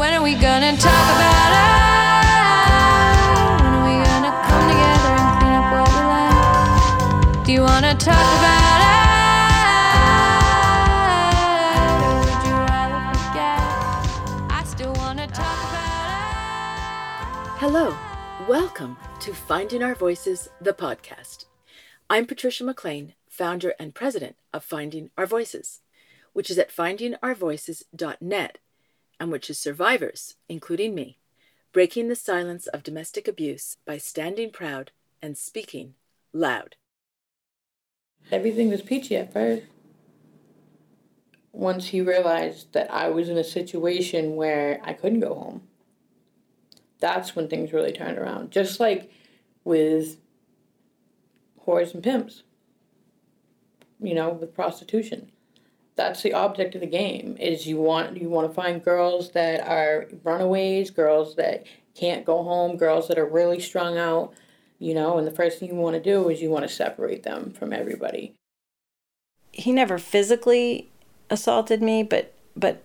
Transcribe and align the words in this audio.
When 0.00 0.14
are 0.14 0.22
we 0.22 0.32
gonna 0.34 0.74
talk 0.78 1.08
about 1.14 1.52
it? 1.52 1.68
When 3.60 3.74
are 3.74 3.84
we 3.84 3.92
gonna 4.02 4.32
come 4.48 4.64
together 4.70 5.12
and 5.20 5.28
clean 5.36 5.54
up 5.60 5.66
what 5.76 5.88
we 5.92 6.00
left? 6.08 7.44
Do 7.44 7.52
you 7.52 7.60
wanna 7.60 7.94
talk 7.98 8.16
about 8.16 8.80
it? 8.80 8.88
Hello, 17.58 17.94
welcome 18.48 18.96
to 19.18 19.34
Finding 19.34 19.82
Our 19.82 19.94
Voices, 19.94 20.48
the 20.62 20.72
podcast. 20.72 21.44
I'm 22.08 22.24
Patricia 22.24 22.64
McLean, 22.64 23.12
founder 23.28 23.74
and 23.78 23.94
president 23.94 24.36
of 24.54 24.64
Finding 24.64 25.10
Our 25.18 25.26
Voices, 25.26 25.82
which 26.32 26.48
is 26.48 26.56
at 26.56 26.74
findingourvoices.net 26.74 28.58
and 29.20 29.30
which 29.30 29.50
is 29.50 29.58
survivors, 29.58 30.36
including 30.48 30.94
me, 30.94 31.18
breaking 31.72 32.08
the 32.08 32.16
silence 32.16 32.66
of 32.68 32.82
domestic 32.82 33.28
abuse 33.28 33.76
by 33.84 33.98
standing 33.98 34.50
proud 34.50 34.90
and 35.20 35.36
speaking 35.36 35.94
loud. 36.32 36.76
Everything 38.32 38.70
was 38.70 38.80
peachy 38.80 39.16
at 39.16 39.32
first. 39.32 39.64
Once 41.52 41.88
he 41.88 42.00
realized 42.00 42.72
that 42.72 42.90
I 42.90 43.10
was 43.10 43.28
in 43.28 43.36
a 43.36 43.44
situation 43.44 44.36
where 44.36 44.80
I 44.82 44.94
couldn't 44.94 45.20
go 45.20 45.34
home, 45.34 45.62
that's 46.98 47.36
when 47.36 47.48
things 47.48 47.72
really 47.72 47.92
turned 47.92 48.18
around. 48.18 48.50
Just 48.50 48.80
like 48.80 49.10
with 49.64 50.16
whores 51.66 51.92
and 51.92 52.02
pimps, 52.02 52.44
you 54.00 54.14
know, 54.14 54.30
with 54.30 54.54
prostitution. 54.54 55.30
That's 56.00 56.22
the 56.22 56.32
object 56.32 56.74
of 56.74 56.80
the 56.80 56.86
game. 56.86 57.36
Is 57.38 57.66
you 57.66 57.76
want 57.76 58.16
you 58.16 58.30
want 58.30 58.48
to 58.48 58.54
find 58.54 58.82
girls 58.82 59.32
that 59.32 59.60
are 59.68 60.08
runaways, 60.24 60.90
girls 60.90 61.36
that 61.36 61.66
can't 61.94 62.24
go 62.24 62.42
home, 62.42 62.78
girls 62.78 63.06
that 63.08 63.18
are 63.18 63.26
really 63.26 63.60
strung 63.60 63.98
out, 63.98 64.32
you 64.78 64.94
know. 64.94 65.18
And 65.18 65.26
the 65.26 65.30
first 65.30 65.58
thing 65.58 65.68
you 65.68 65.74
want 65.74 65.96
to 65.96 66.02
do 66.02 66.30
is 66.30 66.40
you 66.40 66.48
want 66.48 66.66
to 66.66 66.74
separate 66.74 67.22
them 67.22 67.52
from 67.52 67.74
everybody. 67.74 68.34
he 69.52 69.72
never 69.72 69.98
physically 69.98 70.88
assaulted 71.28 71.82
me, 71.82 72.02
but 72.02 72.32
but 72.56 72.82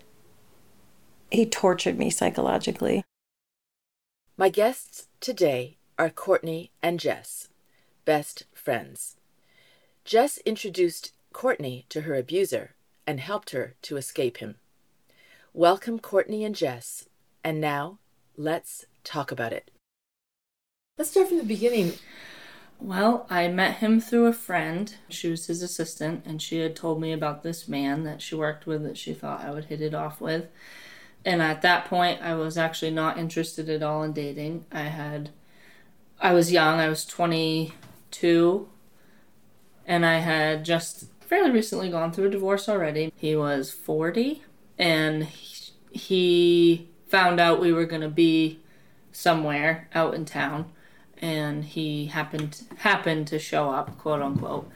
he 1.32 1.46
tortured 1.46 1.98
me 1.98 2.10
psychologically. 2.10 3.02
My 4.36 4.50
guests 4.50 5.08
today 5.22 5.78
are 5.98 6.10
Courtney 6.10 6.72
and 6.84 7.00
Jess, 7.00 7.48
best 8.04 8.44
friends. 8.54 9.16
Jess 10.04 10.38
introduced 10.40 11.14
Courtney 11.32 11.86
to 11.88 12.02
her 12.02 12.16
abuser 12.16 12.76
and 13.08 13.20
helped 13.20 13.52
her 13.52 13.76
to 13.84 13.98
escape 13.98 14.38
him. 14.38 14.56
Welcome, 15.54 16.00
Courtney 16.00 16.44
and 16.44 16.56
Jess. 16.56 17.08
And 17.44 17.62
now, 17.62 18.00
let's 18.36 18.86
talk 19.04 19.32
about 19.32 19.54
it. 19.54 19.72
Let's 20.98 21.12
start 21.12 21.30
from 21.30 21.38
the 21.38 21.44
beginning. 21.44 21.94
Well, 22.80 23.26
I 23.30 23.48
met 23.48 23.78
him 23.78 24.02
through 24.02 24.26
a 24.26 24.34
friend. 24.34 24.94
She 25.10 25.30
was 25.30 25.46
his 25.46 25.62
assistant, 25.62 26.26
and 26.26 26.42
she 26.42 26.60
had 26.60 26.76
told 26.76 27.00
me 27.00 27.14
about 27.14 27.44
this 27.44 27.68
man 27.68 28.04
that 28.04 28.22
she 28.22 28.36
worked 28.36 28.66
with 28.66 28.84
that 28.84 28.98
she 28.98 29.14
thought 29.14 29.44
I 29.44 29.52
would 29.52 29.66
hit 29.66 29.82
it 29.82 29.94
off 29.94 30.20
with. 30.20 30.48
And 31.24 31.42
at 31.42 31.62
that 31.62 31.86
point, 31.86 32.22
I 32.22 32.36
was 32.36 32.58
actually 32.58 32.92
not 32.92 33.18
interested 33.18 33.70
at 33.70 33.82
all 33.82 34.04
in 34.04 34.14
dating. 34.14 34.66
I 34.72 34.84
had, 34.84 35.30
I 36.20 36.34
was 36.34 36.52
young, 36.52 36.80
I 36.80 36.90
was 36.90 37.06
22, 37.06 38.70
and 39.88 40.06
I 40.06 40.20
had 40.20 40.66
just 40.66 41.06
fairly 41.28 41.52
recently 41.52 41.90
gone 41.90 42.12
through 42.12 42.28
a 42.28 42.32
divorce 42.32 42.70
already. 42.70 43.12
He 43.16 43.36
was 43.36 43.72
40, 43.72 44.44
and 44.78 45.26
he, 45.92 46.90
found 47.08 47.40
out 47.40 47.62
we 47.62 47.72
were 47.72 47.86
going 47.86 48.02
to 48.02 48.10
be 48.10 48.60
somewhere 49.12 49.88
out 49.94 50.14
in 50.16 50.26
town 50.26 50.70
and 51.20 51.64
he 51.64 52.08
happened 52.08 52.64
happened 52.78 53.28
to 53.28 53.40
show 53.40 53.70
up, 53.70 53.98
quote 53.98 54.22
unquote. 54.22 54.70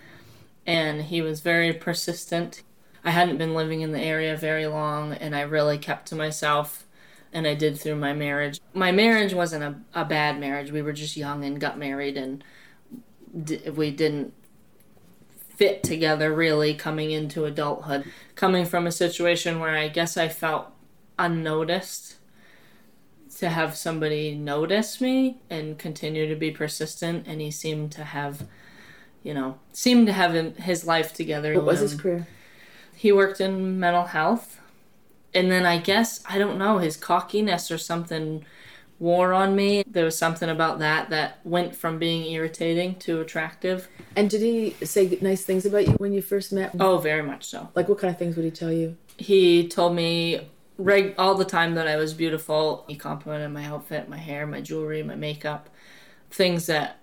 And 0.66 1.04
he 1.04 1.22
was 1.22 1.42
very 1.42 1.74
persistent. 1.74 2.64
I 3.04 3.12
hadn't 3.12 3.38
been 3.38 3.54
living 3.54 3.82
in 3.82 3.92
the 3.92 4.02
area 4.02 4.36
very 4.36 4.68
long, 4.68 5.14
and 5.14 5.36
I 5.36 5.42
really 5.42 5.78
kept 5.78 6.08
to 6.10 6.16
myself, 6.16 6.86
and 7.34 7.48
I 7.48 7.56
did 7.56 7.80
through 7.80 7.96
my 7.96 8.14
marriage. 8.14 8.60
My 8.74 8.92
marriage 8.92 9.34
wasn't 9.34 9.64
a, 9.64 10.02
a 10.02 10.06
bad 10.06 10.40
marriage. 10.40 10.72
We 10.72 10.82
were 10.82 10.94
just 10.94 11.18
young 11.18 11.44
and 11.44 11.60
got 11.60 11.78
married, 11.78 12.18
and 12.18 12.44
d- 13.44 13.70
we 13.70 13.92
didn't 13.92 14.34
fit 15.60 15.84
together 15.84 16.34
really 16.34 16.74
coming 16.74 17.12
into 17.12 17.44
adulthood. 17.44 18.06
Coming 18.36 18.66
from 18.66 18.88
a 18.88 18.94
situation 18.94 19.60
where 19.60 19.76
I 19.76 19.90
guess 19.90 20.16
I 20.16 20.30
felt 20.30 20.68
unnoticed 21.18 22.16
to 23.40 23.50
have 23.50 23.76
somebody 23.76 24.34
notice 24.36 25.02
me 25.02 25.38
and 25.50 25.78
continue 25.78 26.30
to 26.30 26.36
be 26.36 26.50
persistent 26.50 27.28
and 27.28 27.42
he 27.42 27.52
seemed 27.52 27.92
to 27.92 28.04
have 28.06 28.48
you 29.22 29.34
know 29.34 29.58
seemed 29.74 30.08
to 30.08 30.14
have 30.14 30.34
his 30.58 30.86
life 30.86 31.14
together 31.14 31.54
What 31.56 31.66
was 31.66 31.80
his 31.82 31.94
Um, 31.94 32.00
career? 32.00 32.28
he 32.96 33.12
worked 33.12 33.40
in 33.42 33.80
mental 33.80 34.06
health 34.06 34.60
and 35.34 35.50
then 35.52 35.66
i 35.66 35.78
guess 35.78 36.22
i 36.28 36.38
don't 36.38 36.58
know 36.58 36.80
his 36.80 36.98
cockiness 36.98 37.70
or 37.72 37.78
something 37.78 38.44
wore 39.00 39.34
on 39.34 39.56
me 39.56 39.84
there 39.88 40.04
was 40.06 40.18
something 40.18 40.50
about 40.50 40.80
that 40.80 41.10
that 41.10 41.40
went 41.46 41.76
from 41.76 41.98
being 41.98 42.30
irritating 42.32 42.96
to 42.96 43.22
attractive 43.22 43.88
And 44.16 44.30
did 44.30 44.42
he 44.42 44.76
say 44.86 45.18
nice 45.22 45.44
things 45.44 45.66
about 45.66 45.88
you 45.88 45.94
when 45.94 46.12
you 46.14 46.22
first 46.22 46.52
met? 46.52 46.72
oh 46.80 46.98
very 46.98 47.24
much 47.24 47.46
so 47.46 47.70
Like 47.76 47.88
what 47.90 47.98
kind 48.00 48.12
of 48.14 48.20
things 48.20 48.36
would 48.36 48.46
he 48.46 48.52
tell 48.52 48.72
you? 48.72 48.98
he 49.18 49.68
told 49.68 49.96
me 49.96 50.50
reg- 50.78 51.16
all 51.18 51.36
the 51.36 51.46
time 51.46 51.76
that 51.76 51.88
I 51.88 51.98
was 51.98 52.14
beautiful. 52.14 52.86
He 52.88 52.96
complimented 52.96 53.52
my 53.52 53.66
outfit, 53.66 54.08
my 54.08 54.18
hair, 54.18 54.46
my 54.48 54.62
jewelry, 54.62 55.04
my 55.04 55.16
makeup, 55.16 55.70
things 56.32 56.68
that 56.68 57.00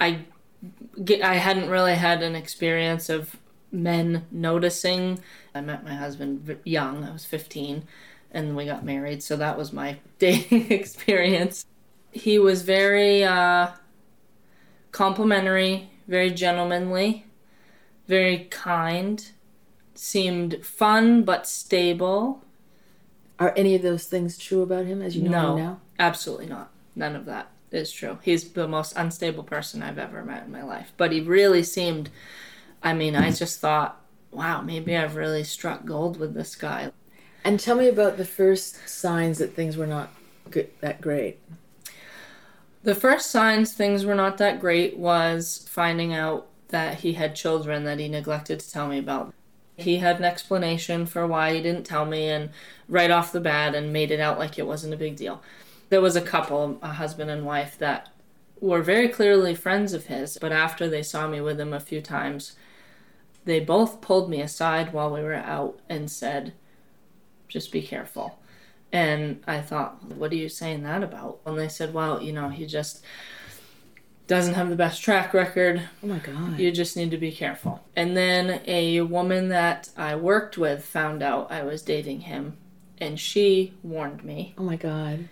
I 0.00 0.26
get. 1.02 1.22
I 1.22 1.34
hadn't 1.34 1.70
really 1.70 1.94
had 1.94 2.22
an 2.22 2.34
experience 2.34 3.08
of 3.08 3.36
men 3.72 4.26
noticing. 4.30 5.18
I 5.54 5.60
met 5.62 5.82
my 5.84 5.94
husband 5.94 6.58
young. 6.64 7.04
I 7.04 7.12
was 7.12 7.24
15 7.24 7.84
and 8.36 8.56
we 8.56 8.66
got 8.66 8.84
married, 8.84 9.22
so 9.22 9.36
that 9.36 9.58
was 9.58 9.72
my 9.72 9.98
dating 10.20 10.70
experience. 10.72 11.66
He 12.12 12.38
was 12.38 12.62
very 12.62 13.24
uh 13.24 13.72
complimentary, 14.92 15.90
very 16.08 16.30
gentlemanly, 16.30 17.26
very 18.06 18.44
kind 18.50 19.30
seemed 19.94 20.64
fun 20.64 21.24
but 21.24 21.46
stable. 21.46 22.42
Are 23.38 23.52
any 23.56 23.74
of 23.74 23.82
those 23.82 24.06
things 24.06 24.38
true 24.38 24.62
about 24.62 24.86
him 24.86 25.02
as 25.02 25.16
you 25.16 25.22
know 25.22 25.30
No, 25.30 25.50
him 25.52 25.56
now? 25.56 25.80
absolutely 25.98 26.46
not. 26.46 26.70
None 26.94 27.16
of 27.16 27.26
that 27.26 27.50
is 27.70 27.92
true. 27.92 28.18
He's 28.22 28.52
the 28.52 28.68
most 28.68 28.94
unstable 28.96 29.44
person 29.44 29.82
I've 29.82 29.98
ever 29.98 30.24
met 30.24 30.44
in 30.46 30.52
my 30.52 30.62
life. 30.62 30.92
But 30.96 31.12
he 31.12 31.20
really 31.20 31.62
seemed, 31.62 32.10
I 32.82 32.94
mean, 32.94 33.14
I 33.16 33.30
just 33.32 33.60
thought, 33.60 34.00
wow, 34.30 34.62
maybe 34.62 34.96
I've 34.96 35.16
really 35.16 35.44
struck 35.44 35.84
gold 35.84 36.18
with 36.18 36.34
this 36.34 36.54
guy. 36.56 36.92
And 37.46 37.60
tell 37.60 37.76
me 37.76 37.86
about 37.86 38.16
the 38.16 38.24
first 38.24 38.88
signs 38.88 39.38
that 39.38 39.54
things 39.54 39.76
were 39.76 39.86
not 39.86 40.12
good, 40.50 40.68
that 40.80 41.00
great. 41.00 41.38
The 42.82 42.96
first 42.96 43.30
signs 43.30 43.72
things 43.72 44.04
were 44.04 44.16
not 44.16 44.38
that 44.38 44.58
great 44.58 44.96
was 44.96 45.64
finding 45.70 46.12
out 46.12 46.48
that 46.70 46.98
he 46.98 47.12
had 47.12 47.36
children 47.36 47.84
that 47.84 48.00
he 48.00 48.08
neglected 48.08 48.58
to 48.58 48.68
tell 48.68 48.88
me 48.88 48.98
about. 48.98 49.32
He 49.76 49.98
had 49.98 50.18
an 50.18 50.24
explanation 50.24 51.06
for 51.06 51.24
why 51.24 51.54
he 51.54 51.62
didn't 51.62 51.86
tell 51.86 52.04
me, 52.04 52.28
and 52.28 52.50
right 52.88 53.12
off 53.12 53.30
the 53.30 53.38
bat, 53.38 53.76
and 53.76 53.92
made 53.92 54.10
it 54.10 54.18
out 54.18 54.40
like 54.40 54.58
it 54.58 54.66
wasn't 54.66 54.94
a 54.94 54.96
big 54.96 55.14
deal. 55.14 55.40
There 55.88 56.00
was 56.00 56.16
a 56.16 56.20
couple, 56.20 56.80
a 56.82 56.94
husband 56.94 57.30
and 57.30 57.46
wife, 57.46 57.78
that 57.78 58.08
were 58.60 58.82
very 58.82 59.08
clearly 59.08 59.54
friends 59.54 59.92
of 59.92 60.06
his, 60.06 60.36
but 60.40 60.50
after 60.50 60.88
they 60.88 61.04
saw 61.04 61.28
me 61.28 61.40
with 61.40 61.60
him 61.60 61.72
a 61.72 61.78
few 61.78 62.02
times, 62.02 62.56
they 63.44 63.60
both 63.60 64.00
pulled 64.00 64.28
me 64.28 64.40
aside 64.40 64.92
while 64.92 65.14
we 65.14 65.22
were 65.22 65.34
out 65.34 65.78
and 65.88 66.10
said, 66.10 66.52
just 67.48 67.72
be 67.72 67.82
careful. 67.82 68.38
And 68.92 69.42
I 69.46 69.60
thought, 69.60 70.02
what 70.12 70.32
are 70.32 70.36
you 70.36 70.48
saying 70.48 70.82
that 70.84 71.02
about? 71.02 71.40
And 71.44 71.58
they 71.58 71.68
said, 71.68 71.92
well, 71.92 72.22
you 72.22 72.32
know, 72.32 72.48
he 72.48 72.66
just 72.66 73.04
doesn't 74.26 74.54
have 74.54 74.68
the 74.70 74.76
best 74.76 75.02
track 75.02 75.32
record. 75.34 75.82
Oh 76.02 76.06
my 76.06 76.18
god. 76.18 76.58
You 76.58 76.72
just 76.72 76.96
need 76.96 77.10
to 77.12 77.16
be 77.18 77.30
careful. 77.32 77.84
And 77.94 78.16
then 78.16 78.60
a 78.66 79.00
woman 79.02 79.48
that 79.50 79.90
I 79.96 80.16
worked 80.16 80.56
with 80.58 80.84
found 80.84 81.22
out 81.22 81.50
I 81.52 81.62
was 81.62 81.82
dating 81.82 82.20
him, 82.22 82.56
and 82.98 83.20
she 83.20 83.74
warned 83.82 84.24
me. 84.24 84.54
oh 84.58 84.62
my 84.64 84.76
god. 84.76 85.28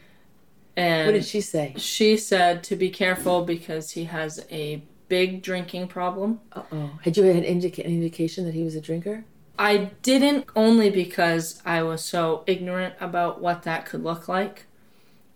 And 0.76 1.06
What 1.06 1.12
did 1.12 1.24
she 1.24 1.40
say? 1.40 1.74
she 1.76 2.16
said 2.16 2.62
to 2.64 2.76
be 2.76 2.90
careful 2.90 3.44
because 3.44 3.92
he 3.92 4.04
has 4.04 4.44
a 4.50 4.82
big 5.08 5.42
drinking 5.42 5.86
problem. 5.88 6.40
Uh 6.52 6.62
oh. 6.72 6.90
Had 7.02 7.16
you 7.16 7.22
had 7.24 7.44
indica- 7.44 7.84
an 7.84 7.92
indication 7.92 8.44
that 8.44 8.54
he 8.54 8.62
was 8.64 8.74
a 8.74 8.80
drinker? 8.80 9.24
I 9.58 9.90
didn't 10.02 10.46
only 10.56 10.90
because 10.90 11.62
I 11.64 11.82
was 11.82 12.04
so 12.04 12.42
ignorant 12.46 12.94
about 13.00 13.40
what 13.40 13.62
that 13.62 13.86
could 13.86 14.02
look 14.02 14.26
like. 14.28 14.66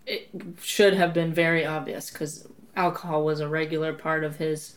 It 0.07 0.29
should 0.61 0.95
have 0.95 1.13
been 1.15 1.33
very 1.33 1.65
obvious 1.65 2.11
because 2.11 2.49
alcohol 2.75 3.25
was 3.25 3.41
a 3.41 3.49
regular 3.49 3.93
part 3.93 4.25
of 4.25 4.37
his 4.37 4.75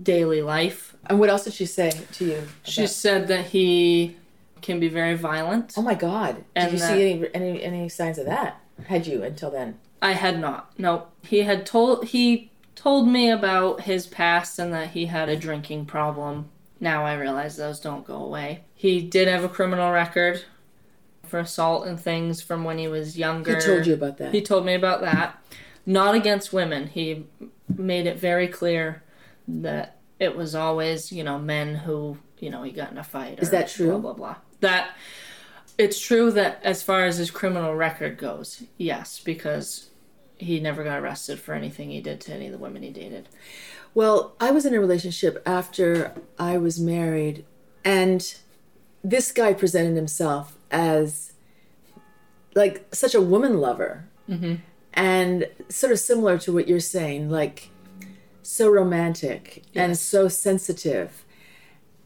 daily 0.00 0.40
life. 0.42 0.94
And 1.06 1.18
what 1.18 1.28
else 1.28 1.44
did 1.44 1.54
she 1.54 1.66
say 1.66 1.90
to 2.12 2.24
you? 2.24 2.42
She 2.64 2.82
about- 2.82 2.90
said 2.90 3.28
that 3.28 3.46
he 3.46 4.16
can 4.62 4.78
be 4.80 4.88
very 4.88 5.14
violent. 5.14 5.74
Oh 5.76 5.82
my 5.82 5.94
God! 5.94 6.36
Did 6.36 6.44
And 6.54 6.72
you 6.72 6.78
see 6.78 7.10
any 7.12 7.26
any 7.34 7.62
any 7.62 7.88
signs 7.88 8.18
of 8.18 8.26
that? 8.26 8.60
Had 8.86 9.06
you 9.06 9.22
until 9.22 9.50
then? 9.50 9.78
I 10.02 10.12
had 10.12 10.38
not. 10.38 10.78
No, 10.78 11.08
he 11.22 11.42
had 11.42 11.66
told 11.66 12.06
he 12.06 12.50
told 12.76 13.08
me 13.08 13.30
about 13.30 13.82
his 13.82 14.06
past 14.06 14.58
and 14.58 14.72
that 14.72 14.90
he 14.90 15.06
had 15.06 15.28
a 15.28 15.36
drinking 15.36 15.86
problem. 15.86 16.48
Now 16.80 17.04
I 17.04 17.14
realize 17.14 17.56
those 17.56 17.78
don't 17.78 18.06
go 18.06 18.16
away. 18.16 18.64
He 18.74 19.02
did 19.02 19.28
have 19.28 19.44
a 19.44 19.48
criminal 19.48 19.92
record 19.92 20.42
for 21.26 21.38
assault 21.38 21.86
and 21.86 22.00
things 22.00 22.42
from 22.42 22.64
when 22.64 22.78
he 22.78 22.88
was 22.88 23.16
younger. 23.18 23.56
He 23.56 23.60
told 23.66 23.86
you 23.86 23.94
about 23.94 24.18
that. 24.18 24.34
He 24.34 24.42
told 24.42 24.64
me 24.64 24.74
about 24.74 25.02
that. 25.02 25.42
Not 25.86 26.14
against 26.14 26.52
women. 26.52 26.86
He 26.86 27.26
made 27.68 28.06
it 28.06 28.18
very 28.18 28.48
clear 28.48 29.02
that 29.46 29.98
it 30.18 30.36
was 30.36 30.54
always, 30.54 31.12
you 31.12 31.24
know, 31.24 31.38
men 31.38 31.74
who, 31.74 32.18
you 32.38 32.50
know, 32.50 32.62
he 32.62 32.72
got 32.72 32.90
in 32.90 32.98
a 32.98 33.04
fight. 33.04 33.38
Or 33.38 33.42
Is 33.42 33.50
that 33.50 33.68
true? 33.68 33.88
Blah 33.90 33.98
blah 33.98 34.12
blah. 34.12 34.36
That 34.60 34.90
it's 35.78 36.00
true 36.00 36.30
that 36.32 36.60
as 36.62 36.82
far 36.82 37.04
as 37.04 37.16
his 37.16 37.30
criminal 37.30 37.74
record 37.74 38.18
goes, 38.18 38.62
yes, 38.76 39.18
because 39.18 39.90
he 40.36 40.60
never 40.60 40.84
got 40.84 41.00
arrested 41.00 41.38
for 41.38 41.54
anything 41.54 41.90
he 41.90 42.00
did 42.00 42.20
to 42.22 42.34
any 42.34 42.46
of 42.46 42.52
the 42.52 42.58
women 42.58 42.82
he 42.82 42.90
dated. 42.90 43.28
Well, 43.94 44.34
I 44.40 44.50
was 44.50 44.64
in 44.64 44.74
a 44.74 44.80
relationship 44.80 45.42
after 45.44 46.14
I 46.38 46.58
was 46.58 46.80
married, 46.80 47.44
and 47.84 48.34
this 49.02 49.32
guy 49.32 49.52
presented 49.52 49.96
himself 49.96 50.56
as 50.70 51.32
like 52.54 52.86
such 52.92 53.14
a 53.14 53.20
woman 53.20 53.58
lover, 53.58 54.08
mm-hmm. 54.28 54.56
and 54.94 55.48
sort 55.68 55.92
of 55.92 55.98
similar 55.98 56.38
to 56.38 56.52
what 56.52 56.68
you're 56.68 56.80
saying, 56.80 57.30
like 57.30 57.70
so 58.42 58.68
romantic 58.68 59.62
and 59.74 59.96
so 59.96 60.28
sensitive 60.28 61.24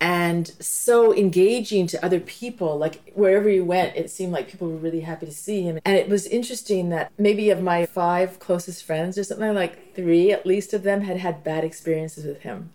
and 0.01 0.49
so 0.61 1.15
engaging 1.15 1.87
to 1.87 2.05
other 2.05 2.21
people 2.21 2.77
like 2.77 3.13
wherever 3.15 3.49
he 3.49 3.61
went 3.61 3.97
it 3.97 4.11
seemed 4.11 4.33
like 4.33 4.49
people 4.49 4.69
were 4.69 4.77
really 4.77 5.01
happy 5.01 5.27
to 5.27 5.33
see 5.33 5.63
him. 5.63 5.79
And 5.85 5.97
it 5.97 6.09
was 6.09 6.27
interesting 6.27 6.91
that 6.91 7.13
maybe 7.19 7.51
of 7.51 7.63
my 7.63 7.87
five 7.87 8.39
closest 8.39 8.85
friends 8.85 9.17
or 9.17 9.25
something 9.25 9.55
like 9.55 9.95
three 9.95 10.33
at 10.33 10.47
least 10.47 10.75
of 10.75 10.83
them 10.83 11.03
had 11.03 11.19
had 11.19 11.45
bad 11.45 11.65
experiences 11.65 12.25
with 12.25 12.41
him. 12.43 12.71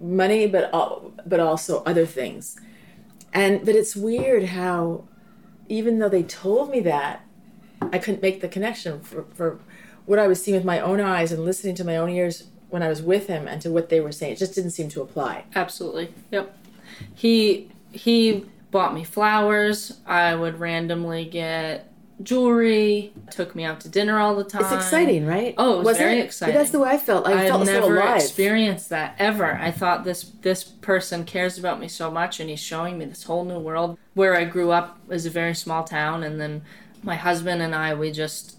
Money 0.00 0.46
but 0.46 0.70
but 1.28 1.40
also 1.40 1.82
other 1.84 2.06
things. 2.06 2.58
And 3.32 3.64
but 3.64 3.74
it's 3.74 3.96
weird 3.96 4.44
how 4.44 5.04
even 5.68 5.98
though 5.98 6.08
they 6.08 6.22
told 6.22 6.70
me 6.70 6.80
that 6.80 7.24
i 7.92 7.98
couldn't 7.98 8.22
make 8.22 8.40
the 8.40 8.48
connection 8.48 9.00
for, 9.00 9.24
for 9.34 9.58
what 10.06 10.18
i 10.18 10.26
was 10.26 10.42
seeing 10.42 10.56
with 10.56 10.64
my 10.64 10.78
own 10.80 11.00
eyes 11.00 11.32
and 11.32 11.44
listening 11.44 11.74
to 11.74 11.84
my 11.84 11.96
own 11.96 12.10
ears 12.10 12.44
when 12.72 12.82
i 12.82 12.88
was 12.88 13.02
with 13.02 13.26
him 13.26 13.46
and 13.46 13.60
to 13.62 13.70
what 13.70 13.88
they 13.88 14.00
were 14.00 14.12
saying 14.12 14.32
it 14.32 14.38
just 14.38 14.54
didn't 14.54 14.70
seem 14.72 14.88
to 14.88 15.00
apply 15.02 15.44
Absolutely. 15.54 16.12
Yep. 16.30 16.56
He 17.14 17.70
he 17.90 18.44
bought 18.70 18.94
me 18.94 19.04
flowers. 19.04 19.98
I 20.06 20.34
would 20.34 20.58
randomly 20.60 21.24
get 21.24 21.92
jewelry. 22.22 23.12
Took 23.30 23.54
me 23.54 23.64
out 23.64 23.80
to 23.80 23.88
dinner 23.88 24.18
all 24.18 24.34
the 24.36 24.44
time. 24.44 24.62
It's 24.62 24.72
exciting, 24.72 25.26
right? 25.26 25.54
Oh, 25.58 25.74
it 25.74 25.76
was 25.78 25.84
Wasn't 25.86 26.04
very 26.06 26.18
it? 26.20 26.24
exciting. 26.24 26.54
That's 26.54 26.70
the 26.70 26.78
way 26.78 26.90
I 26.90 26.98
felt. 26.98 27.26
I 27.26 27.42
I've 27.42 27.48
felt 27.48 27.66
so 27.66 27.72
never 27.72 27.96
alive. 28.00 28.16
experienced 28.16 28.88
that 28.90 29.14
ever. 29.18 29.54
I 29.56 29.70
thought 29.70 30.04
this 30.04 30.24
this 30.42 30.64
person 30.64 31.24
cares 31.24 31.58
about 31.58 31.80
me 31.80 31.88
so 31.88 32.10
much, 32.10 32.40
and 32.40 32.48
he's 32.50 32.60
showing 32.60 32.98
me 32.98 33.04
this 33.06 33.24
whole 33.24 33.44
new 33.44 33.58
world. 33.58 33.98
Where 34.14 34.34
I 34.36 34.44
grew 34.44 34.70
up 34.70 34.98
is 35.10 35.26
a 35.26 35.30
very 35.30 35.54
small 35.54 35.84
town, 35.84 36.22
and 36.22 36.40
then 36.40 36.62
my 37.02 37.16
husband 37.16 37.60
and 37.62 37.74
I, 37.74 37.94
we 37.94 38.10
just 38.12 38.56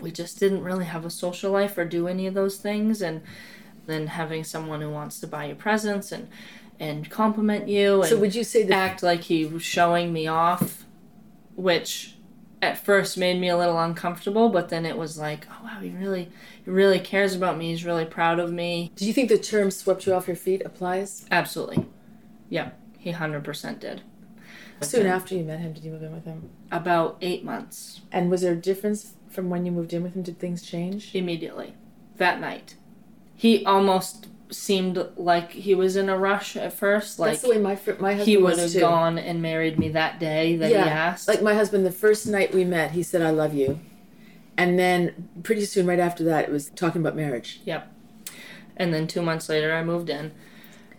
we 0.00 0.10
just 0.10 0.38
didn't 0.38 0.62
really 0.62 0.84
have 0.84 1.04
a 1.04 1.10
social 1.10 1.52
life 1.52 1.76
or 1.78 1.84
do 1.84 2.08
any 2.08 2.26
of 2.26 2.34
those 2.34 2.56
things, 2.56 3.02
and 3.02 3.22
then 3.86 4.08
having 4.08 4.44
someone 4.44 4.80
who 4.80 4.90
wants 4.90 5.20
to 5.20 5.26
buy 5.26 5.46
you 5.46 5.54
presents 5.54 6.12
and 6.12 6.28
and 6.78 7.08
compliment 7.08 7.68
you 7.68 8.02
and 8.02 8.10
so 8.10 8.18
would 8.18 8.34
you 8.34 8.44
say 8.44 8.62
that 8.62 8.74
act 8.74 9.02
like 9.02 9.22
he 9.22 9.46
was 9.46 9.62
showing 9.62 10.12
me 10.12 10.26
off, 10.26 10.84
which 11.54 12.16
at 12.62 12.76
first 12.78 13.16
made 13.16 13.40
me 13.40 13.48
a 13.48 13.56
little 13.56 13.78
uncomfortable, 13.78 14.48
but 14.48 14.68
then 14.68 14.84
it 14.84 14.96
was 14.96 15.18
like, 15.18 15.46
oh 15.50 15.64
wow, 15.64 15.80
he 15.80 15.90
really 15.90 16.30
he 16.64 16.70
really 16.70 16.98
cares 16.98 17.34
about 17.34 17.56
me. 17.56 17.70
He's 17.70 17.84
really 17.84 18.04
proud 18.04 18.38
of 18.38 18.52
me. 18.52 18.90
do 18.96 19.06
you 19.06 19.12
think 19.12 19.28
the 19.28 19.38
term 19.38 19.70
swept 19.70 20.06
you 20.06 20.14
off 20.14 20.26
your 20.26 20.36
feet 20.36 20.62
applies? 20.64 21.26
Absolutely. 21.30 21.86
Yeah, 22.48 22.70
he 22.98 23.12
100% 23.12 23.80
did. 23.80 24.02
Soon 24.82 25.06
after 25.06 25.34
you 25.34 25.42
met 25.42 25.60
him, 25.60 25.72
did 25.72 25.84
you 25.84 25.92
move 25.92 26.02
in 26.02 26.12
with 26.12 26.24
him? 26.26 26.50
About 26.70 27.16
8 27.22 27.44
months 27.44 28.02
And 28.12 28.30
was 28.30 28.42
there 28.42 28.52
a 28.52 28.56
difference 28.56 29.14
from 29.36 29.50
when 29.50 29.64
you 29.64 29.70
moved 29.70 29.92
in 29.92 30.02
with 30.02 30.16
him? 30.16 30.22
Did 30.22 30.40
things 30.40 30.62
change? 30.62 31.14
immediately 31.14 31.74
that 32.16 32.40
night. 32.40 32.74
He 33.36 33.64
almost 33.64 34.26
seemed 34.50 35.04
like 35.16 35.50
he 35.52 35.74
was 35.74 35.96
in 35.96 36.08
a 36.08 36.16
rush 36.16 36.56
at 36.56 36.72
first, 36.72 37.18
like 37.18 37.32
That's 37.32 37.42
the 37.42 37.50
way 37.50 37.58
my 37.58 37.76
fr- 37.76 37.92
my 37.98 38.12
husband 38.12 38.28
he 38.28 38.36
would 38.36 38.56
was 38.56 38.72
have 38.74 38.80
gone 38.80 39.18
and 39.18 39.42
married 39.42 39.78
me 39.78 39.90
that 39.90 40.18
day 40.18 40.56
that 40.56 40.70
he 40.70 40.76
asked. 40.76 41.28
Like 41.28 41.42
my 41.42 41.54
husband, 41.54 41.84
the 41.84 41.92
first 41.92 42.26
night 42.26 42.54
we 42.54 42.64
met, 42.64 42.92
he 42.92 43.02
said, 43.02 43.22
"I 43.22 43.30
love 43.30 43.54
you," 43.54 43.80
and 44.56 44.78
then 44.78 45.28
pretty 45.42 45.64
soon, 45.64 45.86
right 45.86 45.98
after 45.98 46.24
that, 46.24 46.44
it 46.44 46.50
was 46.50 46.70
talking 46.70 47.00
about 47.00 47.16
marriage. 47.16 47.60
Yep. 47.64 47.92
And 48.76 48.92
then 48.92 49.06
two 49.06 49.22
months 49.22 49.48
later, 49.48 49.74
I 49.74 49.82
moved 49.82 50.08
in, 50.10 50.32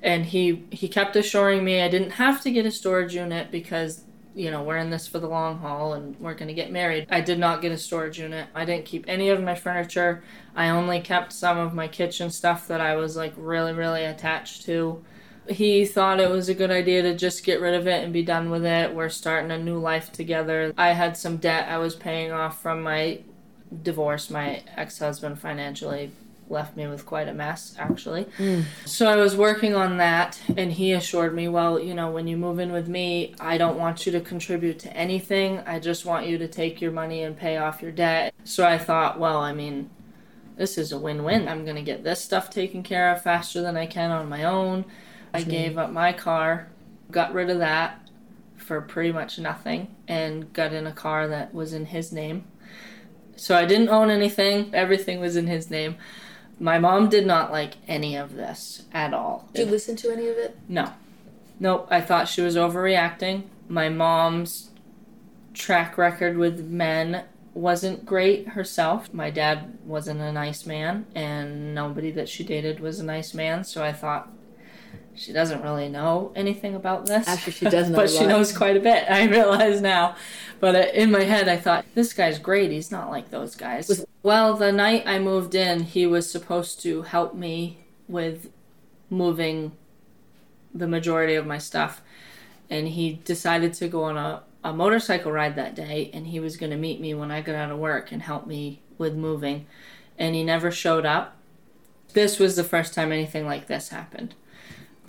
and 0.03 0.25
he 0.25 0.65
he 0.69 0.87
kept 0.87 1.15
assuring 1.15 1.63
me 1.63 1.81
I 1.81 1.89
didn't 1.89 2.11
have 2.11 2.41
to 2.43 2.51
get 2.51 2.65
a 2.65 2.71
storage 2.71 3.15
unit 3.15 3.49
because 3.51 4.03
you 4.37 4.51
know 4.51 4.61
we're 4.61 4.77
in 4.77 4.91
this 4.91 5.07
for 5.07 5.19
the 5.19 5.27
long 5.27 5.57
haul 5.57 5.93
and 5.93 6.15
we're 6.19 6.35
gonna 6.35 6.53
get 6.53 6.71
married. 6.71 7.07
I 7.09 7.21
did 7.21 7.39
not 7.39 7.61
get 7.61 7.71
a 7.71 7.77
storage 7.77 8.19
unit. 8.19 8.47
I 8.53 8.65
didn't 8.65 8.85
keep 8.85 9.05
any 9.07 9.29
of 9.29 9.41
my 9.41 9.55
furniture. 9.55 10.23
I 10.55 10.69
only 10.69 11.01
kept 11.01 11.33
some 11.33 11.57
of 11.57 11.73
my 11.73 11.87
kitchen 11.87 12.29
stuff 12.29 12.67
that 12.67 12.79
I 12.79 12.95
was 12.95 13.15
like 13.15 13.33
really 13.35 13.73
really 13.73 14.05
attached 14.05 14.65
to. 14.65 15.03
He 15.49 15.85
thought 15.85 16.19
it 16.19 16.29
was 16.29 16.49
a 16.49 16.53
good 16.53 16.71
idea 16.71 17.01
to 17.03 17.15
just 17.15 17.43
get 17.43 17.61
rid 17.61 17.73
of 17.73 17.87
it 17.87 18.03
and 18.03 18.13
be 18.13 18.23
done 18.23 18.49
with 18.49 18.65
it. 18.65 18.93
We're 18.93 19.09
starting 19.09 19.49
a 19.49 19.57
new 19.57 19.79
life 19.79 20.11
together. 20.11 20.73
I 20.77 20.89
had 20.89 21.15
some 21.17 21.37
debt 21.37 21.69
I 21.69 21.77
was 21.77 21.95
paying 21.95 22.31
off 22.31 22.61
from 22.61 22.83
my 22.83 23.21
divorce. 23.81 24.29
My 24.29 24.63
ex 24.75 24.99
husband 24.99 25.39
financially 25.39 26.11
left 26.49 26.77
me 26.77 26.87
with 26.87 27.05
quite 27.05 27.27
a 27.27 27.33
mess, 27.33 27.75
actually. 27.77 28.25
Mm. 28.37 28.63
So 28.85 29.07
I 29.07 29.15
was 29.15 29.35
working 29.35 29.75
on 29.75 29.97
that, 29.97 30.39
and 30.55 30.71
he 30.71 30.93
assured 30.93 31.35
me, 31.35 31.47
well, 31.47 31.79
you 31.79 31.93
know, 31.93 32.09
when 32.09 32.27
you 32.27 32.37
move 32.37 32.59
in 32.59 32.71
with 32.71 32.87
me, 32.87 33.35
I 33.39 33.57
don't 33.57 33.77
want 33.77 34.05
you 34.05 34.11
to 34.13 34.21
contribute 34.21 34.79
to 34.79 34.93
anything. 34.95 35.59
I 35.59 35.79
just 35.79 36.05
want 36.05 36.27
you 36.27 36.37
to 36.37 36.47
take 36.47 36.81
your 36.81 36.91
money 36.91 37.23
and 37.23 37.37
pay 37.37 37.57
off 37.57 37.81
your 37.81 37.91
debt. 37.91 38.33
So 38.43 38.65
I 38.65 38.77
thought, 38.77 39.19
well, 39.19 39.39
I 39.39 39.53
mean, 39.53 39.89
this 40.55 40.77
is 40.77 40.91
a 40.91 40.97
win 40.97 41.23
win. 41.23 41.47
I'm 41.47 41.63
going 41.63 41.75
to 41.75 41.81
get 41.81 42.03
this 42.03 42.23
stuff 42.23 42.49
taken 42.49 42.83
care 42.83 43.11
of 43.11 43.21
faster 43.21 43.61
than 43.61 43.77
I 43.77 43.85
can 43.85 44.11
on 44.11 44.29
my 44.29 44.43
own. 44.43 44.85
I 45.33 45.43
gave 45.43 45.77
up 45.77 45.91
my 45.91 46.13
car, 46.13 46.69
got 47.11 47.33
rid 47.33 47.49
of 47.49 47.59
that 47.59 48.09
for 48.55 48.81
pretty 48.81 49.11
much 49.11 49.37
nothing, 49.37 49.95
and 50.07 50.51
got 50.53 50.73
in 50.73 50.87
a 50.87 50.91
car 50.91 51.27
that 51.27 51.53
was 51.53 51.73
in 51.73 51.85
his 51.85 52.11
name. 52.11 52.45
So 53.35 53.55
I 53.55 53.65
didn't 53.65 53.89
own 53.89 54.09
anything, 54.09 54.73
everything 54.73 55.19
was 55.19 55.35
in 55.35 55.45
his 55.45 55.69
name. 55.69 55.97
My 56.59 56.79
mom 56.79 57.09
did 57.09 57.25
not 57.25 57.51
like 57.51 57.75
any 57.87 58.15
of 58.15 58.35
this 58.35 58.83
at 58.91 59.13
all. 59.13 59.49
Did 59.53 59.67
you 59.67 59.71
listen 59.71 59.95
to 59.97 60.11
any 60.11 60.27
of 60.27 60.37
it? 60.37 60.57
No. 60.67 60.93
Nope. 61.59 61.87
I 61.89 62.01
thought 62.01 62.27
she 62.27 62.41
was 62.41 62.55
overreacting. 62.55 63.43
My 63.67 63.89
mom's 63.89 64.71
track 65.53 65.97
record 65.97 66.37
with 66.37 66.65
men 66.65 67.25
wasn't 67.53 68.05
great 68.05 68.49
herself. 68.49 69.13
My 69.13 69.29
dad 69.29 69.77
wasn't 69.83 70.21
a 70.21 70.31
nice 70.31 70.65
man, 70.65 71.07
and 71.15 71.73
nobody 71.73 72.11
that 72.11 72.29
she 72.29 72.43
dated 72.43 72.79
was 72.79 72.99
a 72.99 73.05
nice 73.05 73.33
man, 73.33 73.63
so 73.63 73.83
I 73.83 73.91
thought 73.91 74.31
she 75.17 75.33
doesn't 75.33 75.61
really 75.61 75.89
know 75.89 76.31
anything 76.35 76.75
about 76.75 77.05
this. 77.05 77.27
Actually, 77.27 77.53
she 77.53 77.65
does 77.65 77.89
know 77.89 77.95
but 77.95 78.05
a 78.05 78.07
she 78.09 78.25
knows 78.25 78.55
quite 78.55 78.77
a 78.77 78.79
bit. 78.79 79.09
I 79.09 79.25
realize 79.25 79.81
now. 79.81 80.15
But 80.59 80.75
uh, 80.75 80.79
in 80.93 81.11
my 81.11 81.23
head, 81.23 81.47
I 81.47 81.57
thought, 81.57 81.85
this 81.95 82.13
guy's 82.13 82.39
great. 82.39 82.71
He's 82.71 82.91
not 82.91 83.09
like 83.09 83.29
those 83.29 83.55
guys. 83.55 83.87
Was- 83.89 84.05
well, 84.23 84.55
the 84.55 84.71
night 84.71 85.03
I 85.05 85.19
moved 85.19 85.55
in, 85.55 85.81
he 85.81 86.05
was 86.05 86.29
supposed 86.29 86.81
to 86.81 87.03
help 87.03 87.33
me 87.35 87.79
with 88.07 88.49
moving 89.09 89.73
the 90.73 90.87
majority 90.87 91.35
of 91.35 91.45
my 91.45 91.57
stuff. 91.57 92.01
And 92.69 92.89
he 92.89 93.13
decided 93.23 93.73
to 93.75 93.87
go 93.87 94.03
on 94.03 94.17
a, 94.17 94.43
a 94.63 94.73
motorcycle 94.73 95.31
ride 95.31 95.55
that 95.55 95.75
day, 95.75 96.09
and 96.13 96.27
he 96.27 96.39
was 96.39 96.57
going 96.57 96.71
to 96.71 96.77
meet 96.77 96.99
me 96.99 97.13
when 97.13 97.31
I 97.31 97.41
got 97.41 97.55
out 97.55 97.71
of 97.71 97.77
work 97.77 98.11
and 98.11 98.21
help 98.21 98.45
me 98.47 98.81
with 98.97 99.15
moving. 99.15 99.65
And 100.17 100.35
he 100.35 100.43
never 100.43 100.71
showed 100.71 101.05
up. 101.05 101.35
This 102.13 102.39
was 102.39 102.55
the 102.55 102.63
first 102.63 102.93
time 102.93 103.11
anything 103.11 103.45
like 103.45 103.67
this 103.67 103.89
happened. 103.89 104.33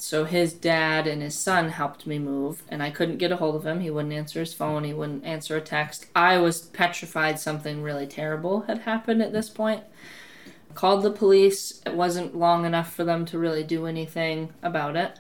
So 0.01 0.25
his 0.25 0.53
dad 0.53 1.07
and 1.07 1.23
his 1.23 1.37
son 1.37 1.71
helped 1.71 2.07
me 2.07 2.19
move, 2.19 2.63
and 2.69 2.83
I 2.83 2.91
couldn't 2.91 3.19
get 3.19 3.33
a 3.33 3.37
hold 3.37 3.57
of 3.57 3.67
him. 3.67 3.81
He 3.81 3.91
wouldn't 3.91 4.15
answer 4.15 4.41
his 4.41 4.55
phone, 4.55 4.85
he 4.85 4.95
wouldn't 4.95 5.25
answer 5.25 5.57
a 5.57 5.61
text. 5.61 6.07
I 6.15 6.39
was 6.39 6.61
petrified 6.61 7.39
something 7.41 7.83
really 7.83 8.07
terrible 8.07 8.63
had 8.63 8.79
happened 8.81 9.23
at 9.23 9.33
this 9.33 9.51
point. 9.51 9.83
Called 10.75 11.03
the 11.03 11.11
police. 11.11 11.83
It 11.85 11.95
wasn't 11.95 12.37
long 12.37 12.65
enough 12.65 12.95
for 12.95 13.03
them 13.03 13.25
to 13.27 13.39
really 13.39 13.65
do 13.65 13.87
anything 13.87 14.53
about 14.63 14.97
it. 14.97 15.19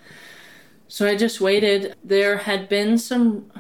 So 0.87 1.07
I 1.07 1.17
just 1.17 1.41
waited. 1.41 1.95
There 2.05 2.39
had 2.39 2.69
been 2.69 2.99
some 2.99 3.51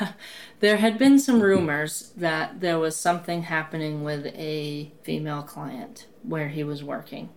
there 0.60 0.78
had 0.78 0.98
been 0.98 1.18
some 1.18 1.40
rumors 1.40 2.12
that 2.16 2.60
there 2.60 2.78
was 2.78 2.96
something 2.96 3.42
happening 3.42 4.02
with 4.02 4.26
a 4.26 4.92
female 5.02 5.42
client 5.42 6.06
where 6.22 6.48
he 6.48 6.64
was 6.64 6.82
working. 6.82 7.28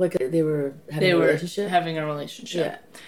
Like 0.00 0.16
uh, 0.20 0.28
they 0.28 0.42
were 0.42 0.74
having 0.90 1.00
They 1.00 1.10
a 1.12 1.16
were 1.18 1.26
relationship. 1.26 1.68
having 1.68 1.98
a 1.98 2.06
relationship. 2.06 2.80
yeah. 2.82 2.98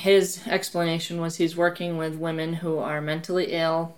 His 0.00 0.46
explanation 0.46 1.20
was 1.20 1.36
he's 1.36 1.56
working 1.56 1.98
with 1.98 2.14
women 2.14 2.54
who 2.54 2.78
are 2.78 3.00
mentally 3.00 3.52
ill. 3.52 3.96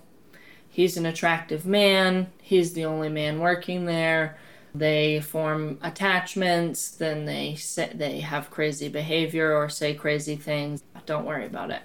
He's 0.67 0.97
an 0.97 1.05
attractive 1.05 1.65
man. 1.65 2.31
He's 2.41 2.73
the 2.73 2.85
only 2.85 3.09
man 3.09 3.39
working 3.39 3.85
there. 3.85 4.37
They 4.75 5.21
form 5.21 5.77
attachments, 5.83 6.89
then 6.89 7.25
they 7.25 7.53
say, 7.53 7.91
they 7.93 8.21
have 8.21 8.49
crazy 8.49 8.89
behavior 8.89 9.55
or 9.55 9.69
say 9.69 9.93
crazy 9.93 10.35
things. 10.35 10.81
Don't 11.05 11.25
worry 11.25 11.45
about 11.45 11.69
it. 11.69 11.83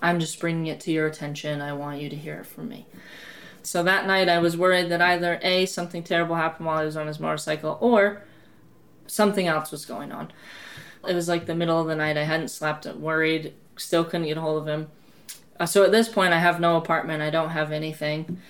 I'm 0.00 0.18
just 0.18 0.40
bringing 0.40 0.66
it 0.68 0.80
to 0.80 0.92
your 0.92 1.06
attention. 1.06 1.60
I 1.60 1.74
want 1.74 2.00
you 2.00 2.08
to 2.08 2.16
hear 2.16 2.36
it 2.40 2.46
from 2.46 2.70
me. 2.70 2.86
So 3.62 3.82
that 3.82 4.06
night, 4.06 4.30
I 4.30 4.38
was 4.38 4.56
worried 4.56 4.88
that 4.90 5.02
either 5.02 5.38
A, 5.42 5.66
something 5.66 6.02
terrible 6.02 6.36
happened 6.36 6.66
while 6.66 6.78
he 6.78 6.86
was 6.86 6.96
on 6.96 7.06
his 7.06 7.20
motorcycle, 7.20 7.76
or 7.82 8.22
something 9.08 9.46
else 9.46 9.70
was 9.70 9.84
going 9.84 10.12
on. 10.12 10.32
It 11.06 11.14
was 11.14 11.28
like 11.28 11.46
the 11.46 11.54
middle 11.54 11.80
of 11.80 11.86
the 11.86 11.94
night. 11.94 12.16
I 12.16 12.24
hadn't 12.24 12.48
slept, 12.48 12.86
worried, 12.86 13.54
still 13.76 14.04
couldn't 14.04 14.26
get 14.26 14.36
a 14.36 14.40
hold 14.40 14.62
of 14.62 14.68
him. 14.68 14.88
Uh, 15.58 15.66
so 15.66 15.84
at 15.84 15.92
this 15.92 16.08
point, 16.08 16.32
I 16.32 16.38
have 16.38 16.60
no 16.60 16.76
apartment, 16.76 17.22
I 17.22 17.30
don't 17.30 17.50
have 17.50 17.72
anything. 17.72 18.40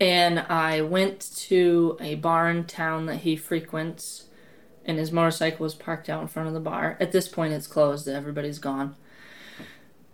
And 0.00 0.40
I 0.40 0.80
went 0.80 1.30
to 1.36 1.96
a 2.00 2.16
bar 2.16 2.50
in 2.50 2.64
town 2.64 3.06
that 3.06 3.18
he 3.18 3.36
frequents, 3.36 4.24
and 4.84 4.98
his 4.98 5.12
motorcycle 5.12 5.64
was 5.64 5.74
parked 5.74 6.08
out 6.08 6.22
in 6.22 6.28
front 6.28 6.48
of 6.48 6.54
the 6.54 6.60
bar. 6.60 6.96
At 7.00 7.12
this 7.12 7.28
point, 7.28 7.52
it's 7.52 7.66
closed, 7.66 8.08
everybody's 8.08 8.58
gone. 8.58 8.96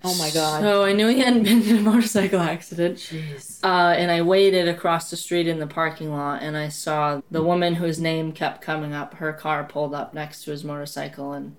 Oh 0.05 0.15
my 0.17 0.31
god. 0.31 0.63
So 0.63 0.85
I 0.85 0.93
knew 0.93 1.09
he 1.09 1.21
hadn't 1.21 1.43
been 1.43 1.63
in 1.63 1.79
a 1.79 1.81
motorcycle 1.81 2.41
accident. 2.41 2.99
Jeez. 2.99 3.63
Uh, 3.65 3.95
and 3.97 4.11
I 4.11 4.23
waited 4.23 4.69
across 4.69 5.11
the 5.11 5.17
street 5.17 5.49
in 5.49 5.59
the 5.59 5.67
parking 5.67 6.13
lot, 6.13 6.43
and 6.43 6.57
I 6.57 6.69
saw 6.69 7.21
the 7.31 7.43
woman 7.43 7.75
whose 7.75 8.01
name 8.01 8.33
kept 8.33 8.63
coming 8.63 8.95
up. 8.95 9.15
Her 9.15 9.33
car 9.33 9.65
pulled 9.65 9.95
up 9.95 10.15
next 10.15 10.45
to 10.45 10.53
his 10.53 10.63
motorcycle, 10.63 11.33
and 11.33 11.57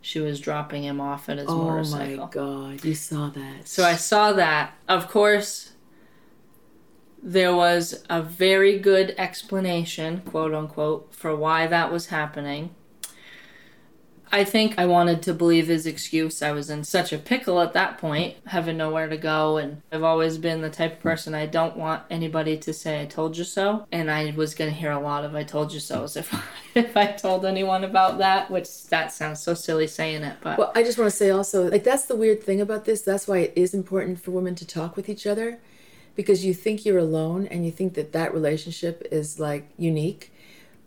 she 0.00 0.20
was 0.20 0.40
dropping 0.40 0.84
him 0.84 1.00
off 1.00 1.28
at 1.28 1.38
his 1.38 1.48
Oh 1.48 1.64
motorcycle. 1.64 2.30
Oh 2.34 2.66
my 2.66 2.74
god. 2.76 2.84
You 2.84 2.94
saw 2.94 3.28
that. 3.28 3.68
So 3.68 3.84
I 3.84 3.96
saw 3.96 4.32
that. 4.32 4.72
Of 4.88 5.08
course, 5.08 5.72
there 7.22 7.54
was 7.54 8.04
a 8.08 8.22
very 8.22 8.78
good 8.78 9.14
explanation, 9.18 10.22
quote 10.22 10.54
unquote, 10.54 11.14
for 11.14 11.36
why 11.36 11.66
that 11.66 11.92
was 11.92 12.06
happening. 12.06 12.74
I 14.34 14.44
think 14.44 14.78
I 14.78 14.86
wanted 14.86 15.20
to 15.24 15.34
believe 15.34 15.66
his 15.66 15.86
excuse. 15.86 16.40
I 16.40 16.52
was 16.52 16.70
in 16.70 16.84
such 16.84 17.12
a 17.12 17.18
pickle 17.18 17.60
at 17.60 17.74
that 17.74 17.98
point, 17.98 18.34
having 18.46 18.78
nowhere 18.78 19.06
to 19.06 19.18
go. 19.18 19.58
And 19.58 19.82
I've 19.92 20.02
always 20.02 20.38
been 20.38 20.62
the 20.62 20.70
type 20.70 20.94
of 20.94 21.00
person 21.00 21.34
I 21.34 21.44
don't 21.44 21.76
want 21.76 22.04
anybody 22.08 22.56
to 22.56 22.72
say, 22.72 23.02
I 23.02 23.04
told 23.04 23.36
you 23.36 23.44
so. 23.44 23.86
And 23.92 24.10
I 24.10 24.32
was 24.34 24.54
going 24.54 24.70
to 24.70 24.76
hear 24.76 24.90
a 24.90 24.98
lot 24.98 25.26
of 25.26 25.34
I 25.34 25.42
told 25.44 25.70
you 25.70 25.80
so's 25.80 26.16
if, 26.16 26.34
if 26.74 26.96
I 26.96 27.08
told 27.12 27.44
anyone 27.44 27.84
about 27.84 28.18
that, 28.18 28.50
which 28.50 28.86
that 28.86 29.12
sounds 29.12 29.42
so 29.42 29.52
silly 29.52 29.86
saying 29.86 30.22
it. 30.22 30.38
But 30.40 30.56
Well, 30.56 30.72
I 30.74 30.82
just 30.82 30.96
want 30.96 31.10
to 31.10 31.16
say 31.16 31.28
also, 31.28 31.70
like, 31.70 31.84
that's 31.84 32.06
the 32.06 32.16
weird 32.16 32.42
thing 32.42 32.62
about 32.62 32.86
this. 32.86 33.02
That's 33.02 33.28
why 33.28 33.38
it 33.38 33.52
is 33.54 33.74
important 33.74 34.18
for 34.18 34.30
women 34.30 34.54
to 34.54 34.66
talk 34.66 34.96
with 34.96 35.10
each 35.10 35.26
other 35.26 35.60
because 36.16 36.42
you 36.42 36.54
think 36.54 36.86
you're 36.86 36.98
alone 36.98 37.46
and 37.46 37.66
you 37.66 37.70
think 37.70 37.94
that 37.94 38.12
that 38.12 38.32
relationship 38.32 39.06
is 39.10 39.38
like 39.38 39.68
unique. 39.76 40.32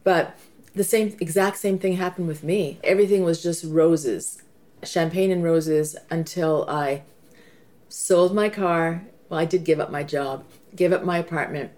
But 0.03 0.35
the 0.75 0.83
same 0.83 1.15
exact 1.19 1.57
same 1.57 1.79
thing 1.79 1.93
happened 1.93 2.27
with 2.27 2.43
me. 2.43 2.79
Everything 2.83 3.23
was 3.23 3.41
just 3.41 3.63
roses, 3.63 4.43
champagne 4.83 5.31
and 5.31 5.43
roses 5.43 5.95
until 6.09 6.65
I 6.69 7.03
sold 7.89 8.35
my 8.35 8.49
car. 8.49 9.03
Well, 9.29 9.39
I 9.39 9.45
did 9.45 9.63
give 9.63 9.79
up 9.79 9.89
my 9.89 10.03
job, 10.03 10.43
gave 10.75 10.93
up 10.93 11.03
my 11.03 11.17
apartment, 11.17 11.71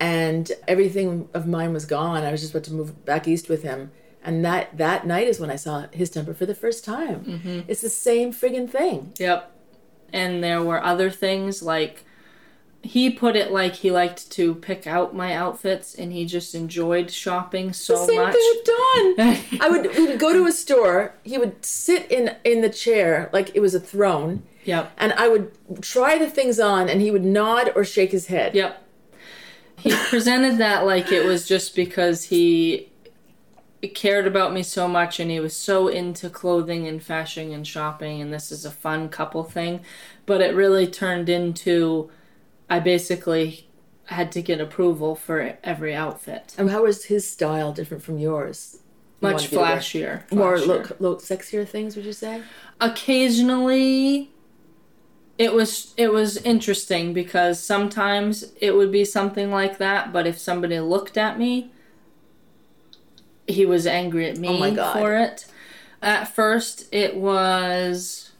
and 0.00 0.50
everything 0.66 1.28
of 1.34 1.46
mine 1.46 1.72
was 1.72 1.84
gone. 1.84 2.22
I 2.22 2.30
was 2.30 2.40
just 2.40 2.54
about 2.54 2.64
to 2.64 2.72
move 2.72 3.04
back 3.04 3.28
east 3.28 3.48
with 3.48 3.62
him. 3.62 3.90
And 4.22 4.44
that 4.44 4.76
that 4.76 5.06
night 5.06 5.26
is 5.26 5.40
when 5.40 5.50
I 5.50 5.56
saw 5.56 5.86
his 5.92 6.10
temper 6.10 6.34
for 6.34 6.46
the 6.46 6.54
first 6.54 6.84
time. 6.84 7.24
Mm-hmm. 7.24 7.60
It's 7.68 7.82
the 7.82 7.88
same 7.88 8.32
friggin' 8.32 8.68
thing. 8.68 9.12
Yep. 9.18 9.52
And 10.12 10.42
there 10.42 10.62
were 10.62 10.82
other 10.82 11.10
things 11.10 11.62
like 11.62 12.04
he 12.82 13.10
put 13.10 13.34
it 13.36 13.50
like 13.52 13.74
he 13.74 13.90
liked 13.90 14.30
to 14.32 14.54
pick 14.54 14.86
out 14.86 15.14
my 15.14 15.34
outfits 15.34 15.94
and 15.94 16.12
he 16.12 16.24
just 16.24 16.54
enjoyed 16.54 17.10
shopping 17.10 17.72
so 17.72 17.94
the 17.98 18.06
same 18.06 18.22
much. 18.22 18.34
thing 18.34 18.54
with 18.54 18.64
Don. 18.64 19.60
I 19.60 19.68
would 19.68 19.96
we 19.96 20.06
would 20.06 20.18
go 20.20 20.32
to 20.32 20.46
a 20.46 20.52
store. 20.52 21.14
He 21.24 21.38
would 21.38 21.64
sit 21.64 22.10
in 22.10 22.36
in 22.44 22.60
the 22.60 22.70
chair 22.70 23.30
like 23.32 23.54
it 23.54 23.60
was 23.60 23.74
a 23.74 23.80
throne, 23.80 24.42
Yep. 24.64 24.92
and 24.96 25.12
I 25.14 25.28
would 25.28 25.50
try 25.82 26.18
the 26.18 26.30
things 26.30 26.60
on, 26.60 26.88
and 26.88 27.00
he 27.00 27.10
would 27.10 27.24
nod 27.24 27.72
or 27.74 27.84
shake 27.84 28.12
his 28.12 28.26
head. 28.26 28.54
Yep. 28.54 28.84
He 29.78 29.94
presented 30.08 30.58
that 30.58 30.86
like 30.86 31.12
it 31.12 31.24
was 31.24 31.46
just 31.46 31.74
because 31.76 32.24
he 32.24 32.88
cared 33.94 34.26
about 34.26 34.52
me 34.52 34.62
so 34.62 34.88
much 34.88 35.20
and 35.20 35.30
he 35.30 35.38
was 35.38 35.56
so 35.56 35.86
into 35.86 36.28
clothing 36.28 36.88
and 36.88 37.00
fashion 37.00 37.52
and 37.52 37.64
shopping 37.64 38.20
and 38.20 38.32
this 38.32 38.50
is 38.50 38.64
a 38.64 38.70
fun 38.72 39.08
couple 39.08 39.44
thing. 39.44 39.80
But 40.26 40.40
it 40.40 40.54
really 40.54 40.86
turned 40.88 41.28
into 41.28 42.10
I 42.70 42.80
basically 42.80 43.68
had 44.06 44.32
to 44.32 44.42
get 44.42 44.60
approval 44.60 45.14
for 45.14 45.58
every 45.62 45.94
outfit. 45.94 46.54
And 46.56 46.70
how 46.70 46.84
was 46.84 47.04
his 47.04 47.28
style 47.30 47.72
different 47.72 48.02
from 48.02 48.18
yours? 48.18 48.78
You 49.20 49.28
Much 49.28 49.48
to 49.48 49.56
flashier. 49.56 50.30
More 50.32 50.58
look, 50.58 50.98
look 51.00 51.20
sexier 51.20 51.66
things, 51.66 51.96
would 51.96 52.04
you 52.04 52.12
say? 52.12 52.42
occasionally 52.80 54.30
it 55.36 55.52
was 55.52 55.94
it 55.96 56.12
was 56.12 56.36
interesting 56.38 57.12
because 57.12 57.62
sometimes 57.62 58.52
it 58.60 58.72
would 58.72 58.92
be 58.92 59.04
something 59.04 59.50
like 59.50 59.78
that 59.78 60.12
but 60.12 60.26
if 60.26 60.38
somebody 60.38 60.78
looked 60.80 61.16
at 61.16 61.38
me 61.38 61.70
he 63.46 63.64
was 63.64 63.86
angry 63.86 64.28
at 64.28 64.36
me 64.36 64.48
Oh 64.78 64.92
for 64.92 65.16
it 65.16 65.46
at 66.02 66.28
first 66.28 66.92
it 66.92 67.16
was 67.16 68.32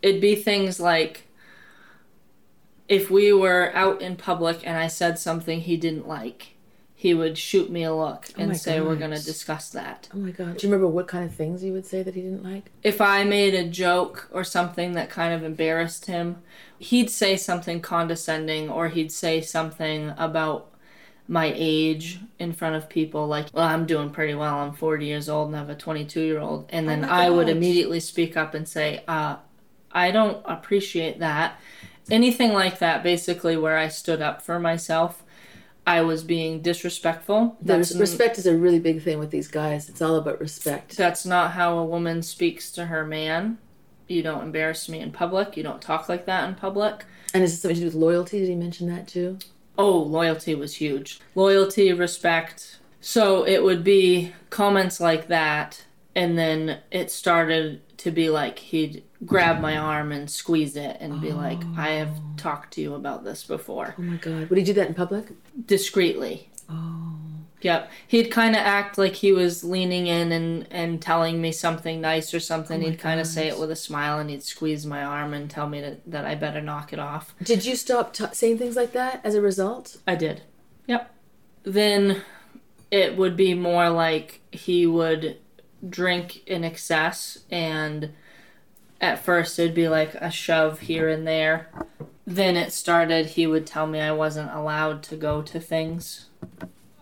it'd 0.00 0.20
be 0.20 0.34
things 0.34 0.80
like 0.80 1.28
if 2.92 3.10
we 3.10 3.32
were 3.32 3.72
out 3.74 4.00
in 4.02 4.14
public 4.16 4.66
and 4.66 4.76
i 4.76 4.86
said 4.86 5.18
something 5.18 5.60
he 5.60 5.76
didn't 5.76 6.06
like 6.06 6.48
he 6.94 7.14
would 7.14 7.36
shoot 7.36 7.68
me 7.68 7.82
a 7.82 7.92
look 7.92 8.28
and 8.38 8.50
my 8.50 8.54
say 8.54 8.80
we're 8.80 8.94
going 8.94 9.10
to 9.10 9.24
discuss 9.24 9.70
that 9.70 10.08
Oh 10.14 10.18
my 10.18 10.30
god! 10.30 10.56
Do 10.58 10.66
you 10.66 10.72
remember 10.72 10.86
what 10.86 11.08
kind 11.08 11.24
of 11.24 11.34
things 11.34 11.60
he 11.60 11.72
would 11.72 11.84
say 11.84 12.04
that 12.04 12.14
he 12.14 12.20
didn't 12.22 12.44
like? 12.44 12.70
if 12.84 13.00
I 13.00 13.24
made 13.24 13.54
a 13.54 13.68
joke 13.68 14.28
or 14.30 14.44
something 14.44 14.92
that 14.92 15.10
kind 15.10 15.34
of 15.34 15.42
embarrassed 15.42 16.06
him, 16.06 16.36
he'd 16.78 17.10
say 17.10 17.36
something 17.36 17.80
condescending 17.80 18.70
or 18.70 18.88
he'd 18.88 19.10
say 19.10 19.40
something 19.40 20.12
about 20.16 20.70
my 21.26 21.52
age 21.56 22.20
in 22.38 22.52
front 22.52 22.76
of 22.76 22.88
people 22.88 23.26
like, 23.26 23.46
well, 23.52 23.66
I'm 23.66 23.84
doing 23.86 24.10
pretty 24.10 24.34
well. 24.34 24.58
I'm 24.58 24.72
40 24.74 25.04
years 25.06 25.28
old 25.28 25.48
and 25.48 25.56
I 25.56 25.60
have 25.60 25.70
a 25.70 25.74
22 25.74 26.20
year 26.20 26.38
old. 26.40 26.66
And 26.68 26.88
then 26.88 27.04
Oh 27.04 27.08
I 27.08 27.30
would 27.30 27.48
immediately 27.48 28.00
speak 28.00 28.36
up 28.36 28.54
and 28.54 28.68
say, 28.68 29.02
uh, 29.08 29.36
I 29.90 30.10
don't 30.12 30.40
appreciate 30.44 31.18
that. 31.18 31.58
Anything 32.10 32.52
like 32.52 32.78
that, 32.78 33.02
basically, 33.02 33.56
where 33.56 33.78
I 33.78 33.88
stood 33.88 34.20
up 34.20 34.42
for 34.42 34.58
myself. 34.58 35.22
I 35.86 36.02
was 36.02 36.22
being 36.22 36.62
disrespectful. 36.62 37.56
That's 37.60 37.94
respect 37.96 38.38
is 38.38 38.46
a 38.46 38.56
really 38.56 38.78
big 38.78 39.02
thing 39.02 39.18
with 39.18 39.30
these 39.30 39.48
guys. 39.48 39.88
It's 39.88 40.00
all 40.00 40.14
about 40.14 40.40
respect. 40.40 40.96
that's 40.96 41.26
not 41.26 41.52
how 41.52 41.76
a 41.78 41.84
woman 41.84 42.22
speaks 42.22 42.70
to 42.72 42.86
her 42.86 43.04
man. 43.04 43.58
You 44.06 44.22
don't 44.22 44.44
embarrass 44.44 44.88
me 44.88 45.00
in 45.00 45.10
public. 45.10 45.56
You 45.56 45.62
don't 45.62 45.82
talk 45.82 46.08
like 46.08 46.26
that 46.26 46.48
in 46.48 46.54
public. 46.54 47.04
And 47.34 47.42
is 47.42 47.54
it 47.54 47.56
something 47.56 47.76
to 47.76 47.80
do 47.80 47.86
with 47.86 47.94
loyalty? 47.94 48.40
Did 48.40 48.48
he 48.48 48.54
mention 48.54 48.88
that 48.94 49.08
too? 49.08 49.38
Oh, 49.78 49.98
loyalty 49.98 50.54
was 50.54 50.76
huge. 50.76 51.18
Loyalty, 51.34 51.92
respect. 51.92 52.78
So 53.00 53.44
it 53.44 53.64
would 53.64 53.82
be 53.82 54.32
comments 54.50 55.00
like 55.00 55.28
that, 55.28 55.84
and 56.14 56.38
then 56.38 56.78
it 56.90 57.10
started 57.10 57.80
to 58.02 58.10
be 58.10 58.28
like 58.28 58.58
he'd 58.58 59.04
grab 59.24 59.60
my 59.60 59.76
arm 59.76 60.12
and 60.12 60.30
squeeze 60.30 60.76
it 60.76 60.96
and 61.00 61.20
be 61.20 61.32
like, 61.32 61.60
oh. 61.62 61.74
I 61.76 61.90
have 61.90 62.16
talked 62.36 62.74
to 62.74 62.80
you 62.80 62.94
about 62.94 63.24
this 63.24 63.44
before. 63.44 63.94
Oh 63.98 64.02
my 64.02 64.16
god! 64.16 64.48
Would 64.48 64.58
he 64.58 64.64
do 64.64 64.72
that 64.74 64.88
in 64.88 64.94
public? 64.94 65.26
Discreetly. 65.66 66.50
Oh. 66.68 67.16
Yep. 67.60 67.90
He'd 68.08 68.30
kind 68.32 68.56
of 68.56 68.62
act 68.62 68.98
like 68.98 69.14
he 69.14 69.30
was 69.30 69.62
leaning 69.62 70.08
in 70.08 70.32
and, 70.32 70.66
and 70.72 71.00
telling 71.00 71.40
me 71.40 71.52
something 71.52 72.00
nice 72.00 72.34
or 72.34 72.40
something. 72.40 72.82
Oh 72.82 72.90
he'd 72.90 72.98
kind 72.98 73.20
of 73.20 73.26
say 73.28 73.46
it 73.46 73.56
with 73.58 73.70
a 73.70 73.76
smile 73.76 74.18
and 74.18 74.28
he'd 74.30 74.42
squeeze 74.42 74.84
my 74.84 75.04
arm 75.04 75.32
and 75.32 75.48
tell 75.48 75.68
me 75.68 75.80
to, 75.80 75.96
that 76.08 76.24
I 76.24 76.34
better 76.34 76.60
knock 76.60 76.92
it 76.92 76.98
off. 76.98 77.36
Did 77.40 77.64
you 77.64 77.76
stop 77.76 78.14
t- 78.14 78.24
saying 78.32 78.58
things 78.58 78.74
like 78.74 78.92
that 78.94 79.20
as 79.22 79.36
a 79.36 79.40
result? 79.40 79.98
I 80.08 80.16
did. 80.16 80.42
Yep. 80.88 81.14
Then 81.62 82.22
it 82.90 83.16
would 83.16 83.36
be 83.36 83.54
more 83.54 83.90
like 83.90 84.40
he 84.50 84.86
would 84.86 85.38
drink 85.88 86.46
in 86.46 86.64
excess 86.64 87.38
and 87.50 88.12
at 89.00 89.18
first 89.18 89.58
it'd 89.58 89.74
be 89.74 89.88
like 89.88 90.14
a 90.14 90.30
shove 90.30 90.80
here 90.80 91.08
and 91.08 91.26
there. 91.26 91.68
Then 92.26 92.56
it 92.56 92.72
started 92.72 93.26
he 93.26 93.46
would 93.46 93.66
tell 93.66 93.86
me 93.86 94.00
I 94.00 94.12
wasn't 94.12 94.52
allowed 94.52 95.02
to 95.04 95.16
go 95.16 95.42
to 95.42 95.60
things. 95.60 96.26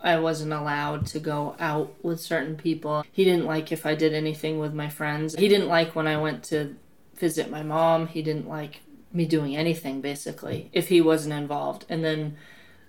I 0.02 0.18
wasn't 0.18 0.54
allowed 0.54 1.06
to 1.08 1.18
go 1.18 1.56
out 1.60 1.92
with 2.02 2.20
certain 2.20 2.56
people. 2.56 3.04
He 3.12 3.24
didn't 3.24 3.44
like 3.44 3.70
if 3.70 3.84
I 3.84 3.94
did 3.94 4.14
anything 4.14 4.58
with 4.58 4.72
my 4.72 4.88
friends. 4.88 5.34
He 5.34 5.48
didn't 5.48 5.68
like 5.68 5.94
when 5.94 6.06
I 6.06 6.16
went 6.16 6.42
to 6.44 6.74
visit 7.16 7.50
my 7.50 7.62
mom. 7.62 8.06
He 8.06 8.22
didn't 8.22 8.48
like 8.48 8.80
me 9.12 9.26
doing 9.26 9.56
anything 9.56 10.00
basically 10.00 10.70
if 10.72 10.88
he 10.88 11.02
wasn't 11.02 11.34
involved. 11.34 11.84
And 11.88 12.02
then 12.02 12.36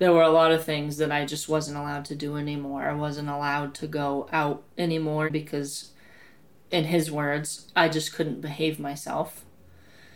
there 0.01 0.11
were 0.11 0.23
a 0.23 0.31
lot 0.31 0.51
of 0.51 0.63
things 0.65 0.97
that 0.97 1.11
I 1.11 1.25
just 1.25 1.47
wasn't 1.47 1.77
allowed 1.77 2.05
to 2.05 2.15
do 2.15 2.35
anymore. 2.35 2.89
I 2.89 2.93
wasn't 2.93 3.29
allowed 3.29 3.75
to 3.75 3.87
go 3.87 4.27
out 4.33 4.63
anymore 4.75 5.29
because 5.29 5.91
in 6.71 6.85
his 6.85 7.11
words, 7.11 7.71
I 7.75 7.87
just 7.87 8.11
couldn't 8.11 8.41
behave 8.41 8.79
myself. 8.79 9.45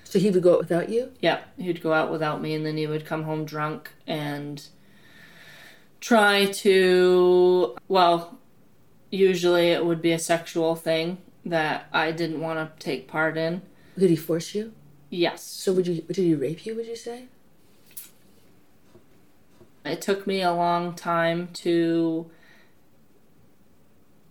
So 0.03 0.17
he 0.17 0.31
would 0.31 0.41
go 0.41 0.53
out 0.53 0.59
without 0.61 0.89
you? 0.89 1.11
Yeah, 1.19 1.41
he'd 1.59 1.83
go 1.83 1.93
out 1.93 2.11
without 2.11 2.41
me 2.41 2.55
and 2.55 2.65
then 2.65 2.77
he 2.77 2.87
would 2.87 3.05
come 3.05 3.25
home 3.25 3.45
drunk 3.45 3.91
and 4.07 4.65
try 6.01 6.45
to, 6.45 7.77
well, 7.87 8.39
usually 9.11 9.67
it 9.67 9.85
would 9.85 10.01
be 10.01 10.13
a 10.13 10.17
sexual 10.17 10.75
thing 10.75 11.19
that 11.45 11.89
I 11.93 12.11
didn't 12.11 12.41
want 12.41 12.57
to 12.57 12.83
take 12.83 13.07
part 13.07 13.37
in. 13.37 13.61
Did 13.99 14.09
he 14.09 14.15
force 14.15 14.55
you? 14.55 14.73
Yes. 15.11 15.43
So 15.43 15.73
would 15.73 15.85
you 15.85 16.01
did 16.01 16.17
he 16.17 16.33
rape 16.33 16.65
you, 16.65 16.75
would 16.75 16.87
you 16.87 16.95
say? 16.95 17.25
It 19.85 20.01
took 20.01 20.25
me 20.25 20.41
a 20.41 20.51
long 20.51 20.95
time 20.95 21.49
to 21.53 22.29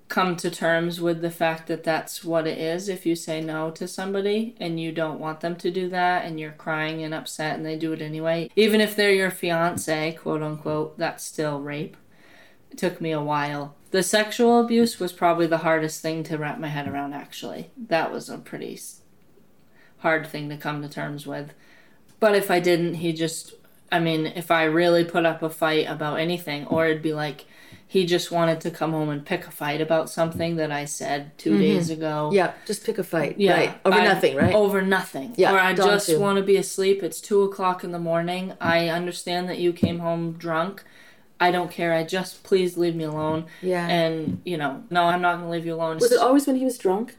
come 0.08 0.36
to 0.36 0.50
terms 0.50 1.00
with 1.00 1.22
the 1.22 1.30
fact 1.30 1.66
that 1.66 1.82
that's 1.82 2.22
what 2.22 2.46
it 2.46 2.58
is 2.58 2.88
if 2.88 3.06
you 3.06 3.16
say 3.16 3.40
no 3.40 3.70
to 3.70 3.88
somebody 3.88 4.54
and 4.60 4.78
you 4.78 4.92
don't 4.92 5.18
want 5.18 5.40
them 5.40 5.56
to 5.56 5.70
do 5.70 5.88
that 5.88 6.24
and 6.24 6.38
you're 6.38 6.52
crying 6.52 7.02
and 7.02 7.14
upset 7.14 7.56
and 7.56 7.64
they 7.64 7.76
do 7.76 7.92
it 7.92 8.02
anyway. 8.02 8.48
Even 8.54 8.80
if 8.80 8.94
they're 8.94 9.12
your 9.12 9.30
fiance, 9.30 10.12
quote 10.20 10.42
unquote, 10.42 10.98
that's 10.98 11.24
still 11.24 11.60
rape. 11.60 11.96
It 12.70 12.78
took 12.78 13.00
me 13.00 13.12
a 13.12 13.22
while. 13.22 13.76
The 13.92 14.02
sexual 14.02 14.60
abuse 14.60 14.98
was 14.98 15.12
probably 15.12 15.46
the 15.46 15.58
hardest 15.58 16.02
thing 16.02 16.24
to 16.24 16.36
wrap 16.36 16.58
my 16.58 16.68
head 16.68 16.88
around, 16.88 17.12
actually. 17.12 17.70
That 17.76 18.12
was 18.12 18.28
a 18.28 18.38
pretty 18.38 18.78
hard 19.98 20.26
thing 20.26 20.48
to 20.48 20.56
come 20.56 20.82
to 20.82 20.88
terms 20.88 21.26
with. 21.26 21.54
But 22.18 22.34
if 22.34 22.50
I 22.50 22.58
didn't, 22.58 22.94
he 22.94 23.12
just, 23.12 23.54
I 23.90 24.00
mean, 24.00 24.26
if 24.26 24.50
I 24.50 24.64
really 24.64 25.04
put 25.04 25.24
up 25.24 25.42
a 25.42 25.50
fight 25.50 25.86
about 25.88 26.18
anything, 26.18 26.66
or 26.66 26.86
it'd 26.86 27.02
be 27.02 27.12
like, 27.12 27.44
he 27.86 28.06
just 28.06 28.32
wanted 28.32 28.60
to 28.62 28.70
come 28.70 28.90
home 28.90 29.08
and 29.08 29.24
pick 29.24 29.46
a 29.46 29.52
fight 29.52 29.80
about 29.80 30.10
something 30.10 30.56
that 30.56 30.72
I 30.72 30.84
said 30.84 31.36
2 31.38 31.50
mm-hmm. 31.50 31.60
days 31.60 31.90
ago. 31.90 32.30
Yeah, 32.32 32.52
just 32.66 32.84
pick 32.84 32.98
a 32.98 33.04
fight. 33.04 33.38
Yeah, 33.38 33.54
Right. 33.54 33.80
Over 33.84 33.98
I- 33.98 34.04
nothing, 34.04 34.36
right? 34.36 34.54
Over 34.54 34.82
nothing. 34.82 35.34
Yeah, 35.36 35.54
Or 35.54 35.58
I 35.60 35.74
just 35.74 36.08
too. 36.08 36.18
want 36.18 36.38
to 36.38 36.42
be 36.42 36.56
asleep. 36.56 37.04
It's 37.04 37.20
two 37.20 37.42
o'clock 37.42 37.84
in 37.84 37.92
the 37.92 38.00
morning. 38.00 38.54
I 38.60 38.88
understand 38.88 39.48
that 39.48 39.58
you 39.58 39.72
came 39.72 40.00
home 40.00 40.32
drunk. 40.32 40.82
I 41.38 41.50
don't 41.50 41.70
care. 41.70 41.92
I 41.92 42.04
just 42.04 42.42
please 42.42 42.76
leave 42.76 42.94
me 42.96 43.04
alone. 43.04 43.46
Yeah. 43.60 43.86
And 43.86 44.40
you 44.44 44.56
know, 44.56 44.82
no, 44.90 45.04
I'm 45.04 45.20
not 45.20 45.36
gonna 45.36 45.50
leave 45.50 45.66
you 45.66 45.74
alone. 45.74 45.98
was 45.98 46.12
it 46.12 46.18
always 46.20 46.46
when 46.46 46.56
he 46.56 46.64
was 46.64 46.78
drunk? 46.78 47.16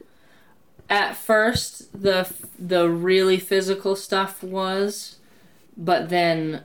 At 0.88 1.16
first, 1.16 2.00
the 2.02 2.30
the 2.58 2.88
really 2.88 3.38
physical 3.38 3.96
stuff 3.96 4.42
was, 4.42 5.16
but 5.76 6.08
then, 6.08 6.64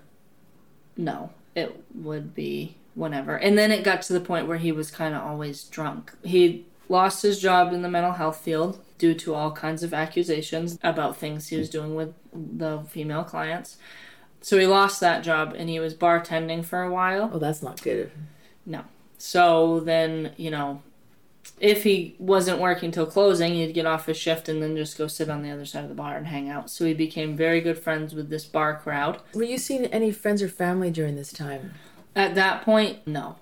no, 0.98 1.32
it 1.56 1.84
would 1.94 2.34
be 2.34 2.78
whenever. 2.96 3.36
And 3.36 3.58
then 3.58 3.72
it 3.72 3.84
got 3.84 4.02
to 4.04 4.14
the 4.14 4.22
point 4.22 4.48
where 4.48 4.58
he 4.58 4.72
was 4.72 4.92
kind 4.92 5.16
of 5.16 5.22
always 5.22 5.64
drunk. 5.64 6.14
He 6.24 6.66
lost 6.90 7.24
his 7.24 7.40
job 7.40 7.74
in 7.74 7.82
the 7.82 7.90
mental 7.90 8.14
health 8.14 8.42
field 8.42 8.84
due 8.98 9.14
to 9.16 9.34
all 9.34 9.52
kinds 9.52 9.82
of 9.82 9.94
accusations 9.94 10.78
about 10.84 11.18
things 11.18 11.48
he 11.48 11.58
was 11.58 11.70
doing 11.70 11.96
with 11.96 12.14
the 12.34 12.84
female 12.90 13.24
clients. 13.24 13.78
So 14.42 14.58
he 14.58 14.68
lost 14.68 15.00
that 15.00 15.24
job 15.24 15.56
and 15.58 15.70
he 15.70 15.80
was 15.80 15.94
bartending 15.94 16.66
for 16.66 16.82
a 16.82 16.92
while. 16.92 17.30
Oh, 17.34 17.40
that's 17.40 17.64
not 17.64 17.82
good. 17.82 18.12
No. 18.66 18.84
So 19.18 19.80
then, 19.82 20.34
you 20.38 20.52
know, 20.52 20.82
if 21.62 21.84
he 21.84 22.16
wasn't 22.18 22.60
working 22.60 22.90
till 22.92 23.06
closing, 23.06 23.54
he'd 23.54 23.74
get 23.74 23.86
off 23.86 24.08
his 24.08 24.18
shift 24.18 24.50
and 24.50 24.64
then 24.64 24.76
just 24.76 24.98
go 24.98 25.06
sit 25.06 25.30
on 25.30 25.44
the 25.44 25.52
other 25.52 25.64
side 25.64 25.84
of 25.84 25.90
the 25.90 25.96
bar 25.96 26.18
and 26.18 26.26
hang 26.26 26.50
out. 26.50 26.72
So 26.72 26.86
he 26.86 26.96
became 26.96 27.38
very 27.38 27.62
good 27.62 27.78
friends 27.78 28.16
with 28.16 28.30
this 28.30 28.46
bar 28.46 28.80
crowd. 28.80 29.22
Were 29.36 29.44
you 29.44 29.60
seeing 29.60 29.86
any 29.86 30.12
friends 30.12 30.42
or 30.42 30.50
family 30.50 30.90
during 30.90 31.16
this 31.16 31.32
time? 31.32 31.76
At 32.16 32.34
that 32.34 32.64
point, 32.64 33.06
no. 33.06 33.36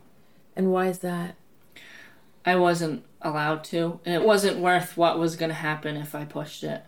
And 0.53 0.71
why 0.71 0.87
is 0.87 0.99
that? 0.99 1.35
I 2.45 2.57
wasn't 2.57 3.05
allowed 3.21 3.63
to. 3.65 4.01
And 4.05 4.15
it 4.15 4.25
wasn't 4.25 4.59
worth 4.59 4.97
what 4.97 5.17
was 5.17 5.37
going 5.37 5.49
to 5.49 5.55
happen 5.55 5.95
if 5.95 6.13
I 6.13 6.25
pushed 6.25 6.65
it. 6.65 6.83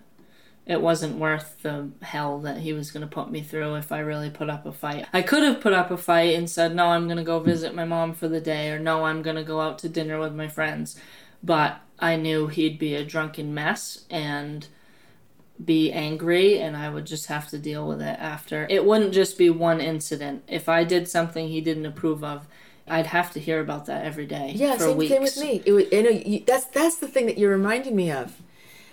It 0.66 0.82
wasn't 0.82 1.18
worth 1.18 1.62
the 1.64 1.92
hell 2.02 2.40
that 2.42 2.58
he 2.58 2.74
was 2.74 2.92
going 2.92 3.02
to 3.02 3.08
put 3.08 3.32
me 3.32 3.42
through 3.42 3.76
if 3.76 3.92
I 3.92 4.00
really 4.00 4.30
put 4.30 4.50
up 4.50 4.66
a 4.66 4.72
fight. 4.72 5.08
I 5.12 5.22
could 5.22 5.44
have 5.44 5.60
put 5.60 5.74
up 5.74 5.92
a 5.92 5.98
fight 5.98 6.36
and 6.36 6.50
said, 6.50 6.76
no, 6.76 6.88
I'm 6.88 7.08
going 7.08 7.18
to 7.18 7.24
go 7.24 7.40
visit 7.40 7.74
my 7.74 7.84
mom 7.86 8.14
for 8.14 8.28
the 8.28 8.40
day, 8.40 8.70
or 8.70 8.80
no, 8.80 9.06
I'm 9.06 9.22
going 9.22 9.38
to 9.38 9.44
go 9.44 9.60
out 9.60 9.80
to 9.80 9.90
dinner 9.90 10.20
with 10.20 10.36
my 10.36 10.48
friends. 10.48 11.00
But 11.44 11.80
I 12.00 12.16
knew 12.16 12.48
he'd 12.48 12.78
be 12.80 12.96
a 12.96 13.04
drunken 13.06 13.54
mess 13.54 14.06
and 14.10 14.68
be 15.64 15.92
angry, 15.92 16.60
and 16.60 16.76
I 16.76 16.90
would 16.90 17.06
just 17.06 17.28
have 17.28 17.48
to 17.50 17.60
deal 17.60 17.88
with 17.88 18.02
it 18.02 18.18
after. 18.20 18.66
It 18.70 18.86
wouldn't 18.86 19.14
just 19.14 19.38
be 19.38 19.50
one 19.50 19.80
incident. 19.80 20.44
If 20.48 20.68
I 20.68 20.84
did 20.84 21.08
something 21.08 21.48
he 21.48 21.62
didn't 21.62 21.86
approve 21.86 22.24
of, 22.24 22.48
I'd 22.88 23.08
have 23.08 23.32
to 23.34 23.40
hear 23.40 23.60
about 23.62 23.86
that 23.86 24.04
every 24.04 24.26
day 24.26 24.54
Yeah, 24.56 24.76
same 24.78 24.98
weeks. 24.98 25.12
thing 25.12 25.22
with 25.22 25.38
me. 25.38 25.62
It 25.66 25.72
was, 25.72 25.86
you 25.92 26.04
know, 26.04 26.10
you, 26.10 26.44
that's 26.46 26.66
that's 26.66 26.98
the 26.98 27.08
thing 27.08 27.28
that 27.28 27.38
you're 27.38 27.52
reminding 27.52 27.96
me 27.96 28.12
of. 28.12 28.42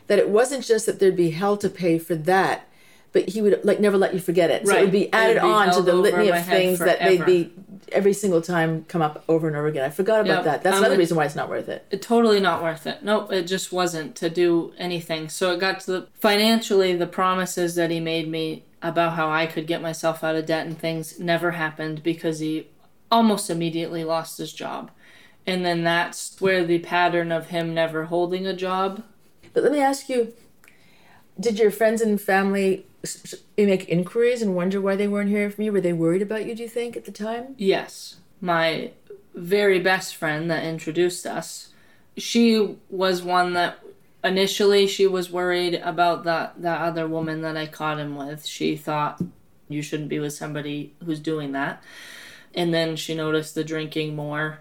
That 0.08 0.18
it 0.18 0.28
wasn't 0.28 0.64
just 0.64 0.87
that 0.87 1.00
there'd 1.00 1.16
be 1.16 1.30
hell 1.30 1.56
to 1.56 1.68
pay 1.70 1.98
for 1.98 2.14
that, 2.14 2.67
but 3.12 3.29
he 3.29 3.40
would 3.42 3.64
like 3.64 3.81
never 3.81 3.97
let 3.97 4.14
you 4.14 4.21
forget 4.21 4.51
it. 4.51 4.66
So 4.66 4.77
it 4.77 4.83
would 4.83 4.92
be 4.92 5.12
added 5.12 5.35
be 5.35 5.40
on 5.40 5.73
to 5.75 5.83
the 5.83 5.94
litany 5.94 6.29
of 6.29 6.44
things 6.47 6.79
that 6.79 6.99
they'd 7.01 7.25
be 7.25 7.53
every 7.92 8.12
single 8.12 8.42
time 8.42 8.85
come 8.87 9.01
up 9.01 9.25
over 9.29 9.49
and 9.49 9.57
over 9.57 9.66
again. 9.66 9.83
I 9.85 9.88
forgot 9.90 10.21
about 10.21 10.37
Yep. 10.38 10.44
that. 10.44 10.62
That's 10.62 10.77
I'm 10.77 10.83
another 10.83 10.99
reason 10.99 11.16
why 11.16 11.25
it's 11.25 11.35
not 11.35 11.49
worth 11.49 11.71
it. 11.71 11.87
it, 11.90 12.03
totally 12.03 12.38
not 12.38 12.62
worth 12.62 12.87
it. 12.87 13.03
Nope, 13.03 13.33
it 13.33 13.44
just 13.44 13.73
wasn't 13.73 14.14
to 14.16 14.29
do 14.29 14.73
anything. 14.77 15.31
So 15.31 15.53
it 15.53 15.59
got 15.61 15.81
to 15.81 15.90
the 15.92 16.07
financially 16.21 16.94
the 16.94 17.07
promises 17.07 17.77
that 17.77 17.90
he 17.90 17.99
made 17.99 18.29
me 18.29 18.64
about 18.83 19.14
how 19.14 19.31
I 19.31 19.47
could 19.47 19.66
get 19.66 19.81
myself 19.81 20.23
out 20.23 20.37
of 20.37 20.44
debt 20.47 20.66
and 20.66 20.79
things 20.79 21.18
never 21.18 21.53
happened 21.53 22.03
because 22.03 22.40
he 22.40 22.68
almost 23.11 23.49
immediately 23.49 24.05
lost 24.05 24.37
his 24.38 24.53
job. 24.53 24.90
And 25.47 25.64
then 25.64 25.83
that's 25.83 26.38
where 26.40 26.64
the 26.64 26.79
pattern 26.81 27.33
of 27.33 27.47
him 27.47 27.73
never 27.73 28.05
holding 28.05 28.47
a 28.47 28.53
job. 28.55 29.03
But 29.55 29.62
let 29.62 29.73
me 29.73 29.81
ask 29.81 30.11
you: 30.11 30.35
Did 31.40 31.59
your 31.59 31.70
friends 31.70 32.01
and 32.01 32.20
family 32.20 32.87
make 33.57 33.88
inquiries 33.88 34.42
and 34.42 34.57
wonder 34.57 34.81
why 34.81 34.96
they 34.96 35.09
weren't 35.09 35.31
hearing 35.31 35.51
from 35.51 35.64
you? 35.64 35.72
Were 35.72 35.81
they 35.81 35.92
worried 35.92 36.22
about 36.22 36.46
you? 36.46 36.55
Do 36.55 36.62
you 36.62 36.68
think 36.68 36.96
at 36.96 37.05
the 37.05 37.12
time? 37.12 37.55
Yes, 37.57 38.16
my 38.40 38.92
very 39.35 39.79
best 39.79 40.16
friend 40.16 40.51
that 40.51 40.64
introduced 40.64 41.27
us, 41.27 41.68
she 42.16 42.77
was 42.90 43.22
one 43.22 43.53
that 43.55 43.79
initially 44.24 44.87
she 44.88 45.07
was 45.07 45.31
worried 45.31 45.74
about 45.77 46.24
that 46.24 46.61
that 46.61 46.81
other 46.81 47.07
woman 47.07 47.42
that 47.42 47.57
I 47.57 47.66
caught 47.66 48.01
him 48.01 48.16
with. 48.16 48.44
She 48.44 48.77
thought 48.77 49.22
you 49.68 49.83
shouldn't 49.83 50.09
be 50.09 50.18
with 50.18 50.33
somebody 50.33 50.94
who's 51.05 51.20
doing 51.20 51.53
that. 51.53 51.83
And 52.55 52.74
then 52.74 52.96
she 52.96 53.14
noticed 53.14 53.55
the 53.55 53.62
drinking 53.62 54.16
more 54.16 54.61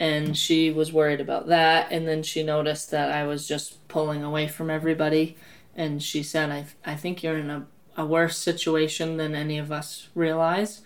and 0.00 0.36
she 0.36 0.70
was 0.70 0.92
worried 0.92 1.20
about 1.20 1.46
that 1.46 1.90
and 1.90 2.06
then 2.06 2.22
she 2.22 2.42
noticed 2.42 2.90
that 2.90 3.10
I 3.10 3.26
was 3.26 3.46
just 3.46 3.86
pulling 3.88 4.22
away 4.22 4.48
from 4.48 4.68
everybody 4.68 5.36
and 5.76 6.02
she 6.02 6.22
said 6.22 6.50
I 6.50 6.66
I 6.84 6.96
think 6.96 7.22
you're 7.22 7.38
in 7.38 7.50
a, 7.50 7.66
a 7.96 8.04
worse 8.04 8.36
situation 8.36 9.16
than 9.18 9.34
any 9.34 9.58
of 9.58 9.70
us 9.70 10.08
realize 10.14 10.82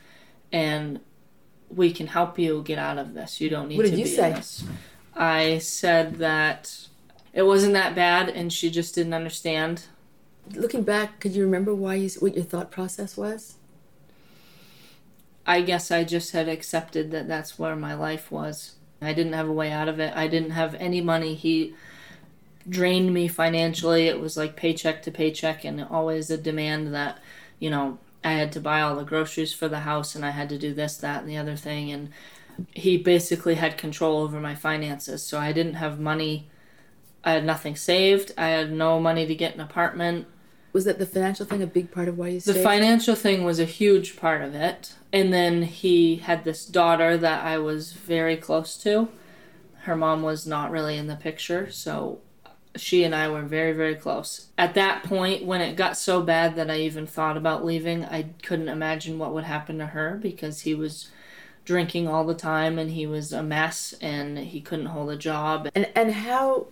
and 0.52 1.00
we 1.70 1.92
can 1.92 2.08
help 2.08 2.38
you 2.38 2.62
get 2.62 2.78
out 2.78 2.98
of 2.98 3.14
this. 3.14 3.40
You 3.40 3.48
don't 3.48 3.68
need 3.68 3.76
to. 3.76 3.82
What 3.82 3.84
to 3.84 3.90
did 3.90 4.00
you 4.00 4.06
say? 4.06 4.40
I 5.14 5.58
said 5.58 6.16
that 6.16 6.88
it 7.32 7.42
wasn't 7.42 7.74
that 7.74 7.94
bad 7.94 8.28
and 8.28 8.52
she 8.52 8.70
just 8.70 8.94
didn't 8.94 9.14
understand. 9.14 9.84
Looking 10.52 10.82
back, 10.82 11.20
could 11.20 11.32
you 11.32 11.44
remember 11.44 11.74
why 11.74 11.94
you 11.94 12.10
what 12.18 12.34
your 12.34 12.44
thought 12.44 12.70
process 12.70 13.16
was? 13.16 13.54
I 15.46 15.62
guess 15.62 15.90
I 15.90 16.04
just 16.04 16.32
had 16.32 16.48
accepted 16.48 17.10
that 17.12 17.28
that's 17.28 17.58
where 17.58 17.76
my 17.76 17.94
life 17.94 18.30
was. 18.30 18.74
I 19.00 19.12
didn't 19.12 19.32
have 19.32 19.48
a 19.48 19.52
way 19.52 19.70
out 19.70 19.88
of 19.88 19.98
it. 19.98 20.14
I 20.14 20.28
didn't 20.28 20.50
have 20.50 20.74
any 20.74 21.00
money. 21.00 21.34
He 21.34 21.74
drained 22.68 23.12
me 23.12 23.28
financially. 23.28 24.06
It 24.08 24.20
was 24.20 24.36
like 24.36 24.56
paycheck 24.56 25.02
to 25.02 25.10
paycheck 25.10 25.64
and 25.64 25.82
always 25.84 26.30
a 26.30 26.38
demand 26.38 26.94
that, 26.94 27.18
you 27.58 27.70
know, 27.70 27.98
I 28.22 28.32
had 28.32 28.52
to 28.52 28.60
buy 28.60 28.82
all 28.82 28.96
the 28.96 29.04
groceries 29.04 29.52
for 29.52 29.68
the 29.68 29.80
house 29.80 30.14
and 30.14 30.24
I 30.24 30.30
had 30.30 30.48
to 30.50 30.58
do 30.58 30.74
this, 30.74 30.96
that, 30.98 31.22
and 31.22 31.30
the 31.30 31.38
other 31.38 31.56
thing. 31.56 31.90
And 31.90 32.10
he 32.74 32.98
basically 32.98 33.54
had 33.54 33.78
control 33.78 34.18
over 34.18 34.40
my 34.40 34.54
finances. 34.54 35.22
So 35.22 35.38
I 35.38 35.52
didn't 35.52 35.74
have 35.74 35.98
money. 35.98 36.48
I 37.24 37.32
had 37.32 37.44
nothing 37.44 37.76
saved. 37.76 38.32
I 38.36 38.48
had 38.48 38.72
no 38.72 39.00
money 39.00 39.26
to 39.26 39.34
get 39.34 39.54
an 39.54 39.60
apartment. 39.60 40.26
Was 40.72 40.84
that 40.84 40.98
the 40.98 41.06
financial 41.06 41.46
thing 41.46 41.62
a 41.62 41.66
big 41.66 41.90
part 41.90 42.08
of 42.08 42.16
why 42.16 42.28
you 42.28 42.40
The 42.40 42.54
financial 42.54 43.16
thing 43.16 43.42
was 43.42 43.58
a 43.58 43.64
huge 43.64 44.16
part 44.16 44.42
of 44.42 44.54
it. 44.54 44.94
And 45.12 45.32
then 45.32 45.62
he 45.62 46.16
had 46.16 46.44
this 46.44 46.64
daughter 46.64 47.16
that 47.16 47.44
I 47.44 47.58
was 47.58 47.92
very 47.92 48.36
close 48.36 48.76
to. 48.82 49.08
Her 49.80 49.96
mom 49.96 50.22
was 50.22 50.46
not 50.46 50.70
really 50.70 50.96
in 50.96 51.06
the 51.08 51.16
picture, 51.16 51.70
so 51.70 52.20
she 52.76 53.04
and 53.04 53.14
I 53.14 53.28
were 53.28 53.42
very, 53.42 53.72
very 53.72 53.94
close. 53.94 54.48
At 54.56 54.74
that 54.74 55.02
point, 55.02 55.44
when 55.44 55.60
it 55.60 55.76
got 55.76 55.96
so 55.96 56.22
bad 56.22 56.56
that 56.56 56.70
I 56.70 56.78
even 56.80 57.06
thought 57.06 57.36
about 57.36 57.64
leaving, 57.64 58.04
I 58.04 58.30
couldn't 58.42 58.68
imagine 58.68 59.18
what 59.18 59.34
would 59.34 59.44
happen 59.44 59.78
to 59.78 59.86
her 59.86 60.18
because 60.20 60.60
he 60.60 60.74
was 60.74 61.10
drinking 61.64 62.08
all 62.08 62.24
the 62.24 62.34
time 62.34 62.78
and 62.78 62.90
he 62.90 63.06
was 63.06 63.32
a 63.32 63.42
mess 63.42 63.94
and 64.00 64.38
he 64.38 64.60
couldn't 64.60 64.86
hold 64.86 65.10
a 65.10 65.16
job. 65.16 65.68
and 65.74 65.88
and 65.94 66.12
how? 66.12 66.66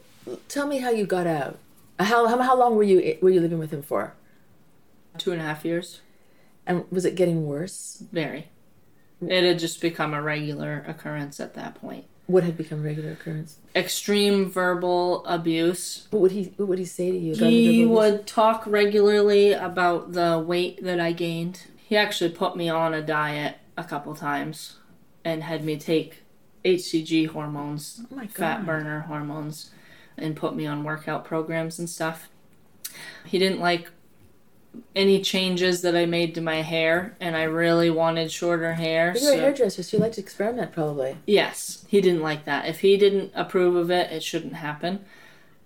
Tell 0.48 0.66
me 0.66 0.78
how 0.78 0.90
you 0.90 1.06
got 1.06 1.26
out. 1.26 1.58
How 1.98 2.26
how, 2.26 2.40
how 2.42 2.56
long 2.56 2.76
were 2.76 2.82
you 2.82 3.18
were 3.20 3.30
you 3.30 3.40
living 3.40 3.58
with 3.58 3.72
him 3.72 3.82
for? 3.82 4.14
Two 5.16 5.32
and 5.32 5.40
a 5.40 5.44
half 5.44 5.64
years. 5.64 6.00
And 6.66 6.84
was 6.92 7.04
it 7.04 7.14
getting 7.14 7.46
worse? 7.46 8.02
Very. 8.12 8.48
It 9.20 9.42
had 9.42 9.58
just 9.58 9.80
become 9.80 10.14
a 10.14 10.22
regular 10.22 10.84
occurrence 10.86 11.40
at 11.40 11.54
that 11.54 11.74
point. 11.74 12.04
What 12.28 12.44
had 12.44 12.58
become 12.58 12.82
regular 12.82 13.12
occurrence? 13.12 13.56
Extreme 13.74 14.50
verbal 14.50 15.24
abuse. 15.24 16.06
What 16.10 16.20
would 16.20 16.32
he 16.32 16.52
What 16.56 16.68
would 16.68 16.78
he 16.78 16.84
say 16.84 17.10
to 17.10 17.16
you? 17.16 17.34
He 17.34 17.38
the 17.38 17.46
verbal 17.46 17.48
abuse? 17.48 17.88
would 17.88 18.26
talk 18.26 18.66
regularly 18.66 19.52
about 19.54 20.12
the 20.12 20.38
weight 20.38 20.84
that 20.84 21.00
I 21.00 21.12
gained. 21.12 21.62
He 21.76 21.96
actually 21.96 22.28
put 22.30 22.54
me 22.54 22.68
on 22.68 22.92
a 22.92 23.00
diet 23.00 23.56
a 23.78 23.84
couple 23.84 24.14
times 24.14 24.76
and 25.24 25.42
had 25.42 25.64
me 25.64 25.78
take 25.78 26.22
HCG 26.66 27.28
hormones, 27.28 28.02
Oh 28.12 28.26
fat 28.26 28.66
burner 28.66 29.00
hormones, 29.00 29.70
and 30.18 30.36
put 30.36 30.54
me 30.54 30.66
on 30.66 30.84
workout 30.84 31.24
programs 31.24 31.78
and 31.78 31.88
stuff. 31.88 32.28
He 33.24 33.38
didn't 33.38 33.60
like 33.60 33.90
any 34.94 35.20
changes 35.20 35.82
that 35.82 35.96
I 35.96 36.06
made 36.06 36.34
to 36.34 36.40
my 36.40 36.62
hair, 36.62 37.16
and 37.20 37.36
I 37.36 37.44
really 37.44 37.90
wanted 37.90 38.30
shorter 38.30 38.74
hair. 38.74 39.14
You're 39.18 39.34
a 39.34 39.36
hairdresser, 39.36 39.82
so 39.82 39.96
you 39.96 40.02
like 40.02 40.12
to 40.12 40.20
experiment, 40.20 40.72
probably. 40.72 41.16
Yes, 41.26 41.84
he 41.88 42.00
didn't 42.00 42.22
like 42.22 42.44
that. 42.44 42.66
If 42.66 42.80
he 42.80 42.96
didn't 42.96 43.32
approve 43.34 43.76
of 43.76 43.90
it, 43.90 44.10
it 44.12 44.22
shouldn't 44.22 44.54
happen. 44.54 45.04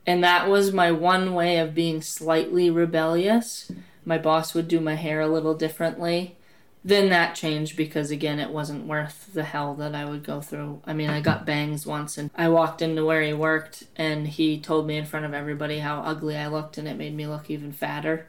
And 0.06 0.22
that 0.24 0.48
was 0.48 0.72
my 0.72 0.90
one 0.90 1.34
way 1.34 1.58
of 1.58 1.74
being 1.74 2.02
slightly 2.02 2.70
rebellious. 2.70 3.70
My 4.04 4.18
boss 4.18 4.54
would 4.54 4.68
do 4.68 4.80
my 4.80 4.94
hair 4.94 5.20
a 5.20 5.28
little 5.28 5.54
differently. 5.54 6.36
Then 6.84 7.10
that 7.10 7.36
changed 7.36 7.76
because, 7.76 8.10
again, 8.10 8.40
it 8.40 8.50
wasn't 8.50 8.86
worth 8.86 9.32
the 9.32 9.44
hell 9.44 9.74
that 9.76 9.94
I 9.94 10.04
would 10.04 10.24
go 10.24 10.40
through. 10.40 10.82
I 10.84 10.92
mean, 10.92 11.08
I 11.08 11.20
got 11.20 11.46
bangs 11.46 11.86
once 11.86 12.18
and 12.18 12.30
I 12.34 12.48
walked 12.48 12.82
into 12.82 13.04
where 13.04 13.22
he 13.22 13.32
worked 13.32 13.84
and 13.94 14.26
he 14.26 14.58
told 14.58 14.88
me 14.88 14.96
in 14.96 15.04
front 15.04 15.24
of 15.24 15.32
everybody 15.32 15.78
how 15.78 16.00
ugly 16.00 16.36
I 16.36 16.48
looked 16.48 16.78
and 16.78 16.88
it 16.88 16.96
made 16.96 17.14
me 17.14 17.28
look 17.28 17.48
even 17.48 17.70
fatter. 17.70 18.26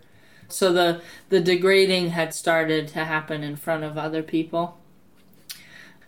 So 0.53 0.71
the, 0.71 1.01
the 1.29 1.41
degrading 1.41 2.09
had 2.09 2.33
started 2.33 2.87
to 2.89 3.05
happen 3.05 3.43
in 3.43 3.55
front 3.55 3.83
of 3.83 3.97
other 3.97 4.23
people. 4.23 4.77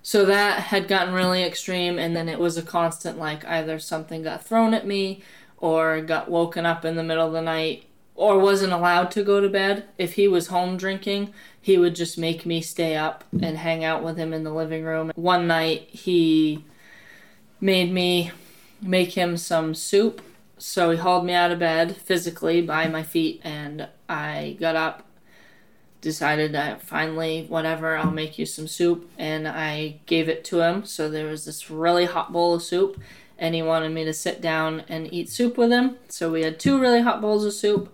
So 0.02 0.24
that 0.26 0.60
had 0.60 0.88
gotten 0.88 1.14
really 1.14 1.44
extreme, 1.44 1.98
and 1.98 2.16
then 2.16 2.30
it 2.30 2.40
was 2.40 2.58
a 2.58 2.62
constant 2.62 3.18
like 3.18 3.44
either 3.46 3.80
something 3.80 4.22
got 4.22 4.46
thrown 4.46 4.74
at 4.74 4.86
me, 4.86 5.24
or 5.58 6.02
got 6.02 6.30
woken 6.30 6.66
up 6.66 6.86
in 6.86 6.96
the 6.96 7.04
middle 7.04 7.26
of 7.26 7.34
the 7.34 7.42
night, 7.42 7.86
or 8.14 8.38
wasn't 8.38 8.72
allowed 8.72 9.10
to 9.12 9.24
go 9.24 9.42
to 9.42 9.50
bed. 9.50 9.86
If 9.98 10.14
he 10.14 10.28
was 10.28 10.48
home 10.48 10.78
drinking, 10.78 11.34
he 11.60 11.78
would 11.80 11.96
just 11.96 12.18
make 12.20 12.46
me 12.46 12.62
stay 12.62 12.96
up 12.96 13.24
and 13.42 13.58
hang 13.58 13.84
out 13.84 14.04
with 14.04 14.18
him 14.18 14.32
in 14.32 14.44
the 14.44 14.54
living 14.54 14.84
room. 14.84 15.12
One 15.16 15.48
night, 15.48 15.90
he 15.90 16.64
made 17.60 17.92
me 17.92 18.32
make 18.82 19.14
him 19.14 19.38
some 19.38 19.74
soup. 19.74 20.22
So 20.58 20.92
he 20.92 20.98
hauled 20.98 21.26
me 21.26 21.34
out 21.34 21.52
of 21.52 21.60
bed 21.60 21.96
physically 21.98 22.62
by 22.62 22.88
my 22.88 23.04
feet, 23.04 23.42
and 23.44 23.88
I 24.08 24.56
got 24.60 24.76
up 24.76 25.06
decided 26.06 26.52
that 26.52 26.84
finally, 26.84 27.48
whatever, 27.50 27.98
I'll 27.98 28.12
make 28.12 28.38
you 28.38 28.46
some 28.46 28.68
soup. 28.68 29.10
And 29.18 29.48
I 29.48 30.02
gave 30.06 30.30
it 30.30 30.46
to 30.46 30.62
him. 30.62 30.86
So 30.86 31.10
there 31.10 31.26
was 31.26 31.46
this 31.46 31.72
really 31.72 32.06
hot 32.06 32.32
bowl 32.32 32.54
of 32.54 32.62
soup, 32.62 33.02
and 33.40 33.56
he 33.56 33.64
wanted 33.64 33.90
me 33.90 34.06
to 34.06 34.14
sit 34.14 34.40
down 34.40 34.84
and 34.88 35.12
eat 35.12 35.30
soup 35.30 35.58
with 35.58 35.72
him. 35.72 35.98
So 36.08 36.32
we 36.32 36.44
had 36.44 36.60
two 36.60 36.80
really 36.80 37.02
hot 37.02 37.22
bowls 37.22 37.44
of 37.44 37.54
soup, 37.54 37.92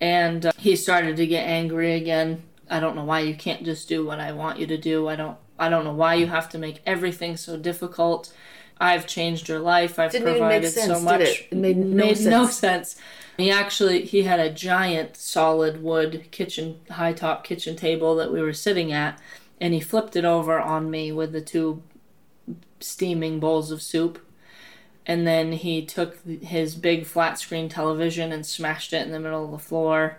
and 0.00 0.46
uh, 0.46 0.52
he 0.58 0.74
started 0.74 1.16
to 1.18 1.26
get 1.26 1.46
angry 1.46 1.94
again. 1.94 2.42
I 2.68 2.80
don't 2.80 2.96
know 2.96 3.04
why 3.04 3.20
you 3.20 3.36
can't 3.36 3.64
just 3.64 3.88
do 3.88 4.04
what 4.04 4.18
I 4.18 4.32
want 4.32 4.58
you 4.58 4.66
to 4.66 4.76
do. 4.76 5.06
I 5.06 5.14
don't. 5.14 5.38
I 5.56 5.70
don't 5.70 5.84
know 5.84 5.94
why 5.94 6.14
you 6.14 6.26
have 6.26 6.50
to 6.50 6.58
make 6.58 6.82
everything 6.84 7.36
so 7.36 7.56
difficult. 7.56 8.30
I've 8.78 9.06
changed 9.06 9.48
your 9.48 9.58
life. 9.58 9.98
I've 9.98 10.12
Didn't 10.12 10.32
provided 10.32 10.70
sense, 10.70 10.86
so 10.86 11.00
much. 11.00 11.20
it? 11.20 11.48
It 11.50 11.56
made 11.56 11.76
no 11.76 11.86
made 11.86 12.20
no 12.20 12.44
sense. 12.46 12.56
sense. 12.56 12.96
He 13.36 13.50
actually 13.50 14.04
he 14.04 14.22
had 14.22 14.40
a 14.40 14.50
giant 14.50 15.16
solid 15.16 15.82
wood 15.82 16.28
kitchen 16.30 16.80
high 16.90 17.12
top 17.12 17.44
kitchen 17.44 17.76
table 17.76 18.14
that 18.16 18.32
we 18.32 18.40
were 18.40 18.52
sitting 18.52 18.92
at 18.92 19.20
and 19.60 19.72
he 19.72 19.80
flipped 19.80 20.16
it 20.16 20.24
over 20.24 20.58
on 20.60 20.90
me 20.90 21.12
with 21.12 21.32
the 21.32 21.40
two 21.40 21.82
steaming 22.80 23.40
bowls 23.40 23.70
of 23.70 23.82
soup. 23.82 24.18
And 25.06 25.26
then 25.26 25.52
he 25.52 25.84
took 25.84 26.18
his 26.42 26.74
big 26.74 27.06
flat 27.06 27.38
screen 27.38 27.68
television 27.68 28.32
and 28.32 28.44
smashed 28.44 28.92
it 28.92 29.06
in 29.06 29.12
the 29.12 29.20
middle 29.20 29.44
of 29.44 29.52
the 29.52 29.58
floor. 29.58 30.18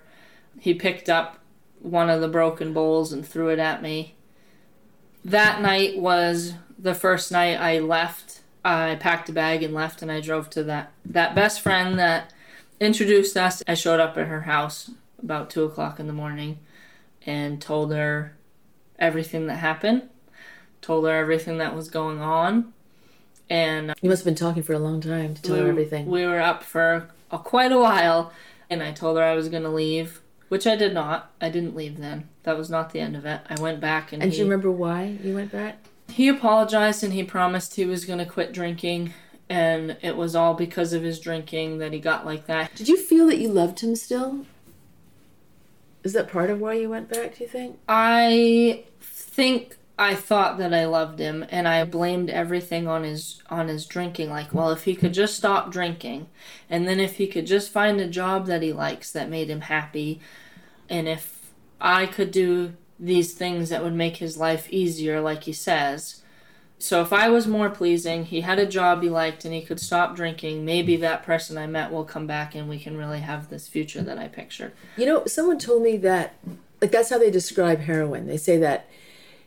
He 0.59 0.73
picked 0.73 1.09
up 1.09 1.39
one 1.79 2.09
of 2.09 2.21
the 2.21 2.27
broken 2.27 2.73
bowls 2.73 3.11
and 3.11 3.27
threw 3.27 3.49
it 3.49 3.59
at 3.59 3.81
me. 3.81 4.15
That 5.25 5.61
night 5.61 5.99
was 5.99 6.53
the 6.79 6.95
first 6.95 7.31
night 7.31 7.57
I 7.57 7.79
left. 7.79 8.36
I 8.67 8.95
packed 8.95 9.29
a 9.29 9.31
bag 9.31 9.63
and 9.63 9.73
left, 9.73 10.01
and 10.01 10.11
I 10.11 10.19
drove 10.19 10.49
to 10.51 10.63
that 10.65 10.91
that 11.05 11.33
best 11.33 11.61
friend 11.61 11.97
that 11.99 12.33
introduced 12.81 13.37
us. 13.37 13.63
I 13.65 13.75
showed 13.75 14.01
up 14.01 14.17
at 14.17 14.27
her 14.27 14.41
house 14.41 14.91
about 15.23 15.49
two 15.49 15.63
o'clock 15.63 16.01
in 16.01 16.07
the 16.07 16.13
morning, 16.13 16.59
and 17.25 17.61
told 17.61 17.93
her 17.93 18.35
everything 18.99 19.47
that 19.47 19.55
happened. 19.55 20.09
Told 20.81 21.05
her 21.05 21.15
everything 21.15 21.59
that 21.59 21.75
was 21.75 21.89
going 21.89 22.19
on, 22.19 22.73
and 23.49 23.93
You 24.01 24.09
must 24.09 24.21
have 24.21 24.25
been 24.25 24.35
talking 24.35 24.63
for 24.63 24.73
a 24.73 24.79
long 24.79 24.99
time 24.99 25.33
to 25.35 25.41
tell 25.41 25.55
her 25.55 25.67
everything. 25.67 26.05
We 26.07 26.25
were 26.25 26.41
up 26.41 26.61
for 26.61 27.09
a, 27.31 27.39
quite 27.39 27.71
a 27.71 27.79
while, 27.79 28.33
and 28.69 28.83
I 28.83 28.91
told 28.91 29.17
her 29.17 29.23
I 29.23 29.33
was 29.33 29.47
going 29.47 29.63
to 29.63 29.69
leave, 29.69 30.19
which 30.49 30.67
I 30.67 30.75
did 30.75 30.93
not. 30.93 31.31
I 31.39 31.49
didn't 31.49 31.75
leave 31.75 31.99
then. 31.99 32.27
That 32.43 32.57
was 32.57 32.69
not 32.69 32.91
the 32.91 32.99
end 32.99 33.15
of 33.15 33.25
it. 33.25 33.41
I 33.49 33.59
went 33.61 33.79
back 33.79 34.11
and, 34.11 34.21
and 34.21 34.31
he, 34.31 34.37
do 34.37 34.43
you 34.43 34.49
remember 34.49 34.71
why 34.71 35.17
you 35.23 35.35
went 35.35 35.51
back? 35.53 35.77
He 36.09 36.27
apologized 36.27 37.03
and 37.03 37.13
he 37.13 37.23
promised 37.23 37.75
he 37.75 37.85
was 37.85 38.05
going 38.05 38.19
to 38.19 38.25
quit 38.25 38.53
drinking, 38.53 39.13
and 39.49 39.97
it 40.01 40.15
was 40.15 40.35
all 40.35 40.53
because 40.53 40.93
of 40.93 41.03
his 41.03 41.19
drinking 41.19 41.77
that 41.79 41.93
he 41.93 41.99
got 41.99 42.25
like 42.25 42.47
that. 42.47 42.73
Did 42.75 42.87
you 42.87 42.97
feel 42.97 43.27
that 43.27 43.39
you 43.39 43.49
loved 43.49 43.79
him 43.79 43.95
still? 43.95 44.45
Is 46.03 46.13
that 46.13 46.29
part 46.29 46.49
of 46.49 46.59
why 46.59 46.73
you 46.73 46.89
went 46.89 47.09
back, 47.09 47.37
do 47.37 47.43
you 47.43 47.49
think? 47.49 47.79
I 47.89 48.85
think 49.01 49.77
I 49.99 50.13
thought 50.13 50.57
that 50.59 50.73
I 50.73 50.85
loved 50.85 51.19
him 51.19 51.45
and 51.49 51.67
I 51.67 51.83
blamed 51.83 52.29
everything 52.29 52.87
on 52.87 53.03
his 53.03 53.41
on 53.49 53.67
his 53.67 53.85
drinking 53.85 54.29
like 54.29 54.53
well 54.53 54.69
if 54.69 54.83
he 54.83 54.95
could 54.95 55.13
just 55.13 55.35
stop 55.35 55.71
drinking 55.71 56.27
and 56.69 56.87
then 56.87 56.99
if 56.99 57.15
he 57.15 57.25
could 57.25 57.47
just 57.47 57.71
find 57.71 57.99
a 57.99 58.07
job 58.07 58.45
that 58.45 58.61
he 58.61 58.71
likes 58.71 59.11
that 59.11 59.29
made 59.29 59.49
him 59.49 59.61
happy 59.61 60.19
and 60.87 61.07
if 61.07 61.51
I 61.81 62.05
could 62.05 62.31
do 62.31 62.73
these 62.99 63.33
things 63.33 63.69
that 63.69 63.83
would 63.83 63.93
make 63.93 64.17
his 64.17 64.37
life 64.37 64.67
easier 64.69 65.21
like 65.21 65.43
he 65.43 65.53
says 65.53 66.21
so 66.79 67.01
if 67.01 67.11
I 67.11 67.29
was 67.29 67.47
more 67.47 67.69
pleasing, 67.69 68.25
he 68.25 68.41
had 68.41 68.59
a 68.59 68.65
job 68.65 69.01
he 69.01 69.09
liked 69.09 69.45
and 69.45 69.53
he 69.53 69.61
could 69.61 69.79
stop 69.79 70.15
drinking, 70.15 70.63
maybe 70.63 70.95
that 70.97 71.23
person 71.23 71.57
I 71.57 71.65
met 71.65 71.91
will 71.91 72.05
come 72.05 72.27
back 72.27 72.53
and 72.53 72.69
we 72.69 72.77
can 72.77 72.97
really 72.97 73.19
have 73.19 73.49
this 73.49 73.67
future 73.67 74.01
that 74.03 74.17
I 74.17 74.27
picture. 74.27 74.73
You 74.95 75.07
know, 75.07 75.25
someone 75.25 75.57
told 75.57 75.81
me 75.81 75.97
that, 75.97 76.35
like, 76.79 76.91
that's 76.91 77.09
how 77.09 77.17
they 77.17 77.31
describe 77.31 77.79
heroin. 77.79 78.27
They 78.27 78.37
say 78.37 78.57
that 78.59 78.87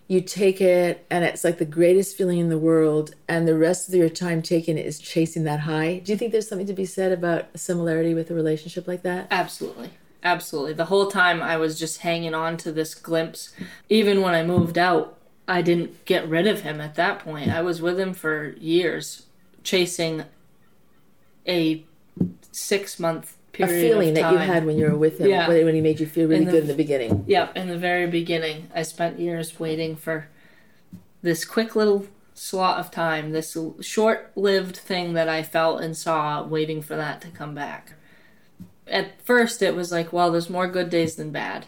you 0.08 0.20
take 0.20 0.60
it 0.60 1.06
and 1.08 1.24
it's 1.24 1.44
like 1.44 1.58
the 1.58 1.64
greatest 1.64 2.16
feeling 2.16 2.40
in 2.40 2.48
the 2.48 2.58
world, 2.58 3.14
and 3.28 3.46
the 3.46 3.56
rest 3.56 3.88
of 3.88 3.94
your 3.94 4.08
time 4.08 4.42
taken 4.42 4.76
is 4.76 4.98
chasing 4.98 5.44
that 5.44 5.60
high. 5.60 6.00
Do 6.00 6.10
you 6.10 6.18
think 6.18 6.32
there's 6.32 6.48
something 6.48 6.66
to 6.66 6.72
be 6.72 6.84
said 6.84 7.12
about 7.12 7.46
a 7.54 7.58
similarity 7.58 8.12
with 8.12 8.28
a 8.32 8.34
relationship 8.34 8.88
like 8.88 9.02
that? 9.02 9.28
Absolutely. 9.30 9.90
Absolutely. 10.22 10.74
The 10.74 10.86
whole 10.86 11.06
time 11.06 11.42
I 11.42 11.56
was 11.56 11.78
just 11.78 12.00
hanging 12.00 12.34
on 12.34 12.56
to 12.58 12.72
this 12.72 12.94
glimpse. 12.94 13.52
Even 13.88 14.20
when 14.20 14.34
I 14.34 14.42
moved 14.42 14.76
out, 14.76 15.16
I 15.48 15.62
didn't 15.62 16.04
get 16.04 16.28
rid 16.28 16.46
of 16.46 16.60
him 16.60 16.80
at 16.80 16.94
that 16.96 17.20
point. 17.20 17.50
I 17.50 17.62
was 17.62 17.80
with 17.80 17.98
him 17.98 18.12
for 18.14 18.50
years, 18.60 19.24
chasing 19.64 20.24
a 21.48 21.84
six 22.52 22.98
month 23.00 23.36
period. 23.52 23.76
A 23.76 23.80
feeling 23.88 24.14
that 24.14 24.30
you 24.32 24.38
had 24.38 24.64
when 24.66 24.76
you 24.78 24.86
were 24.86 24.96
with 24.96 25.18
him, 25.20 25.28
Yeah. 25.30 25.48
when 25.48 25.74
he 25.74 25.80
made 25.80 25.98
you 26.00 26.06
feel 26.06 26.28
really 26.28 26.42
In 26.42 26.44
the- 26.44 26.52
good 26.52 26.62
in 26.62 26.68
the 26.68 26.74
beginning. 26.74 27.24
Yep, 27.26 27.56
in 27.56 27.68
the 27.68 27.78
very 27.78 28.06
beginning, 28.06 28.68
I 28.74 28.82
spent 28.82 29.18
years 29.18 29.58
waiting 29.58 29.96
for 29.96 30.28
this 31.22 31.44
quick 31.44 31.74
little 31.74 32.06
slot 32.34 32.78
of 32.78 32.90
time, 32.90 33.32
this 33.32 33.56
short 33.80 34.30
lived 34.36 34.76
thing 34.76 35.12
that 35.14 35.28
I 35.28 35.42
felt 35.42 35.80
and 35.82 35.96
saw, 35.96 36.42
waiting 36.46 36.80
for 36.80 36.94
that 36.96 37.20
to 37.22 37.28
come 37.28 37.54
back. 37.54 37.94
At 38.90 39.22
first, 39.22 39.62
it 39.62 39.74
was 39.74 39.92
like, 39.92 40.12
well, 40.12 40.30
there's 40.30 40.50
more 40.50 40.66
good 40.66 40.90
days 40.90 41.14
than 41.14 41.30
bad. 41.30 41.66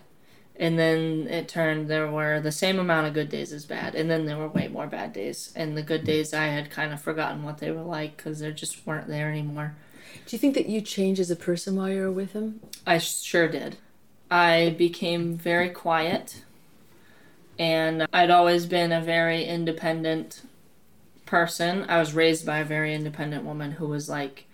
And 0.56 0.78
then 0.78 1.28
it 1.28 1.48
turned, 1.48 1.88
there 1.88 2.10
were 2.10 2.40
the 2.40 2.52
same 2.52 2.78
amount 2.78 3.06
of 3.06 3.14
good 3.14 3.30
days 3.30 3.52
as 3.52 3.64
bad. 3.64 3.94
And 3.94 4.10
then 4.10 4.26
there 4.26 4.36
were 4.36 4.48
way 4.48 4.68
more 4.68 4.86
bad 4.86 5.12
days. 5.12 5.52
And 5.56 5.76
the 5.76 5.82
good 5.82 6.04
days, 6.04 6.34
I 6.34 6.46
had 6.46 6.70
kind 6.70 6.92
of 6.92 7.00
forgotten 7.00 7.42
what 7.42 7.58
they 7.58 7.70
were 7.70 7.82
like 7.82 8.16
because 8.16 8.40
they 8.40 8.52
just 8.52 8.86
weren't 8.86 9.08
there 9.08 9.30
anymore. 9.30 9.74
Do 10.26 10.36
you 10.36 10.38
think 10.38 10.54
that 10.54 10.68
you 10.68 10.80
changed 10.80 11.20
as 11.20 11.30
a 11.30 11.36
person 11.36 11.76
while 11.76 11.88
you 11.88 12.02
were 12.02 12.12
with 12.12 12.32
him? 12.32 12.60
I 12.86 12.98
sure 12.98 13.48
did. 13.48 13.76
I 14.30 14.74
became 14.78 15.36
very 15.36 15.68
quiet, 15.68 16.42
and 17.58 18.06
I'd 18.12 18.30
always 18.30 18.66
been 18.66 18.92
a 18.92 19.00
very 19.00 19.44
independent 19.44 20.42
person. 21.26 21.84
I 21.88 21.98
was 21.98 22.14
raised 22.14 22.46
by 22.46 22.58
a 22.58 22.64
very 22.64 22.94
independent 22.94 23.44
woman 23.44 23.72
who 23.72 23.86
was 23.86 24.08
like, 24.08 24.46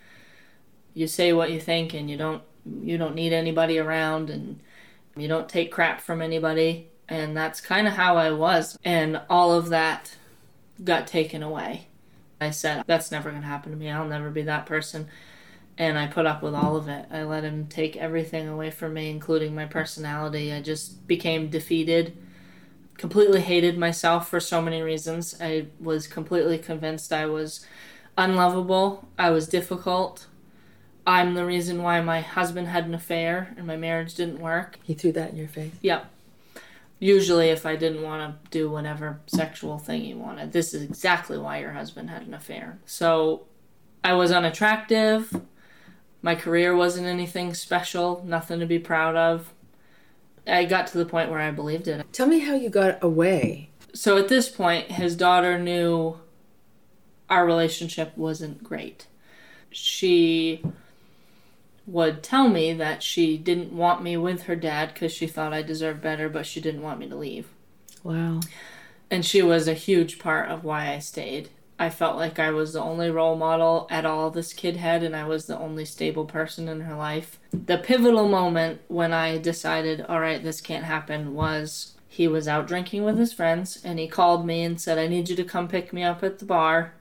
"You 0.94 1.06
say 1.06 1.32
what 1.32 1.52
you 1.52 1.60
think, 1.60 1.94
and 1.94 2.10
you 2.10 2.16
don't 2.16 2.42
you 2.82 2.98
don't 2.98 3.14
need 3.14 3.32
anybody 3.32 3.78
around, 3.78 4.30
and 4.30 4.60
you 5.16 5.28
don't 5.28 5.48
take 5.48 5.72
crap 5.72 6.00
from 6.00 6.22
anybody." 6.22 6.88
And 7.08 7.36
that's 7.36 7.60
kind 7.60 7.86
of 7.88 7.94
how 7.94 8.16
I 8.16 8.30
was, 8.30 8.78
and 8.84 9.20
all 9.30 9.52
of 9.54 9.70
that 9.70 10.16
got 10.84 11.06
taken 11.06 11.42
away. 11.42 11.88
I 12.40 12.50
said, 12.50 12.84
"That's 12.86 13.10
never 13.10 13.30
gonna 13.30 13.46
happen 13.46 13.72
to 13.72 13.78
me. 13.78 13.90
I'll 13.90 14.06
never 14.06 14.30
be 14.30 14.42
that 14.42 14.66
person." 14.66 15.08
and 15.78 15.96
I 15.96 16.08
put 16.08 16.26
up 16.26 16.42
with 16.42 16.54
all 16.54 16.76
of 16.76 16.88
it. 16.88 17.06
I 17.10 17.22
let 17.22 17.44
him 17.44 17.68
take 17.68 17.96
everything 17.96 18.48
away 18.48 18.70
from 18.70 18.94
me, 18.94 19.10
including 19.10 19.54
my 19.54 19.64
personality. 19.64 20.52
I 20.52 20.60
just 20.60 21.06
became 21.06 21.50
defeated, 21.50 22.16
completely 22.96 23.40
hated 23.40 23.78
myself 23.78 24.28
for 24.28 24.40
so 24.40 24.60
many 24.60 24.82
reasons. 24.82 25.40
I 25.40 25.68
was 25.80 26.08
completely 26.08 26.58
convinced 26.58 27.12
I 27.12 27.26
was 27.26 27.64
unlovable, 28.18 29.08
I 29.16 29.30
was 29.30 29.46
difficult. 29.46 30.26
I'm 31.08 31.32
the 31.32 31.46
reason 31.46 31.82
why 31.82 32.02
my 32.02 32.20
husband 32.20 32.68
had 32.68 32.84
an 32.84 32.92
affair 32.92 33.54
and 33.56 33.66
my 33.66 33.78
marriage 33.78 34.14
didn't 34.14 34.40
work. 34.40 34.78
He 34.82 34.92
threw 34.92 35.10
that 35.12 35.30
in 35.30 35.38
your 35.38 35.48
face. 35.48 35.72
Yep. 35.80 36.04
Usually, 36.98 37.48
if 37.48 37.64
I 37.64 37.76
didn't 37.76 38.02
want 38.02 38.20
to 38.44 38.50
do 38.50 38.68
whatever 38.68 39.18
sexual 39.26 39.78
thing 39.78 40.02
he 40.02 40.12
wanted, 40.12 40.52
this 40.52 40.74
is 40.74 40.82
exactly 40.82 41.38
why 41.38 41.60
your 41.60 41.70
husband 41.72 42.10
had 42.10 42.26
an 42.26 42.34
affair. 42.34 42.78
So 42.84 43.46
I 44.04 44.12
was 44.12 44.30
unattractive. 44.30 45.40
My 46.20 46.34
career 46.34 46.76
wasn't 46.76 47.06
anything 47.06 47.54
special, 47.54 48.22
nothing 48.26 48.60
to 48.60 48.66
be 48.66 48.78
proud 48.78 49.16
of. 49.16 49.54
I 50.46 50.66
got 50.66 50.88
to 50.88 50.98
the 50.98 51.06
point 51.06 51.30
where 51.30 51.40
I 51.40 51.50
believed 51.52 51.88
it. 51.88 52.04
Tell 52.12 52.26
me 52.26 52.40
how 52.40 52.54
you 52.54 52.68
got 52.68 53.02
away. 53.02 53.70
So 53.94 54.18
at 54.18 54.28
this 54.28 54.50
point, 54.50 54.92
his 54.92 55.16
daughter 55.16 55.58
knew 55.58 56.20
our 57.30 57.46
relationship 57.46 58.14
wasn't 58.14 58.62
great. 58.62 59.06
She 59.70 60.62
would 61.88 62.22
tell 62.22 62.48
me 62.48 62.74
that 62.74 63.02
she 63.02 63.38
didn't 63.38 63.72
want 63.72 64.02
me 64.02 64.16
with 64.16 64.42
her 64.42 64.54
dad 64.54 64.92
because 64.92 65.10
she 65.10 65.26
thought 65.26 65.54
I 65.54 65.62
deserved 65.62 66.02
better, 66.02 66.28
but 66.28 66.44
she 66.44 66.60
didn't 66.60 66.82
want 66.82 67.00
me 67.00 67.08
to 67.08 67.16
leave. 67.16 67.48
Wow. 68.04 68.40
And 69.10 69.24
she 69.24 69.40
was 69.40 69.66
a 69.66 69.74
huge 69.74 70.18
part 70.18 70.50
of 70.50 70.64
why 70.64 70.92
I 70.92 70.98
stayed. 70.98 71.48
I 71.78 71.88
felt 71.88 72.16
like 72.16 72.38
I 72.38 72.50
was 72.50 72.72
the 72.74 72.82
only 72.82 73.10
role 73.10 73.36
model 73.36 73.86
at 73.88 74.04
all 74.04 74.30
this 74.30 74.52
kid 74.52 74.76
had, 74.76 75.02
and 75.02 75.16
I 75.16 75.24
was 75.24 75.46
the 75.46 75.58
only 75.58 75.86
stable 75.86 76.26
person 76.26 76.68
in 76.68 76.80
her 76.82 76.94
life. 76.94 77.38
The 77.52 77.78
pivotal 77.78 78.28
moment 78.28 78.80
when 78.88 79.14
I 79.14 79.38
decided, 79.38 80.02
all 80.02 80.20
right, 80.20 80.42
this 80.42 80.60
can't 80.60 80.84
happen, 80.84 81.34
was 81.34 81.94
he 82.06 82.28
was 82.28 82.48
out 82.48 82.66
drinking 82.66 83.04
with 83.04 83.16
his 83.16 83.32
friends, 83.32 83.80
and 83.82 83.98
he 83.98 84.08
called 84.08 84.44
me 84.44 84.62
and 84.62 84.78
said, 84.78 84.98
I 84.98 85.06
need 85.06 85.30
you 85.30 85.36
to 85.36 85.44
come 85.44 85.68
pick 85.68 85.92
me 85.92 86.02
up 86.02 86.22
at 86.22 86.38
the 86.38 86.44
bar. 86.44 86.92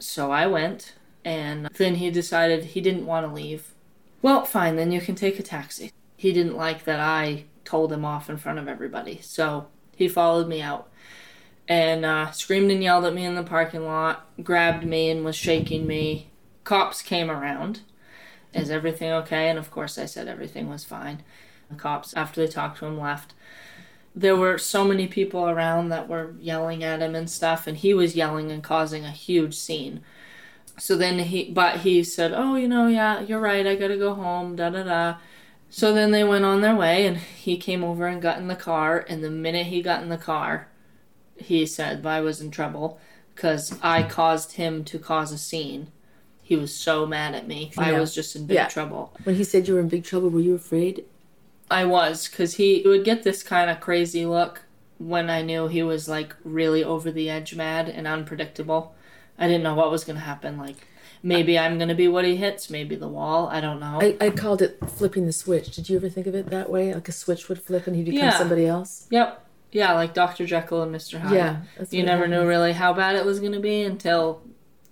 So 0.00 0.32
I 0.32 0.46
went, 0.46 0.94
and 1.24 1.66
then 1.76 1.96
he 1.96 2.10
decided 2.10 2.64
he 2.64 2.80
didn't 2.80 3.06
want 3.06 3.26
to 3.26 3.32
leave. 3.32 3.74
Well, 4.22 4.44
fine, 4.44 4.76
then 4.76 4.92
you 4.92 5.00
can 5.00 5.14
take 5.14 5.38
a 5.38 5.42
taxi. 5.42 5.92
He 6.16 6.32
didn't 6.32 6.56
like 6.56 6.84
that 6.84 7.00
I 7.00 7.44
told 7.64 7.92
him 7.92 8.04
off 8.04 8.28
in 8.28 8.38
front 8.38 8.58
of 8.58 8.68
everybody, 8.68 9.20
so 9.22 9.68
he 9.94 10.08
followed 10.08 10.48
me 10.48 10.60
out 10.60 10.88
and 11.68 12.04
uh, 12.04 12.30
screamed 12.30 12.70
and 12.70 12.82
yelled 12.82 13.04
at 13.04 13.14
me 13.14 13.24
in 13.24 13.34
the 13.34 13.42
parking 13.42 13.84
lot, 13.84 14.26
grabbed 14.42 14.84
me 14.84 15.10
and 15.10 15.24
was 15.24 15.36
shaking 15.36 15.86
me. 15.86 16.30
Cops 16.64 17.02
came 17.02 17.30
around. 17.30 17.80
Is 18.54 18.70
everything 18.70 19.12
okay? 19.12 19.50
And 19.50 19.58
of 19.58 19.70
course, 19.70 19.98
I 19.98 20.06
said 20.06 20.26
everything 20.26 20.70
was 20.70 20.84
fine. 20.84 21.22
The 21.68 21.76
cops, 21.76 22.14
after 22.14 22.40
they 22.40 22.50
talked 22.50 22.78
to 22.78 22.86
him, 22.86 22.98
left. 22.98 23.34
There 24.16 24.36
were 24.36 24.56
so 24.56 24.84
many 24.84 25.06
people 25.06 25.46
around 25.46 25.90
that 25.90 26.08
were 26.08 26.34
yelling 26.40 26.82
at 26.82 27.02
him 27.02 27.14
and 27.14 27.28
stuff, 27.28 27.66
and 27.66 27.76
he 27.76 27.92
was 27.92 28.16
yelling 28.16 28.50
and 28.50 28.62
causing 28.62 29.04
a 29.04 29.10
huge 29.10 29.54
scene. 29.54 30.00
So 30.78 30.96
then 30.96 31.18
he, 31.18 31.50
but 31.50 31.80
he 31.80 32.04
said, 32.04 32.32
Oh, 32.32 32.54
you 32.56 32.68
know, 32.68 32.86
yeah, 32.86 33.20
you're 33.20 33.40
right, 33.40 33.66
I 33.66 33.74
gotta 33.74 33.96
go 33.96 34.14
home, 34.14 34.56
da 34.56 34.70
da 34.70 34.82
da. 34.84 35.16
So 35.70 35.92
then 35.92 36.12
they 36.12 36.24
went 36.24 36.44
on 36.44 36.60
their 36.62 36.74
way, 36.74 37.06
and 37.06 37.18
he 37.18 37.56
came 37.58 37.84
over 37.84 38.06
and 38.06 38.22
got 38.22 38.38
in 38.38 38.48
the 38.48 38.56
car, 38.56 39.04
and 39.08 39.22
the 39.22 39.30
minute 39.30 39.66
he 39.66 39.82
got 39.82 40.02
in 40.02 40.08
the 40.08 40.16
car, 40.16 40.68
he 41.36 41.66
said 41.66 42.04
I 42.06 42.20
was 42.20 42.40
in 42.40 42.50
trouble 42.50 42.98
because 43.34 43.78
I 43.82 44.02
caused 44.02 44.52
him 44.52 44.84
to 44.84 44.98
cause 44.98 45.30
a 45.30 45.38
scene. 45.38 45.92
He 46.42 46.56
was 46.56 46.74
so 46.74 47.06
mad 47.06 47.34
at 47.34 47.46
me. 47.46 47.72
I 47.76 47.92
was 47.92 48.14
just 48.14 48.34
in 48.34 48.46
big 48.46 48.54
Yeah. 48.54 48.68
trouble. 48.68 49.12
When 49.24 49.36
he 49.36 49.44
said 49.44 49.68
you 49.68 49.74
were 49.74 49.80
in 49.80 49.88
big 49.88 50.04
trouble, 50.04 50.30
were 50.30 50.40
you 50.40 50.54
afraid? 50.54 51.04
I 51.70 51.84
was 51.84 52.28
because 52.28 52.54
he 52.54 52.82
would 52.86 53.04
get 53.04 53.22
this 53.22 53.42
kind 53.42 53.70
of 53.70 53.80
crazy 53.80 54.24
look 54.24 54.62
when 54.96 55.28
I 55.28 55.42
knew 55.42 55.68
he 55.68 55.82
was 55.82 56.08
like 56.08 56.34
really 56.42 56.82
over 56.82 57.10
the 57.12 57.28
edge 57.28 57.54
mad 57.54 57.88
and 57.88 58.06
unpredictable. 58.06 58.94
I 59.38 59.46
didn't 59.46 59.62
know 59.62 59.74
what 59.74 59.90
was 59.90 60.04
going 60.04 60.18
to 60.18 60.24
happen. 60.24 60.58
Like 60.58 60.76
maybe 61.22 61.58
I'm 61.58 61.78
going 61.78 61.88
to 61.88 61.94
be 61.94 62.08
what 62.08 62.24
he 62.24 62.36
hits, 62.36 62.70
maybe 62.70 62.96
the 62.96 63.08
wall. 63.08 63.48
I 63.48 63.60
don't 63.60 63.80
know. 63.80 63.98
I, 64.00 64.16
I 64.20 64.30
called 64.30 64.62
it 64.62 64.78
flipping 64.88 65.26
the 65.26 65.32
switch. 65.32 65.74
Did 65.74 65.88
you 65.88 65.96
ever 65.96 66.08
think 66.08 66.26
of 66.26 66.34
it 66.34 66.46
that 66.50 66.70
way? 66.70 66.92
Like 66.94 67.08
a 67.08 67.12
switch 67.12 67.48
would 67.48 67.60
flip 67.60 67.86
and 67.86 67.96
he'd 67.96 68.04
become 68.06 68.20
Yeah. 68.20 68.38
somebody 68.38 68.66
else? 68.66 69.06
yep. 69.10 69.44
Yeah, 69.70 69.92
like 69.92 70.14
Dr. 70.14 70.46
Jekyll 70.46 70.82
and 70.82 70.94
Mr. 70.94 71.20
Hyde. 71.20 71.34
Yeah. 71.34 71.56
You 71.90 72.02
never 72.02 72.24
happened. 72.24 72.32
knew 72.42 72.48
really 72.48 72.72
how 72.72 72.94
bad 72.94 73.16
it 73.16 73.24
was 73.26 73.38
going 73.38 73.52
to 73.52 73.60
be 73.60 73.82
until 73.82 74.40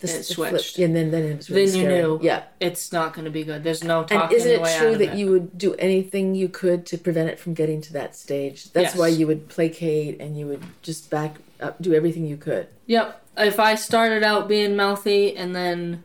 The- 0.01 0.09
it 0.09 0.19
the 0.19 0.25
switched. 0.25 0.79
And 0.79 0.95
then, 0.95 1.11
then 1.11 1.25
it 1.25 1.37
was 1.39 1.49
really 1.51 1.67
Then 1.67 1.75
you 1.81 1.85
scary. 1.87 2.03
knew. 2.03 2.19
Yeah. 2.23 2.43
it's 2.61 2.93
not 2.93 3.15
going 3.15 3.25
to 3.25 3.31
be 3.31 3.45
good. 3.45 3.65
There's 3.65 3.83
no 3.83 4.01
And 4.01 4.09
talking 4.09 4.37
isn't 4.37 4.63
the 4.63 4.69
it 4.71 4.79
true 4.79 4.97
that 4.97 5.13
it. 5.15 5.19
you 5.19 5.31
would 5.31 5.57
do 5.57 5.75
anything 5.77 6.35
you 6.35 6.49
could 6.49 6.85
to 6.87 6.99
prevent 6.99 7.31
it 7.31 7.39
from 7.39 7.55
getting 7.55 7.81
to 7.83 7.93
that 7.95 8.15
stage? 8.15 8.71
That's 8.73 8.91
Yes. 8.93 8.97
why 8.97 9.09
you 9.09 9.27
would 9.27 9.49
placate 9.49 10.21
and 10.21 10.39
you 10.39 10.47
would 10.49 10.63
just 10.83 11.09
back 11.09 11.37
up, 11.61 11.81
do 11.81 11.95
everything 11.95 12.27
you 12.27 12.37
could. 12.37 12.67
Yep. 12.87 13.23
If 13.39 13.59
I 13.59 13.75
started 13.75 14.23
out 14.23 14.49
being 14.49 14.77
mouthy 14.77 15.35
and 15.37 15.57
then 15.57 16.03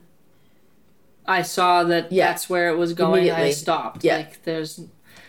I 1.26 1.42
saw 1.42 1.84
that 1.84 2.12
Yeah. 2.12 2.28
that's 2.28 2.50
where 2.50 2.70
it 2.70 2.78
was 2.78 2.94
going, 2.94 3.30
I 3.30 3.52
stopped. 3.52 4.04
Yeah. 4.04 4.18
Like 4.18 4.44
there's 4.44 4.82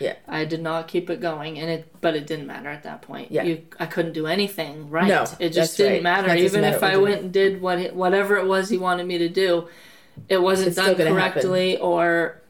Yeah. 0.03 0.15
I 0.29 0.45
did 0.45 0.61
not 0.63 0.89
keep 0.89 1.09
it 1.11 1.21
going 1.21 1.59
and 1.59 1.71
it 1.71 1.95
but 2.01 2.15
it 2.17 2.27
didn't 2.27 2.47
matter 2.47 2.69
at 2.69 2.83
that 2.83 3.03
point. 3.03 3.31
Yeah. 3.31 3.43
You 3.45 3.63
I 3.79 3.87
couldn't 3.87 4.13
do 4.13 4.27
anything 4.27 4.91
right. 4.91 5.07
No, 5.09 5.25
it 5.39 5.51
just 5.51 5.77
didn't 5.77 5.93
right. 5.95 6.03
matter. 6.03 6.35
Even 6.35 6.61
matter 6.63 6.77
if 6.77 6.83
I 6.83 6.97
went 6.97 7.23
and 7.23 7.33
did 7.33 7.61
what 7.61 7.79
it, 7.79 7.95
whatever 7.95 8.37
it 8.37 8.47
was 8.47 8.69
he 8.69 8.79
wanted 8.79 9.07
me 9.07 9.19
to 9.19 9.29
do, 9.29 9.69
it 10.29 10.43
wasn't 10.43 10.69
It's 10.69 10.77
done 10.77 10.93
gonna 10.97 11.11
happen. 11.11 11.15
correctly 11.43 11.79
or 11.79 12.41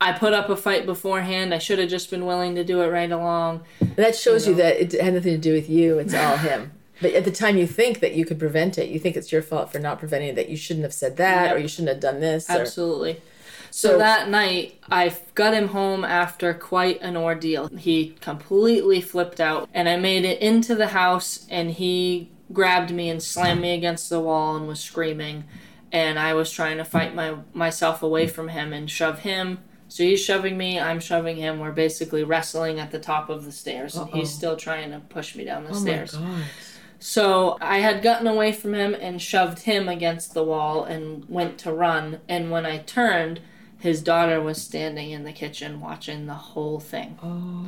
I 0.00 0.12
put 0.12 0.32
up 0.32 0.48
a 0.50 0.56
fight 0.56 0.84
beforehand. 0.84 1.54
I 1.54 1.58
should 1.58 1.78
have 1.78 1.88
just 1.88 2.10
been 2.10 2.26
willing 2.26 2.56
to 2.56 2.64
do 2.64 2.82
it 2.82 2.88
right 2.88 3.10
along. 3.10 3.62
That 3.96 4.16
shows 4.16 4.46
you, 4.46 4.52
You 4.54 4.58
that 4.58 4.76
it 4.80 5.00
had 5.00 5.14
nothing 5.14 5.32
to 5.34 5.38
do 5.38 5.52
with 5.52 5.70
you. 5.70 5.98
It's 5.98 6.14
all 6.14 6.36
him. 6.36 6.72
But 7.00 7.14
at 7.14 7.24
the 7.24 7.32
time, 7.32 7.56
you 7.56 7.66
think 7.66 7.98
that 7.98 8.14
you 8.14 8.24
could 8.24 8.38
prevent 8.38 8.78
it. 8.78 8.88
You 8.88 9.00
think 9.00 9.16
it's 9.16 9.32
your 9.32 9.42
fault 9.42 9.72
for 9.72 9.80
not 9.80 9.98
preventing 9.98 10.28
it. 10.28 10.34
That 10.36 10.48
you 10.48 10.56
shouldn't 10.56 10.84
have 10.84 10.94
said 10.94 11.16
that, 11.16 11.46
Yep. 11.46 11.56
or 11.56 11.58
you 11.58 11.66
shouldn't 11.66 11.88
have 11.88 11.98
done 11.98 12.20
this. 12.20 12.48
Or, 12.48 12.60
Absolutely. 12.60 13.20
So, 13.72 13.92
So- 13.92 13.98
that 13.98 14.28
night, 14.28 14.78
I 14.90 15.14
got 15.34 15.54
him 15.54 15.68
home 15.68 16.04
after 16.04 16.52
quite 16.52 17.00
an 17.00 17.16
ordeal. 17.16 17.68
He 17.68 18.14
completely 18.20 19.00
flipped 19.00 19.40
out, 19.40 19.66
and 19.72 19.88
I 19.88 19.96
made 19.96 20.26
it 20.26 20.40
into 20.42 20.74
the 20.74 20.88
house, 20.88 21.46
and 21.50 21.70
he 21.70 22.28
grabbed 22.52 22.90
me 22.90 23.08
and 23.08 23.22
slammed 23.22 23.62
me 23.62 23.74
against 23.74 24.10
the 24.10 24.20
wall 24.20 24.56
and 24.56 24.68
was 24.68 24.78
screaming. 24.78 25.44
And 25.90 26.18
I 26.18 26.34
was 26.34 26.50
trying 26.50 26.76
to 26.76 26.84
fight 26.84 27.14
my 27.14 27.36
myself 27.54 28.02
away 28.02 28.26
from 28.26 28.48
him 28.48 28.72
and 28.74 28.90
shove 28.90 29.20
him. 29.20 29.58
So 29.88 30.02
he's 30.02 30.22
shoving 30.22 30.56
me, 30.58 30.78
I'm 30.78 31.00
shoving 31.00 31.36
him. 31.36 31.58
We're 31.58 31.72
basically 31.72 32.24
wrestling 32.24 32.78
at 32.78 32.90
the 32.90 32.98
top 32.98 33.30
of 33.30 33.44
the 33.46 33.52
stairs, 33.52 33.96
and 33.96 34.08
he's 34.10 34.30
still 34.30 34.56
trying 34.56 34.90
to 34.90 35.00
push 35.00 35.34
me 35.34 35.44
down 35.44 35.64
the 35.64 35.70
oh 35.70 35.74
stairs. 35.74 36.12
my 36.14 36.20
god! 36.20 36.44
So 36.98 37.56
I 37.60 37.78
had 37.78 38.02
gotten 38.02 38.26
away 38.26 38.52
from 38.52 38.74
him 38.74 38.94
and 38.94 39.20
shoved 39.20 39.60
him 39.60 39.88
against 39.88 40.34
the 40.34 40.44
wall 40.44 40.84
and 40.84 41.28
went 41.28 41.58
to 41.58 41.72
run. 41.72 42.20
And 42.28 42.50
when 42.50 42.64
I 42.64 42.78
turned, 42.78 43.40
his 43.82 44.00
daughter 44.00 44.40
was 44.40 44.62
standing 44.62 45.10
in 45.10 45.24
the 45.24 45.32
kitchen 45.32 45.80
watching 45.80 46.26
the 46.26 46.34
whole 46.34 46.78
thing. 46.78 47.18
Oh, 47.22 47.66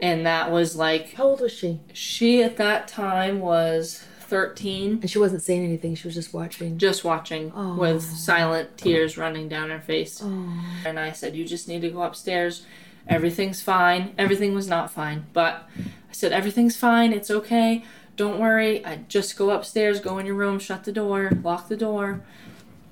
And 0.00 0.26
that 0.26 0.50
was 0.50 0.74
like, 0.76 1.14
how 1.14 1.24
old 1.24 1.40
was 1.40 1.52
she? 1.52 1.80
she 1.92 2.42
at 2.42 2.56
that 2.56 2.88
time 2.88 3.38
was 3.40 4.04
13, 4.22 4.98
And 5.02 5.10
she 5.10 5.18
wasn't 5.18 5.42
saying 5.42 5.64
anything. 5.64 5.94
She 5.94 6.08
was 6.08 6.14
just 6.14 6.32
watching. 6.34 6.78
just 6.78 7.04
watching 7.04 7.52
Oh. 7.54 7.76
with 7.76 8.02
silent 8.02 8.76
tears 8.76 9.16
running 9.18 9.48
down 9.48 9.70
her 9.70 9.80
face. 9.80 10.20
Oh, 10.24 10.62
And 10.86 10.98
I 10.98 11.12
said, 11.12 11.36
You 11.36 11.44
just 11.44 11.68
need 11.68 11.82
to 11.82 11.90
go 11.90 12.02
upstairs. 12.02 12.64
Everything's 13.08 13.60
fine. 13.62 14.14
Everything 14.18 14.54
was 14.54 14.68
not 14.68 14.90
fine. 14.90 15.26
But 15.32 15.68
I 15.78 16.12
said, 16.12 16.32
Everything's 16.32 16.76
fine. 16.76 17.12
It's 17.12 17.30
okay. 17.30 17.84
Don't 18.16 18.38
worry. 18.40 18.84
I 18.84 19.00
just 19.08 19.36
go 19.36 19.50
upstairs, 19.50 20.00
go 20.00 20.18
in 20.18 20.26
your 20.26 20.34
room, 20.34 20.58
shut 20.58 20.84
the 20.84 20.92
door, 20.92 21.30
lock 21.42 21.68
the 21.68 21.76
door. 21.76 22.22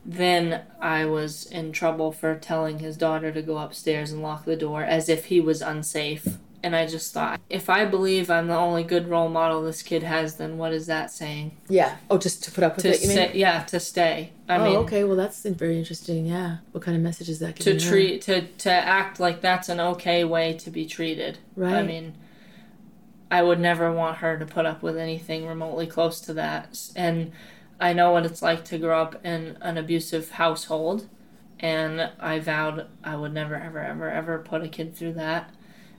Then 0.08 0.62
I 0.80 1.04
was 1.04 1.44
in 1.44 1.70
trouble 1.70 2.12
for 2.12 2.34
telling 2.34 2.78
his 2.78 2.96
daughter 2.96 3.30
to 3.30 3.42
go 3.42 3.58
upstairs 3.58 4.10
and 4.10 4.22
lock 4.22 4.46
the 4.46 4.56
door 4.56 4.82
as 4.82 5.10
if 5.10 5.26
he 5.26 5.38
was 5.38 5.60
unsafe. 5.60 6.26
And 6.62 6.74
I 6.74 6.86
just 6.86 7.12
thought, 7.12 7.42
if 7.50 7.68
I 7.68 7.84
believe 7.84 8.30
I'm 8.30 8.48
the 8.48 8.56
only 8.56 8.84
good 8.84 9.06
role 9.08 9.28
model 9.28 9.62
this 9.62 9.82
kid 9.82 10.02
has, 10.02 10.36
then 10.36 10.56
what 10.56 10.72
is 10.72 10.86
that 10.86 11.10
saying? 11.10 11.58
yeah. 11.68 11.98
Oh, 12.08 12.16
just 12.16 12.42
to 12.44 12.50
put 12.50 12.64
up 12.64 12.76
with 12.76 12.84
To 12.84 12.88
it. 12.88 13.02
You 13.02 13.06
say, 13.08 13.32
yeah, 13.34 13.64
to 13.64 13.78
stay. 13.78 14.32
I 14.48 14.56
oh, 14.56 14.64
mean, 14.64 14.76
okay. 14.78 15.04
Well, 15.04 15.14
that's 15.14 15.42
very 15.42 15.78
interesting. 15.78 16.24
Yeah. 16.24 16.56
What 16.72 16.82
kind 16.82 16.96
of 16.96 17.02
message 17.02 17.28
is 17.28 17.38
that? 17.40 17.56
to 17.56 17.78
treat 17.78 18.22
to 18.22 18.46
to 18.46 18.72
act 18.72 19.20
like 19.20 19.42
that's 19.42 19.68
an 19.68 19.78
okay 19.78 20.24
way 20.24 20.54
to 20.54 20.70
be 20.70 20.86
treated. 20.86 21.38
Right. 21.54 21.74
I 21.74 21.82
mean, 21.82 22.14
I 23.30 23.42
would 23.42 23.60
never 23.60 23.92
want 23.92 24.16
her 24.18 24.38
to 24.38 24.46
put 24.46 24.64
up 24.64 24.82
with 24.82 24.96
anything 24.96 25.46
remotely 25.46 25.86
close 25.86 26.18
to 26.22 26.32
that. 26.32 26.80
And 26.96 27.32
I 27.80 27.92
know 27.92 28.12
what 28.12 28.26
it's 28.26 28.42
like 28.42 28.64
to 28.66 28.78
grow 28.78 29.00
up 29.00 29.24
in 29.24 29.56
an 29.60 29.78
abusive 29.78 30.30
household, 30.32 31.08
and 31.60 32.10
I 32.18 32.38
vowed 32.40 32.86
I 33.04 33.16
would 33.16 33.32
never 33.32 33.54
ever 33.54 33.80
ever 33.80 34.10
ever 34.10 34.38
put 34.38 34.62
a 34.62 34.68
kid 34.68 34.96
through 34.96 35.14
that. 35.14 35.50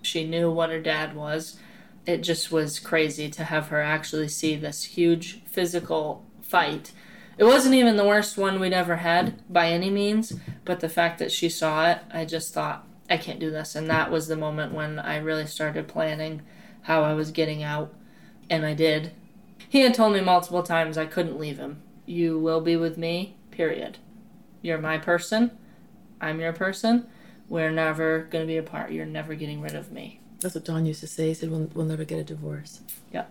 She 0.02 0.26
knew 0.26 0.52
what 0.52 0.70
her 0.70 0.82
dad 0.82 1.16
was. 1.16 1.58
It 2.06 2.22
just 2.22 2.52
was 2.52 2.80
crazy 2.80 3.30
to 3.30 3.44
have 3.46 3.68
her 3.68 3.82
actually 3.82 4.30
see 4.30 4.56
this 4.56 4.84
huge 4.84 5.44
physical 5.46 6.26
fight. 6.42 6.92
It 7.38 7.46
wasn't 7.46 7.76
even 7.76 7.96
the 7.96 8.06
worst 8.06 8.38
one 8.38 8.60
we'd 8.60 8.74
ever 8.74 8.98
had 8.98 9.42
by 9.52 9.70
any 9.70 9.90
means, 9.90 10.34
but 10.66 10.82
the 10.82 10.90
fact 10.90 11.20
that 11.20 11.32
she 11.32 11.48
saw 11.48 11.90
it, 11.90 12.00
I 12.12 12.26
just 12.26 12.54
thought, 12.54 12.86
I 13.10 13.18
can't 13.18 13.40
do 13.40 13.50
this. 13.50 13.76
And 13.76 13.90
that 13.90 14.12
was 14.12 14.28
the 14.28 14.36
moment 14.36 14.74
when 14.74 15.00
I 15.00 15.18
really 15.18 15.46
started 15.46 15.88
planning 15.88 16.42
how 16.82 17.04
I 17.04 17.14
was 17.14 17.32
getting 17.32 17.64
out, 17.64 17.94
and 18.50 18.66
I 18.66 18.74
did. 18.74 19.12
He 19.70 19.82
had 19.82 19.94
told 19.94 20.14
me 20.14 20.22
multiple 20.22 20.64
times 20.64 20.98
I 20.98 21.06
couldn't 21.06 21.40
leave 21.40 21.60
him. 21.60 21.82
You 22.08 22.40
will 22.40 22.60
be 22.60 22.76
with 22.76 22.98
me, 22.98 23.38
period. 23.52 24.00
You're 24.64 24.80
my 24.80 24.98
person. 24.98 25.52
I'm 26.20 26.40
your 26.40 26.54
person. 26.54 27.08
We're 27.48 27.72
never 27.72 28.28
going 28.32 28.44
to 28.44 28.48
be 28.48 28.58
apart. 28.58 28.92
You're 28.92 29.06
never 29.06 29.36
getting 29.36 29.62
rid 29.62 29.76
of 29.76 29.92
me. 29.92 30.22
That's 30.40 30.56
what 30.56 30.66
Don 30.66 30.86
used 30.86 31.02
to 31.02 31.08
say. 31.08 31.28
He 31.28 31.34
said, 31.34 31.52
"We'll, 31.52 31.70
we'll 31.74 31.86
never 31.86 32.04
get 32.04 32.20
a 32.20 32.24
divorce." 32.24 32.82
Yeah. 33.14 33.26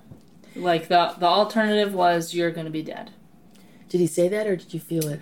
Like 0.54 0.88
the 0.88 1.14
the 1.18 1.26
alternative 1.26 1.94
was 1.94 2.34
you're 2.34 2.50
going 2.50 2.66
to 2.66 2.70
be 2.70 2.82
dead. 2.82 3.10
Did 3.88 4.00
he 4.00 4.06
say 4.06 4.28
that, 4.28 4.46
or 4.46 4.56
did 4.56 4.72
you 4.72 4.80
feel 4.80 5.08
it? 5.08 5.20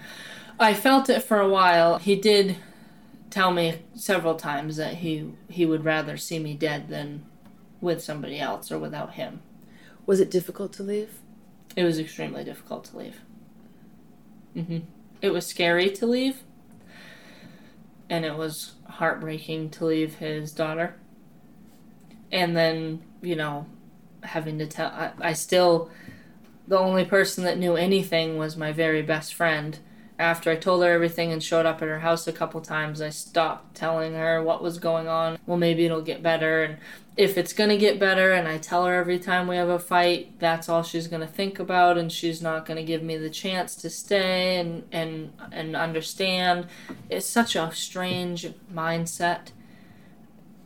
I 0.59 0.75
felt 0.75 1.09
it 1.09 1.23
for 1.23 1.41
a 1.41 1.49
while. 1.49 1.99
He 1.99 2.17
did 2.17 2.57
tell 3.31 3.53
me 3.53 3.81
several 3.95 4.35
times 4.35 4.77
that 4.77 4.97
he 4.97 5.33
he 5.49 5.65
would 5.67 5.85
rather 5.85 6.17
see 6.17 6.39
me 6.39 6.55
dead 6.55 6.89
than 6.89 7.25
with 7.81 8.03
somebody 8.03 8.39
else 8.39 8.73
or 8.73 8.79
without 8.79 9.15
him. 9.15 9.41
Was 10.07 10.21
it 10.21 10.31
difficult 10.31 10.73
to 10.75 10.83
leave? 10.83 11.19
It 11.75 11.85
was 11.85 11.99
extremely 11.99 12.45
difficult 12.45 12.85
to 12.87 12.97
leave. 12.99 13.21
hmm 14.55 14.79
It 15.21 15.31
was 15.31 15.47
scary 15.47 15.91
to 15.91 16.07
leave, 16.07 16.43
and 18.09 18.25
it 18.25 18.37
was 18.37 18.73
heartbreaking 18.89 19.71
to 19.71 19.85
leave 19.87 20.17
his 20.17 20.53
daughter. 20.53 20.97
And 22.33 22.57
then, 22.57 23.03
you 23.21 23.37
know, 23.37 23.67
having 24.23 24.59
to 24.59 24.67
tell, 24.67 24.89
I, 24.89 25.13
I 25.21 25.33
still, 25.33 25.91
the 26.67 26.79
only 26.79 27.05
person 27.05 27.45
that 27.45 27.59
knew 27.59 27.77
anything 27.77 28.39
was 28.39 28.57
my 28.57 28.73
very 28.73 29.03
best 29.03 29.35
friend. 29.35 29.79
After 30.19 30.51
I 30.51 30.57
told 30.57 30.83
her 30.83 30.91
everything 30.91 31.31
and 31.31 31.43
showed 31.43 31.67
up 31.67 31.83
at 31.83 31.89
her 31.89 31.99
house 31.99 32.27
a 32.27 32.33
couple 32.33 32.61
times, 32.63 33.03
I 33.03 33.11
stopped 33.11 33.75
telling 33.75 34.15
her 34.15 34.43
what 34.43 34.63
was 34.63 34.79
going 34.79 35.09
on. 35.09 35.39
Well, 35.47 35.59
maybe 35.59 35.85
it'll 35.85 36.01
get 36.01 36.23
better. 36.23 36.63
And 36.63 36.79
if 37.17 37.37
it's 37.37 37.53
going 37.53 37.71
to 37.71 37.77
get 37.77 37.99
better 37.99 38.33
and 38.33 38.47
I 38.47 38.59
tell 38.59 38.85
her 38.87 38.95
every 38.95 39.19
time 39.19 39.47
we 39.47 39.57
have 39.57 39.69
a 39.69 39.79
fight, 39.79 40.39
that's 40.39 40.69
all 40.69 40.83
she's 40.83 41.09
going 41.09 41.21
to 41.21 41.27
think 41.27 41.59
about 41.59 41.97
and 41.99 42.11
she's 42.11 42.41
not 42.41 42.67
going 42.67 42.77
to 42.77 42.83
give 42.83 43.03
me 43.03 43.17
the 43.17 43.31
chance 43.31 43.75
to 43.77 43.91
stay 43.91 44.59
and 44.59 44.85
and 44.93 45.33
and 45.53 45.75
understand. 45.75 46.67
It's 47.09 47.27
such 47.27 47.57
a 47.57 47.71
strange 47.75 48.49
mindset. 48.73 49.49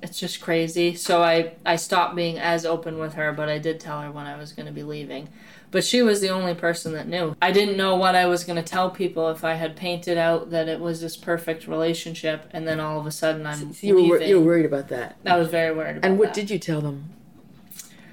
It's 0.03 0.19
just 0.19 0.41
crazy. 0.41 0.95
So 0.95 1.23
I 1.23 1.55
I 1.65 1.77
stopped 1.77 2.17
being 2.17 2.39
as 2.39 2.67
open 2.67 2.99
with 2.99 3.15
her, 3.15 3.33
but 3.33 3.49
I 3.49 3.59
did 3.59 3.79
tell 3.79 4.01
her 4.01 4.11
when 4.11 4.27
I 4.27 4.37
was 4.37 4.53
going 4.53 4.67
to 4.67 4.73
be 4.73 4.83
leaving. 4.83 5.29
But 5.71 5.85
she 5.85 6.03
was 6.03 6.21
the 6.21 6.31
only 6.31 6.55
person 6.55 6.93
that 6.95 7.07
knew. 7.07 7.37
I 7.41 7.53
didn't 7.53 7.77
know 7.77 7.95
what 7.95 8.17
I 8.17 8.27
was 8.27 8.43
going 8.43 8.57
to 8.57 8.69
tell 8.69 8.91
people 8.91 9.29
if 9.31 9.45
I 9.45 9.55
had 9.55 9.77
painted 9.77 10.19
out 10.19 10.51
that 10.51 10.69
it 10.69 10.81
was 10.81 11.01
this 11.01 11.17
perfect 11.17 11.69
relationship 11.69 12.49
and 12.51 12.67
then 12.67 12.81
all 12.81 12.99
of 12.99 13.07
a 13.07 13.13
sudden 13.13 13.47
I'm 13.47 13.73
So 13.73 13.87
you 13.87 13.95
were 13.95 14.01
leaving. 14.01 14.29
you 14.29 14.41
were 14.41 14.47
worried 14.47 14.67
about 14.67 14.89
that. 14.89 15.17
I 15.25 15.37
was 15.37 15.49
very 15.49 15.73
worried 15.75 15.99
about 15.99 16.09
And 16.11 16.19
what 16.19 16.29
that. 16.29 16.35
did 16.35 16.51
you 16.51 16.59
tell 16.59 16.81
them? 16.81 17.11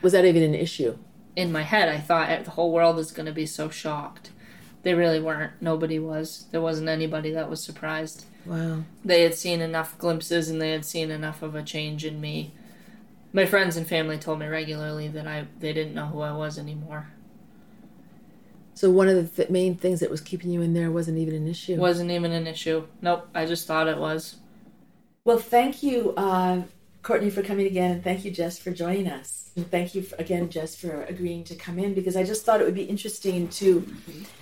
Was 0.04 0.14
that 0.14 0.26
even 0.26 0.44
an 0.44 0.56
issue? 0.56 0.98
in 1.36 1.52
my 1.52 1.62
head, 1.62 1.88
I 1.88 2.00
thought 2.00 2.46
the 2.46 2.52
whole 2.52 2.72
world 2.72 2.98
is 2.98 3.12
going 3.12 3.28
to 3.28 3.32
be 3.32 3.46
so 3.46 3.70
shocked. 3.70 4.32
They 4.82 4.96
really 4.96 5.20
weren't. 5.20 5.54
Nobody 5.62 6.00
was. 6.00 6.46
There 6.50 6.62
wasn't 6.62 6.90
anybody 6.90 7.30
that 7.32 7.48
was 7.48 7.64
surprised. 7.64 8.26
Wow. 8.44 8.86
They 9.06 9.22
had 9.22 9.36
seen 9.36 9.62
enough 9.62 9.96
glimpses 10.00 10.50
and 10.50 10.60
they 10.60 10.72
had 10.72 10.84
seen 10.84 11.12
enough 11.12 11.44
of 11.44 11.54
a 11.54 11.62
change 11.62 12.04
in 12.06 12.20
me. 12.20 12.54
My 13.34 13.46
friends 13.46 13.78
and 13.78 13.86
family 13.86 14.18
told 14.18 14.40
me 14.40 14.48
regularly 14.48 15.08
that 15.10 15.28
I 15.28 15.46
they 15.60 15.74
didn't 15.74 15.94
know 15.94 16.08
who 16.08 16.22
I 16.22 16.32
was 16.32 16.58
anymore. 16.58 17.10
So 18.78 18.92
one 18.92 19.08
of 19.08 19.16
the 19.16 19.24
th- 19.24 19.50
main 19.50 19.76
things 19.76 20.02
that 20.02 20.12
was 20.12 20.22
keeping 20.22 20.52
you 20.52 20.62
in 20.62 20.76
there 20.76 20.92
wasn't 20.92 21.18
even 21.18 21.34
an 21.34 21.48
issue. 21.48 21.78
Wasn't 21.78 22.12
even 22.12 22.32
an 22.32 22.46
issue. 22.46 22.86
Nope, 23.02 23.28
I 23.34 23.48
just 23.48 23.66
thought 23.66 23.88
it 23.88 23.98
was. 23.98 24.36
Well, 25.26 25.40
thank 25.40 25.82
you, 25.82 26.14
uh, 26.16 26.62
Courtney, 27.02 27.32
for 27.32 27.42
coming 27.42 27.66
again, 27.66 27.90
and 27.90 28.04
thank 28.04 28.24
you, 28.24 28.30
Jess, 28.30 28.60
for 28.60 28.70
joining 28.70 29.08
us. 29.08 29.50
And 29.56 29.68
thank 29.72 29.96
you 29.96 30.04
for, 30.04 30.16
again, 30.18 30.52
Jess, 30.52 30.76
for 30.76 31.02
agreeing 31.06 31.44
to 31.46 31.56
come 31.56 31.80
in 31.80 31.96
because 31.96 32.16
I 32.16 32.24
just 32.24 32.46
thought 32.46 32.62
it 32.62 32.66
would 32.66 32.76
be 32.76 32.84
interesting 32.84 33.48
to 33.48 33.84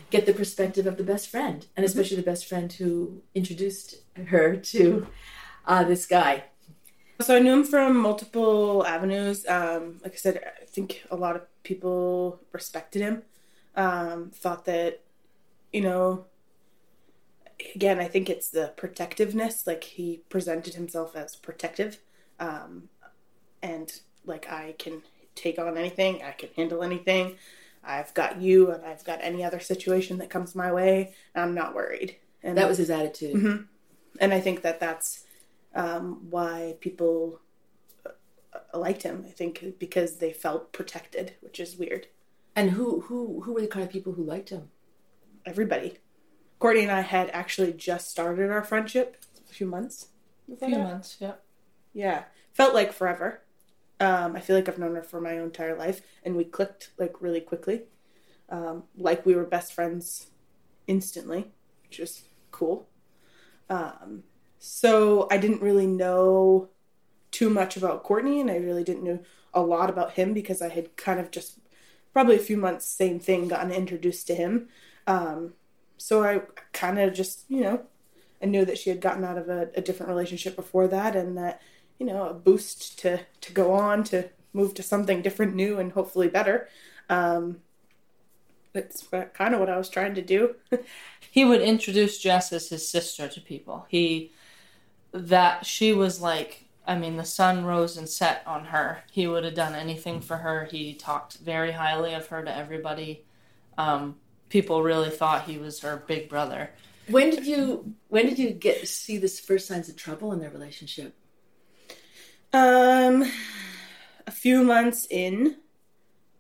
get 0.09 0.25
the 0.25 0.33
perspective 0.33 0.85
of 0.85 0.97
the 0.97 1.05
best 1.05 1.29
friend, 1.29 1.65
and 1.77 1.85
especially 1.85 2.17
the 2.17 2.23
best 2.23 2.45
friend 2.45 2.73
who 2.73 3.21
introduced 3.35 3.95
her 4.27 4.57
to 4.57 5.07
uh, 5.65 5.85
this 5.85 6.05
guy. 6.05 6.43
So 7.21 7.37
I 7.37 7.39
knew 7.39 7.53
him 7.53 7.63
from 7.63 7.95
multiple 7.95 8.85
avenues. 8.85 9.47
Um, 9.47 10.01
like 10.03 10.11
I 10.11 10.17
said, 10.17 10.41
I 10.61 10.65
think 10.65 11.03
a 11.09 11.15
lot 11.15 11.37
of 11.37 11.43
people 11.63 12.41
respected 12.51 13.01
him. 13.01 13.23
Um, 13.75 14.31
thought 14.33 14.65
that, 14.65 15.01
you 15.73 15.81
know, 15.81 16.25
again, 17.75 17.99
I 17.99 18.07
think 18.07 18.29
it's 18.29 18.49
the 18.49 18.73
protectiveness. 18.77 19.67
Like 19.67 19.83
he 19.83 20.21
presented 20.29 20.75
himself 20.75 21.15
as 21.15 21.35
protective, 21.35 21.99
um, 22.39 22.89
and 23.61 23.91
like 24.25 24.49
I 24.51 24.75
can 24.77 25.01
take 25.35 25.59
on 25.59 25.77
anything, 25.77 26.23
I 26.23 26.31
can 26.31 26.49
handle 26.55 26.83
anything. 26.83 27.35
I've 27.83 28.13
got 28.13 28.41
you, 28.41 28.71
and 28.71 28.83
I've 28.85 29.03
got 29.03 29.19
any 29.21 29.43
other 29.43 29.59
situation 29.59 30.17
that 30.17 30.29
comes 30.29 30.55
my 30.55 30.71
way. 30.71 31.13
I'm 31.35 31.53
not 31.53 31.75
worried. 31.75 32.15
And 32.41 32.57
That 32.57 32.67
was 32.67 32.77
his 32.77 32.89
attitude. 32.89 33.35
Mhm. 33.35 33.67
and 34.19 34.33
I 34.33 34.39
think 34.39 34.61
that 34.61 34.79
that's 34.79 35.25
um, 35.75 36.27
why 36.29 36.77
people 36.79 37.41
uh, 38.05 38.77
liked 38.77 39.03
him. 39.03 39.25
I 39.27 39.31
think 39.31 39.77
because 39.77 40.17
they 40.17 40.31
felt 40.31 40.71
protected, 40.71 41.33
which 41.41 41.59
is 41.59 41.75
weird. 41.77 42.07
And 42.55 42.71
who 42.71 43.01
who 43.01 43.41
who 43.41 43.53
were 43.53 43.61
the 43.61 43.67
kind 43.67 43.85
of 43.85 43.91
people 43.91 44.13
who 44.13 44.23
liked 44.23 44.49
him? 44.49 44.69
Everybody, 45.45 45.97
Courtney 46.59 46.83
and 46.83 46.91
I 46.91 47.01
had 47.01 47.29
actually 47.31 47.73
just 47.73 48.09
started 48.09 48.49
our 48.49 48.63
friendship 48.63 49.17
a 49.49 49.53
few 49.53 49.67
months. 49.67 50.07
A 50.51 50.55
few 50.55 50.77
months, 50.77 51.17
yeah. 51.19 51.33
Yeah, 51.93 52.23
felt 52.53 52.73
like 52.73 52.93
forever. 52.93 53.41
Um, 53.99 54.35
I 54.35 54.41
feel 54.41 54.55
like 54.55 54.67
I've 54.67 54.77
known 54.79 54.95
her 54.95 55.03
for 55.03 55.21
my 55.21 55.33
entire 55.33 55.77
life, 55.77 56.01
and 56.23 56.35
we 56.35 56.43
clicked 56.43 56.91
like 56.97 57.21
really 57.21 57.41
quickly, 57.41 57.83
um, 58.49 58.83
like 58.97 59.25
we 59.25 59.35
were 59.35 59.45
best 59.45 59.73
friends 59.73 60.27
instantly, 60.87 61.51
which 61.83 61.99
was 61.99 62.23
cool. 62.51 62.87
Um, 63.69 64.23
so 64.59 65.27
I 65.31 65.37
didn't 65.37 65.61
really 65.61 65.87
know 65.87 66.69
too 67.31 67.49
much 67.49 67.77
about 67.77 68.03
Courtney, 68.03 68.39
and 68.41 68.49
I 68.49 68.57
really 68.57 68.83
didn't 68.83 69.03
know 69.03 69.19
a 69.53 69.61
lot 69.61 69.89
about 69.89 70.13
him 70.13 70.33
because 70.33 70.61
I 70.61 70.69
had 70.69 70.95
kind 70.97 71.19
of 71.19 71.31
just 71.31 71.59
probably 72.15 72.37
a 72.37 72.39
few 72.39 72.55
months, 72.55 72.85
same 72.85 73.19
thing, 73.19 73.49
gotten 73.49 73.71
introduced 73.73 74.25
to 74.25 74.33
him. 74.33 74.69
Um, 75.05 75.51
so 75.97 76.23
I 76.23 76.43
kind 76.71 76.97
of 76.97 77.13
just, 77.13 77.43
you 77.49 77.59
know, 77.59 77.81
I 78.41 78.45
knew 78.45 78.63
that 78.63 78.77
she 78.77 78.89
had 78.89 79.01
gotten 79.01 79.25
out 79.25 79.37
of 79.37 79.49
a, 79.49 79.69
a 79.75 79.81
different 79.81 80.09
relationship 80.09 80.55
before 80.55 80.87
that, 80.87 81.13
and 81.13 81.37
that 81.37 81.61
you 81.99 82.05
know 82.05 82.29
a 82.29 82.33
boost 82.33 82.97
to 82.99 83.19
to 83.41 83.51
go 83.51 83.73
on 83.73 84.05
to 84.05 84.29
move 84.53 84.73
to 84.75 84.83
something 84.83 85.21
different, 85.21 85.55
new, 85.55 85.77
and 85.77 85.91
hopefully 85.91 86.29
better. 86.29 86.69
Um, 87.09 87.57
that's 88.71 89.05
kind 89.33 89.53
of 89.53 89.59
what 89.59 89.69
I 89.69 89.77
was 89.77 89.89
trying 89.89 90.15
to 90.15 90.21
do. 90.21 90.55
he 91.31 91.43
would 91.43 91.61
introduce 91.61 92.17
Jess 92.17 92.53
as 92.53 92.69
his 92.69 92.87
sister 92.87 93.27
to 93.27 93.41
people. 93.41 93.87
He 93.89 94.31
that 95.11 95.65
she 95.65 95.91
was 95.91 96.21
like 96.21 96.64
I 96.87 96.97
mean 96.97 97.17
the 97.17 97.25
sun 97.25 97.65
rose 97.65 97.97
and 97.97 98.07
set 98.07 98.43
on 98.45 98.65
her. 98.65 98.99
He 99.11 99.27
would 99.27 99.43
have 99.43 99.55
done 99.55 99.73
anything 99.73 100.21
for 100.21 100.37
her. 100.37 100.65
He 100.65 100.93
talked 100.93 101.37
very 101.37 101.71
highly 101.71 102.13
of 102.13 102.27
her 102.27 102.43
to 102.43 102.55
everybody. 102.55 103.25
Um, 103.77 104.15
people 104.49 104.83
really 104.83 105.09
thought 105.09 105.45
he 105.45 105.57
was 105.57 105.79
her 105.81 106.03
big 106.07 106.29
brother. 106.29 106.69
When 107.07 107.29
did 107.29 107.45
you 107.45 107.93
when 108.09 108.25
did 108.27 108.39
you 108.39 108.51
get 108.51 108.87
see 108.87 109.17
the 109.17 109.27
first 109.27 109.67
signs 109.67 109.89
of 109.89 109.95
trouble 109.95 110.31
in 110.31 110.39
their 110.39 110.49
relationship? 110.51 111.15
Um, 112.53 113.29
a 114.27 114.31
few 114.31 114.63
months 114.63 115.05
in, 115.09 115.57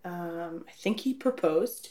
um, 0.05 0.65
I 0.67 0.71
think 0.71 1.01
he 1.01 1.13
proposed. 1.13 1.89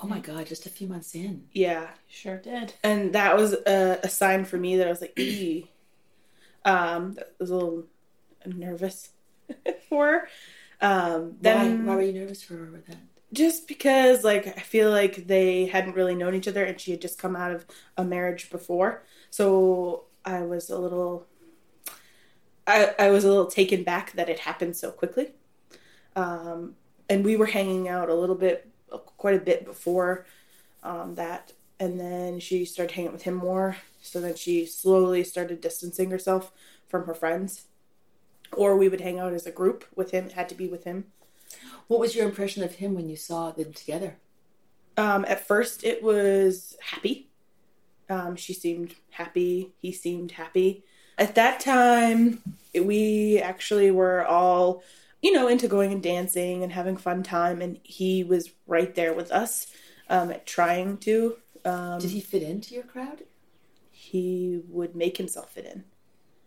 Oh 0.00 0.06
my 0.06 0.20
god, 0.20 0.46
just 0.46 0.66
a 0.66 0.70
few 0.70 0.86
months 0.88 1.14
in. 1.14 1.44
Yeah, 1.52 1.88
Sure 2.08 2.36
did. 2.38 2.74
and 2.82 3.12
that 3.14 3.36
was 3.36 3.52
a, 3.66 4.00
a 4.02 4.08
sign 4.08 4.44
for 4.44 4.56
me 4.56 4.76
that 4.76 4.86
I 4.86 4.90
was 4.90 5.00
like, 5.00 5.18
"Ee." 5.18 5.68
um, 6.64 7.16
I 7.18 7.24
was 7.38 7.50
a 7.50 7.54
little 7.54 7.84
nervous 8.46 9.10
for. 9.88 10.28
Um, 10.80 11.36
then 11.40 11.86
why, 11.86 11.92
why 11.92 11.96
were 11.96 12.02
you 12.02 12.12
nervous 12.12 12.42
for 12.42 12.56
her 12.56 12.70
with 12.72 12.86
that? 12.86 12.98
just 13.32 13.66
because 13.66 14.24
like 14.24 14.46
I 14.46 14.60
feel 14.60 14.90
like 14.90 15.26
they 15.26 15.66
hadn't 15.66 15.96
really 15.96 16.14
known 16.14 16.34
each 16.34 16.48
other 16.48 16.64
and 16.64 16.80
she 16.80 16.90
had 16.90 17.00
just 17.00 17.18
come 17.18 17.34
out 17.34 17.52
of 17.52 17.64
a 17.96 18.04
marriage 18.04 18.50
before. 18.50 19.02
So 19.30 20.04
I 20.24 20.42
was 20.42 20.70
a 20.70 20.78
little 20.78 21.26
I 22.66 22.94
I 22.98 23.10
was 23.10 23.24
a 23.24 23.28
little 23.28 23.46
taken 23.46 23.82
back 23.84 24.12
that 24.12 24.28
it 24.28 24.40
happened 24.40 24.76
so 24.76 24.90
quickly. 24.90 25.30
Um 26.14 26.74
and 27.08 27.24
we 27.24 27.36
were 27.36 27.46
hanging 27.46 27.88
out 27.88 28.10
a 28.10 28.14
little 28.14 28.36
bit 28.36 28.68
quite 29.16 29.34
a 29.36 29.44
bit 29.44 29.64
before 29.64 30.26
um 30.82 31.14
that 31.14 31.52
and 31.80 31.98
then 31.98 32.38
she 32.38 32.64
started 32.64 32.92
hanging 32.92 33.08
out 33.08 33.14
with 33.14 33.22
him 33.22 33.34
more. 33.34 33.76
So 34.02 34.20
then 34.20 34.34
she 34.34 34.66
slowly 34.66 35.24
started 35.24 35.60
distancing 35.60 36.10
herself 36.10 36.52
from 36.88 37.06
her 37.06 37.14
friends. 37.14 37.66
Or 38.54 38.76
we 38.76 38.88
would 38.88 39.00
hang 39.00 39.18
out 39.18 39.32
as 39.32 39.46
a 39.46 39.50
group 39.50 39.84
with 39.94 40.10
him. 40.10 40.26
It 40.26 40.32
had 40.32 40.48
to 40.50 40.54
be 40.54 40.68
with 40.68 40.84
him. 40.84 41.06
What 41.86 42.00
was 42.00 42.14
your 42.14 42.26
impression 42.26 42.62
of 42.62 42.76
him 42.76 42.94
when 42.94 43.08
you 43.08 43.16
saw 43.16 43.50
them 43.50 43.72
together? 43.72 44.16
Um, 44.96 45.24
at 45.26 45.46
first, 45.46 45.84
it 45.84 46.02
was 46.02 46.76
happy. 46.80 47.28
Um, 48.10 48.36
she 48.36 48.52
seemed 48.52 48.94
happy. 49.10 49.72
He 49.80 49.92
seemed 49.92 50.32
happy. 50.32 50.84
At 51.16 51.34
that 51.36 51.60
time, 51.60 52.42
we 52.74 53.38
actually 53.38 53.90
were 53.90 54.26
all 54.26 54.82
you 55.22 55.30
know, 55.32 55.46
into 55.46 55.68
going 55.68 55.92
and 55.92 56.02
dancing 56.02 56.62
and 56.62 56.72
having 56.72 56.96
fun 56.96 57.22
time. 57.22 57.62
And 57.62 57.78
he 57.84 58.24
was 58.24 58.50
right 58.66 58.94
there 58.94 59.14
with 59.14 59.30
us, 59.30 59.68
um, 60.10 60.34
trying 60.44 60.98
to. 60.98 61.36
Um, 61.64 62.00
Did 62.00 62.10
he 62.10 62.20
fit 62.20 62.42
into 62.42 62.74
your 62.74 62.82
crowd? 62.82 63.22
He 64.12 64.60
would 64.68 64.94
make 64.94 65.16
himself 65.16 65.52
fit 65.52 65.64
in. 65.64 65.84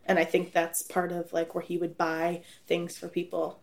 And 0.05 0.19
I 0.19 0.23
think 0.23 0.53
that's 0.53 0.83
part 0.83 1.11
of 1.11 1.33
like 1.33 1.55
where 1.55 1.63
he 1.63 1.79
would 1.79 1.97
buy 1.97 2.43
things 2.67 2.95
for 2.95 3.07
people. 3.07 3.59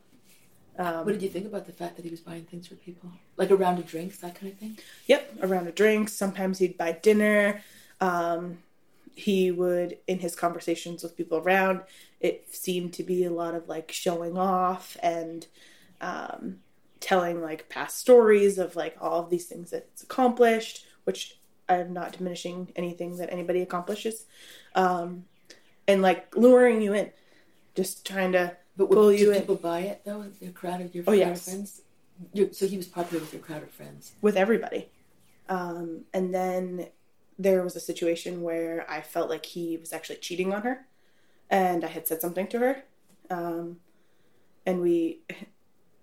Um, 0.77 1.05
What 1.05 1.13
did 1.13 1.23
you 1.23 1.29
think 1.29 1.47
about 1.47 1.67
the 1.67 1.73
fact 1.73 1.95
that 1.95 2.05
he 2.05 2.11
was 2.11 2.19
buying 2.19 2.43
things 2.43 2.67
for 2.67 2.75
people, 2.75 3.13
like 3.37 3.51
a 3.51 3.57
round 3.57 3.79
of 3.79 3.87
drinks, 3.87 4.19
that 4.19 4.35
kind 4.35 4.53
of 4.53 4.59
thing? 4.59 4.77
Yep, 5.07 5.37
a 5.43 5.47
round 5.47 5.69
of 5.69 5.77
drinks. 5.77 6.15
Sometimes 6.15 6.59
he'd 6.59 6.77
buy 6.77 6.99
dinner. 7.01 7.63
Um, 8.01 8.59
he 9.15 9.53
would, 9.53 9.99
in 10.09 10.19
his 10.19 10.35
conversations 10.35 11.05
with 11.05 11.17
people 11.17 11.39
around, 11.39 11.83
it 12.19 12.49
seemed 12.51 12.95
to 12.95 13.05
be 13.05 13.25
a 13.25 13.31
lot 13.31 13.55
of 13.55 13.69
like 13.69 13.93
showing 13.93 14.37
off 14.37 14.97
and 15.01 15.47
um, 16.01 16.57
telling 16.99 17.41
like 17.41 17.69
past 17.69 17.99
stories 17.99 18.59
of 18.59 18.75
like 18.75 18.97
all 19.01 19.21
of 19.21 19.31
these 19.31 19.47
things 19.47 19.71
that 19.71 19.87
it's 19.93 20.03
accomplished, 20.03 20.87
which 21.05 21.39
I'm 21.69 21.93
not 21.93 22.13
diminishing 22.13 22.73
anything 22.77 23.17
that 23.19 23.33
anybody 23.33 23.63
accomplishes, 23.63 24.27
um, 24.75 25.25
and 25.89 26.03
like 26.03 26.37
luring 26.37 26.83
you 26.83 26.93
in, 26.95 27.11
just 27.75 28.07
trying 28.07 28.33
to 28.33 28.57
But 28.77 28.89
would, 28.91 28.97
pull 28.97 29.13
you 29.13 29.33
in 29.33 29.41
people 29.41 29.55
buy 29.57 29.81
it 29.81 30.03
though? 30.05 30.25
Your 30.41 30.53
crowd 30.53 30.81
of 30.81 30.95
your 30.95 31.05
Oh, 31.07 31.13
yes. 31.13 31.45
friends. 31.45 31.83
you 32.33 32.51
so 32.53 32.67
he 32.67 32.77
was 32.77 32.87
popular 32.87 33.21
with 33.23 33.33
your 33.33 33.43
crowd 33.43 33.63
of 33.63 33.71
friends. 33.71 34.13
with 34.21 34.37
everybody. 34.37 34.91
Um, 35.49 36.05
and 36.15 36.33
then 36.35 36.89
there 37.39 37.63
was 37.63 37.75
a 37.77 37.81
situation 37.81 38.43
where 38.43 38.87
I 38.89 39.01
felt 39.01 39.29
like 39.31 39.45
he 39.47 39.77
was 39.77 39.93
actually 39.93 40.17
cheating 40.17 40.53
on 40.53 40.63
her, 40.63 40.87
and 41.51 41.85
I 41.85 41.89
had 41.89 42.07
said 42.07 42.21
something 42.21 42.47
to 42.49 42.59
her, 42.59 42.83
um, 43.31 43.79
and 44.67 44.81
we 44.81 45.21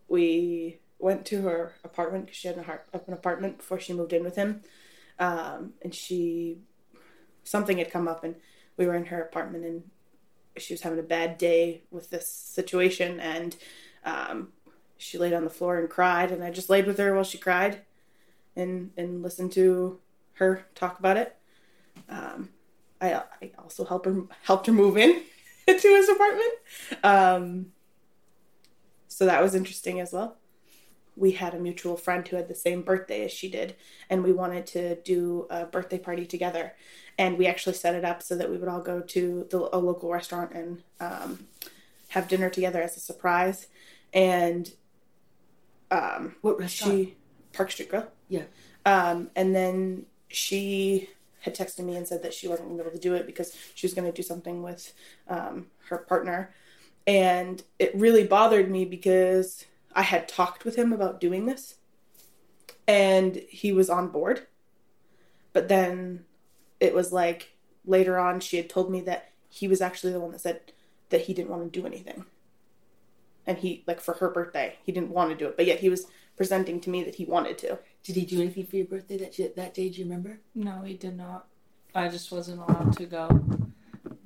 we 0.07 0.79
went 0.99 1.25
to 1.27 1.41
her 1.43 1.73
apartment 1.83 2.25
because 2.25 2.37
she 2.37 2.47
had 2.49 2.57
an, 2.57 2.65
an 3.07 3.13
apartment 3.13 3.57
before 3.57 3.79
she 3.79 3.93
moved 3.93 4.11
in 4.13 4.23
with 4.23 4.35
him, 4.35 4.61
um, 5.19 5.73
and 5.81 5.93
she 5.93 6.59
something 7.43 7.77
had 7.77 7.91
come 7.91 8.07
up, 8.07 8.23
and 8.23 8.35
we 8.77 8.85
were 8.85 8.95
in 8.95 9.05
her 9.05 9.21
apartment, 9.21 9.65
and 9.65 9.83
she 10.57 10.73
was 10.73 10.81
having 10.81 10.99
a 10.99 11.03
bad 11.03 11.37
day 11.37 11.83
with 11.91 12.09
this 12.09 12.27
situation, 12.27 13.19
and 13.19 13.55
um, 14.05 14.49
she 14.97 15.17
laid 15.17 15.33
on 15.33 15.43
the 15.43 15.49
floor 15.49 15.77
and 15.77 15.89
cried, 15.89 16.31
and 16.31 16.43
I 16.43 16.51
just 16.51 16.69
laid 16.69 16.87
with 16.87 16.97
her 16.97 17.13
while 17.13 17.23
she 17.23 17.37
cried 17.37 17.81
and 18.55 18.91
and 18.97 19.21
listen 19.23 19.49
to 19.49 19.99
her 20.33 20.65
talk 20.75 20.99
about 20.99 21.17
it. 21.17 21.35
Um, 22.09 22.49
I 23.01 23.13
I 23.41 23.51
also 23.57 23.85
helped 23.85 24.05
her 24.05 24.23
helped 24.43 24.67
her 24.67 24.73
move 24.73 24.97
in 24.97 25.21
to 25.67 25.73
his 25.73 26.09
apartment. 26.09 26.53
Um, 27.03 27.65
so 29.07 29.25
that 29.25 29.41
was 29.41 29.55
interesting 29.55 29.99
as 29.99 30.13
well. 30.13 30.37
We 31.19 31.31
had 31.31 31.53
a 31.53 31.59
mutual 31.59 31.97
friend 31.97 32.27
who 32.27 32.35
had 32.37 32.47
the 32.47 32.55
same 32.55 32.81
birthday 32.81 33.25
as 33.25 33.31
she 33.31 33.49
did, 33.49 33.75
and 34.09 34.23
we 34.23 34.31
wanted 34.31 34.65
to 34.67 34.95
do 35.01 35.47
a 35.49 35.65
birthday 35.65 35.99
party 35.99 36.25
together. 36.25 36.73
And 37.17 37.37
we 37.37 37.47
actually 37.47 37.73
set 37.73 37.95
it 37.95 38.05
up 38.05 38.23
so 38.23 38.35
that 38.37 38.49
we 38.49 38.57
would 38.57 38.69
all 38.69 38.81
go 38.81 39.01
to 39.01 39.47
the, 39.49 39.69
a 39.75 39.77
local 39.77 40.09
restaurant 40.09 40.53
and 40.53 40.83
um, 41.01 41.47
have 42.09 42.29
dinner 42.29 42.49
together 42.49 42.81
as 42.81 42.95
a 42.95 43.01
surprise. 43.01 43.67
And 44.13 44.71
um, 45.91 46.35
What 46.41 46.57
restaurant? 46.57 46.93
she 46.93 47.15
Park 47.51 47.71
Street 47.71 47.89
Grill. 47.89 48.07
Yeah. 48.29 48.43
Um, 48.85 49.29
and 49.35 49.53
then 49.53 50.05
she 50.29 51.09
had 51.41 51.55
texted 51.55 51.83
me 51.83 51.95
and 51.95 52.07
said 52.07 52.23
that 52.23 52.33
she 52.33 52.47
wasn't 52.47 52.69
going 52.69 52.77
to 52.77 52.83
be 52.83 52.89
able 52.89 52.97
to 52.97 53.01
do 53.01 53.15
it 53.15 53.25
because 53.25 53.55
she 53.75 53.85
was 53.85 53.93
going 53.93 54.09
to 54.09 54.15
do 54.15 54.23
something 54.23 54.61
with 54.63 54.93
um, 55.27 55.67
her 55.89 55.97
partner. 55.97 56.53
And 57.07 57.61
it 57.79 57.95
really 57.95 58.23
bothered 58.23 58.69
me 58.69 58.85
because 58.85 59.65
I 59.99 60.03
had 60.03 60.29
talked 60.29 60.63
with 60.63 60.77
him 60.77 60.93
about 60.93 61.19
doing 61.19 61.45
this 61.45 61.75
and 62.87 63.35
he 63.49 63.73
was 63.73 63.89
on 63.89 64.07
board. 64.07 64.47
But 65.51 65.67
then 65.67 66.23
it 66.79 66.93
was 66.93 67.11
like 67.11 67.57
later 67.83 68.17
on, 68.17 68.39
she 68.39 68.55
had 68.55 68.69
told 68.69 68.89
me 68.89 69.01
that 69.01 69.31
he 69.49 69.67
was 69.67 69.81
actually 69.81 70.13
the 70.13 70.21
one 70.21 70.31
that 70.31 70.39
said 70.39 70.71
that 71.09 71.23
he 71.23 71.33
didn't 71.33 71.49
want 71.49 71.73
to 71.73 71.79
do 71.81 71.85
anything. 71.85 72.23
And 73.45 73.57
he, 73.57 73.83
like 73.87 73.99
for 73.99 74.13
her 74.13 74.29
birthday, 74.29 74.77
he 74.85 74.93
didn't 74.93 75.09
want 75.09 75.31
to 75.31 75.35
do 75.35 75.47
it, 75.47 75.57
but 75.57 75.65
yet 75.65 75.81
he 75.81 75.89
was 75.89 76.07
presenting 76.37 76.79
to 76.79 76.89
me 76.89 77.03
that 77.03 77.15
he 77.15 77.25
wanted 77.25 77.57
to. 77.57 77.77
Did 78.01 78.15
he 78.15 78.23
do 78.23 78.39
anything 78.39 78.67
for 78.67 78.77
your 78.77 78.85
birthday 78.85 79.17
that 79.17 79.37
you, 79.37 79.51
that 79.57 79.73
day? 79.73 79.89
Do 79.89 79.97
you 79.97 80.05
remember? 80.05 80.39
No, 80.55 80.81
he 80.81 80.93
did 80.93 81.17
not. 81.17 81.47
I 81.93 82.07
just 82.07 82.31
wasn't 82.31 82.61
allowed 82.61 82.95
to 82.95 83.05
go 83.05 83.27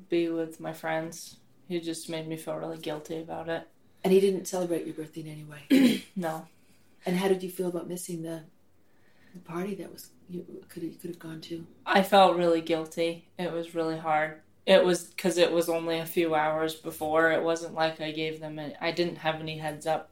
be 0.08 0.30
with 0.30 0.60
my 0.60 0.74
friends. 0.74 1.38
He 1.68 1.80
just 1.80 2.10
made 2.10 2.28
me 2.28 2.38
feel 2.38 2.58
really 2.58 2.78
guilty 2.78 3.20
about 3.22 3.50
it. 3.50 3.68
And 4.04 4.12
he 4.12 4.20
didn't 4.20 4.48
celebrate 4.48 4.86
your 4.86 4.96
birthday 4.96 5.22
in 5.22 5.28
any 5.28 5.44
way. 5.44 6.04
No. 6.16 6.48
and 7.06 7.18
how 7.18 7.28
did 7.28 7.42
you 7.42 7.50
feel 7.50 7.68
about 7.70 7.88
missing 7.88 8.22
the, 8.22 8.42
the 9.34 9.40
party 9.40 9.76
that 9.76 9.92
was 9.92 10.10
you 10.30 10.46
could 10.70 10.84
you 10.84 10.92
could 10.92 11.10
have 11.12 11.20
gone 11.20 11.42
to? 11.42 11.66
I 11.86 12.04
felt 12.04 12.38
really 12.38 12.62
guilty. 12.62 13.28
It 13.38 13.52
was 13.52 13.76
really 13.76 13.98
hard. 13.98 14.42
It 14.66 14.84
was 14.86 15.04
because 15.06 15.38
it 15.38 15.52
was 15.52 15.68
only 15.70 16.00
a 16.00 16.06
few 16.06 16.36
hours 16.36 16.76
before. 16.76 17.32
It 17.32 17.44
wasn't 17.44 17.74
like 17.74 18.00
I 18.00 18.12
gave 18.12 18.40
them. 18.40 18.60
Any, 18.60 18.76
I 18.80 18.92
didn't 18.92 19.18
have 19.18 19.36
any 19.36 19.58
heads 19.58 19.86
up 19.86 20.12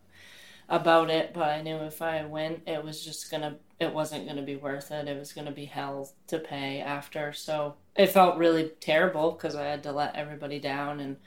about 0.68 1.10
it, 1.10 1.34
but 1.34 1.50
I 1.50 1.62
knew 1.62 1.78
if 1.78 2.02
I 2.02 2.26
went, 2.26 2.64
it 2.68 2.84
was 2.84 3.04
just 3.04 3.30
gonna. 3.32 3.58
It 3.80 3.94
wasn't 3.94 4.28
gonna 4.28 4.42
be 4.42 4.56
worth 4.58 4.92
it. 4.92 5.08
It 5.08 5.18
was 5.18 5.34
gonna 5.34 5.52
be 5.52 5.66
hell 5.66 6.12
to 6.28 6.40
pay 6.40 6.82
after. 6.82 7.32
So 7.34 7.76
it 7.96 8.08
felt 8.08 8.38
really 8.38 8.72
terrible 8.80 9.32
because 9.32 9.56
I 9.56 9.66
had 9.66 9.84
to 9.84 9.92
let 9.92 10.16
everybody 10.16 10.60
down, 10.60 11.00
and 11.00 11.18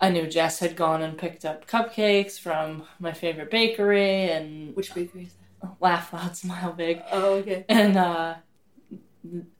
I 0.00 0.10
knew 0.10 0.26
Jess 0.26 0.58
had 0.58 0.76
gone 0.76 1.02
and 1.02 1.16
picked 1.16 1.44
up 1.44 1.66
cupcakes 1.66 2.38
from 2.38 2.84
my 2.98 3.12
favorite 3.12 3.50
bakery 3.50 4.30
and 4.30 4.74
Which 4.76 4.94
bakery 4.94 5.24
is 5.24 5.32
that? 5.62 5.70
laugh 5.80 6.12
loud, 6.12 6.36
smile 6.36 6.72
big 6.72 7.02
Oh, 7.10 7.34
okay. 7.36 7.64
and 7.68 7.96
uh 7.96 8.34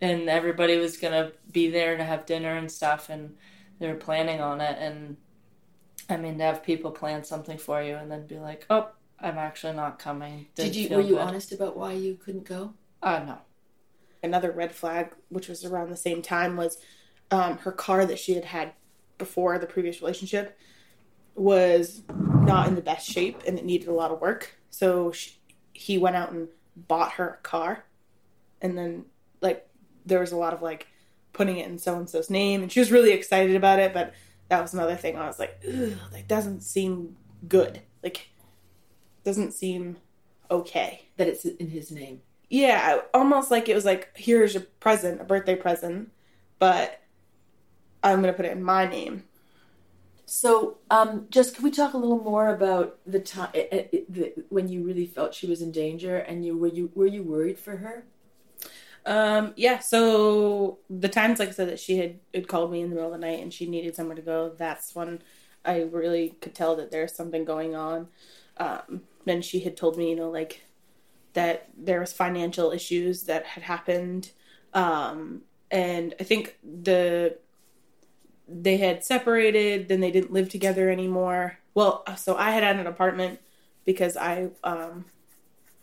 and 0.00 0.28
everybody 0.28 0.76
was 0.76 0.96
gonna 0.96 1.32
be 1.50 1.70
there 1.70 1.96
to 1.96 2.04
have 2.04 2.26
dinner 2.26 2.56
and 2.56 2.70
stuff 2.70 3.08
and 3.08 3.34
they 3.78 3.88
were 3.88 3.94
planning 3.94 4.40
on 4.40 4.60
it 4.60 4.76
and 4.78 5.16
i 6.08 6.16
mean 6.16 6.38
to 6.38 6.44
have 6.44 6.62
people 6.62 6.90
plan 6.92 7.24
something 7.24 7.58
for 7.58 7.82
you 7.82 7.96
and 7.96 8.08
then 8.10 8.24
be 8.26 8.38
like 8.38 8.64
oh 8.70 8.88
i'm 9.20 9.38
actually 9.38 9.72
not 9.72 9.98
coming 9.98 10.46
Did 10.54 10.72
Didn't 10.72 10.90
you 10.90 10.96
were 10.96 11.02
you 11.02 11.14
good. 11.14 11.22
honest 11.22 11.50
about 11.52 11.76
why 11.76 11.94
you 11.94 12.14
couldn't 12.14 12.44
go? 12.44 12.74
uh 13.02 13.20
no 13.26 13.38
another 14.22 14.50
red 14.50 14.72
flag, 14.72 15.14
which 15.28 15.48
was 15.48 15.64
around 15.64 15.88
the 15.90 15.96
same 15.96 16.20
time, 16.20 16.56
was 16.56 16.78
um, 17.30 17.58
her 17.58 17.70
car 17.70 18.04
that 18.06 18.18
she 18.18 18.34
had 18.34 18.46
had 18.46 18.72
before 19.18 19.58
the 19.58 19.66
previous 19.66 20.00
relationship 20.00 20.58
was 21.34 22.02
not 22.08 22.66
in 22.68 22.74
the 22.74 22.80
best 22.80 23.08
shape 23.08 23.42
and 23.46 23.58
it 23.58 23.64
needed 23.64 23.88
a 23.88 23.92
lot 23.92 24.10
of 24.10 24.20
work. 24.20 24.56
So 24.70 25.12
she, 25.12 25.32
he 25.72 25.98
went 25.98 26.16
out 26.16 26.32
and 26.32 26.48
bought 26.76 27.12
her 27.12 27.28
a 27.28 27.36
car, 27.42 27.84
and 28.60 28.76
then 28.76 29.04
like 29.40 29.68
there 30.04 30.20
was 30.20 30.32
a 30.32 30.36
lot 30.36 30.52
of 30.52 30.62
like 30.62 30.86
putting 31.32 31.58
it 31.58 31.66
in 31.66 31.78
so 31.78 31.96
and 31.96 32.08
so's 32.08 32.30
name, 32.30 32.62
and 32.62 32.72
she 32.72 32.80
was 32.80 32.92
really 32.92 33.12
excited 33.12 33.56
about 33.56 33.78
it. 33.78 33.92
But 33.92 34.14
that 34.48 34.62
was 34.62 34.74
another 34.74 34.96
thing. 34.96 35.16
I 35.16 35.26
was 35.26 35.38
like, 35.38 35.60
that 35.62 36.28
doesn't 36.28 36.62
seem 36.62 37.16
good. 37.48 37.80
Like, 38.02 38.28
doesn't 39.24 39.52
seem 39.52 39.96
okay. 40.50 41.08
That 41.16 41.28
it's 41.28 41.44
in 41.44 41.70
his 41.70 41.90
name. 41.90 42.22
Yeah, 42.48 43.00
almost 43.12 43.50
like 43.50 43.68
it 43.68 43.74
was 43.74 43.84
like, 43.84 44.10
here's 44.14 44.54
your 44.54 44.62
present, 44.78 45.20
a 45.20 45.24
birthday 45.24 45.56
present, 45.56 46.12
but 46.58 47.02
I'm 48.12 48.20
gonna 48.20 48.32
put 48.32 48.46
it 48.46 48.52
in 48.52 48.62
my 48.62 48.86
name. 48.86 49.24
So, 50.28 50.78
um, 50.90 51.26
just 51.30 51.54
can 51.54 51.64
we 51.64 51.70
talk 51.70 51.94
a 51.94 51.98
little 51.98 52.22
more 52.22 52.48
about 52.48 52.98
the 53.06 53.20
time 53.20 53.50
the, 53.52 54.32
when 54.48 54.68
you 54.68 54.82
really 54.84 55.06
felt 55.06 55.34
she 55.34 55.46
was 55.46 55.62
in 55.62 55.70
danger, 55.70 56.16
and 56.16 56.44
you 56.44 56.56
were 56.56 56.68
you 56.68 56.90
were 56.94 57.06
you 57.06 57.22
worried 57.22 57.58
for 57.58 57.76
her? 57.76 58.04
Um, 59.06 59.52
yeah, 59.56 59.78
so 59.78 60.78
the 60.90 61.08
times, 61.08 61.38
like 61.38 61.50
I 61.50 61.52
said, 61.52 61.68
that 61.68 61.78
she 61.78 61.96
had, 61.98 62.18
had 62.34 62.48
called 62.48 62.72
me 62.72 62.80
in 62.80 62.90
the 62.90 62.96
middle 62.96 63.12
of 63.12 63.20
the 63.20 63.24
night 63.24 63.40
and 63.40 63.54
she 63.54 63.66
needed 63.66 63.94
somewhere 63.94 64.16
to 64.16 64.22
go, 64.22 64.52
that's 64.58 64.96
when 64.96 65.22
I 65.64 65.82
really 65.82 66.30
could 66.40 66.56
tell 66.56 66.74
that 66.76 66.90
there's 66.90 67.14
something 67.14 67.44
going 67.44 67.76
on. 67.76 68.08
Um, 68.56 69.02
then 69.24 69.42
she 69.42 69.60
had 69.60 69.76
told 69.76 69.96
me, 69.96 70.10
you 70.10 70.16
know, 70.16 70.30
like 70.30 70.62
that 71.34 71.68
there 71.76 72.00
was 72.00 72.12
financial 72.12 72.72
issues 72.72 73.24
that 73.24 73.46
had 73.46 73.62
happened. 73.62 74.30
Um, 74.74 75.42
and 75.70 76.14
I 76.18 76.24
think 76.24 76.58
the 76.64 77.38
they 78.48 78.76
had 78.76 79.04
separated, 79.04 79.88
then 79.88 80.00
they 80.00 80.10
didn't 80.10 80.32
live 80.32 80.48
together 80.48 80.90
anymore. 80.90 81.58
Well, 81.74 82.04
so 82.16 82.36
I 82.36 82.50
had 82.50 82.62
had 82.62 82.76
an 82.76 82.86
apartment 82.86 83.40
because 83.84 84.16
I 84.16 84.50
um 84.64 85.06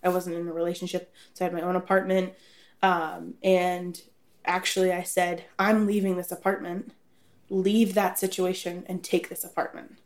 I 0.03 0.09
wasn't 0.09 0.35
in 0.35 0.47
a 0.47 0.53
relationship, 0.53 1.13
so 1.33 1.45
I 1.45 1.47
had 1.47 1.53
my 1.53 1.61
own 1.61 1.75
apartment. 1.75 2.33
Um, 2.81 3.35
and 3.41 4.01
actually, 4.43 4.91
I 4.91 5.03
said, 5.03 5.45
I'm 5.57 5.87
leaving 5.87 6.17
this 6.17 6.31
apartment. 6.31 6.91
Leave 7.49 7.93
that 7.93 8.19
situation 8.19 8.83
and 8.87 9.03
take 9.03 9.29
this 9.29 9.45
apartment. 9.45 9.99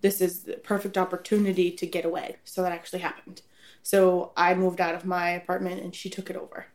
This 0.00 0.20
is 0.20 0.44
the 0.44 0.54
perfect 0.54 0.96
opportunity 0.96 1.72
to 1.72 1.86
get 1.86 2.04
away. 2.04 2.36
So 2.44 2.62
that 2.62 2.70
actually 2.70 3.00
happened. 3.00 3.42
So 3.82 4.32
I 4.36 4.54
moved 4.54 4.80
out 4.80 4.94
of 4.94 5.04
my 5.04 5.30
apartment 5.30 5.82
and 5.82 5.94
she 5.94 6.08
took 6.08 6.30
it 6.30 6.36
over. 6.36 6.66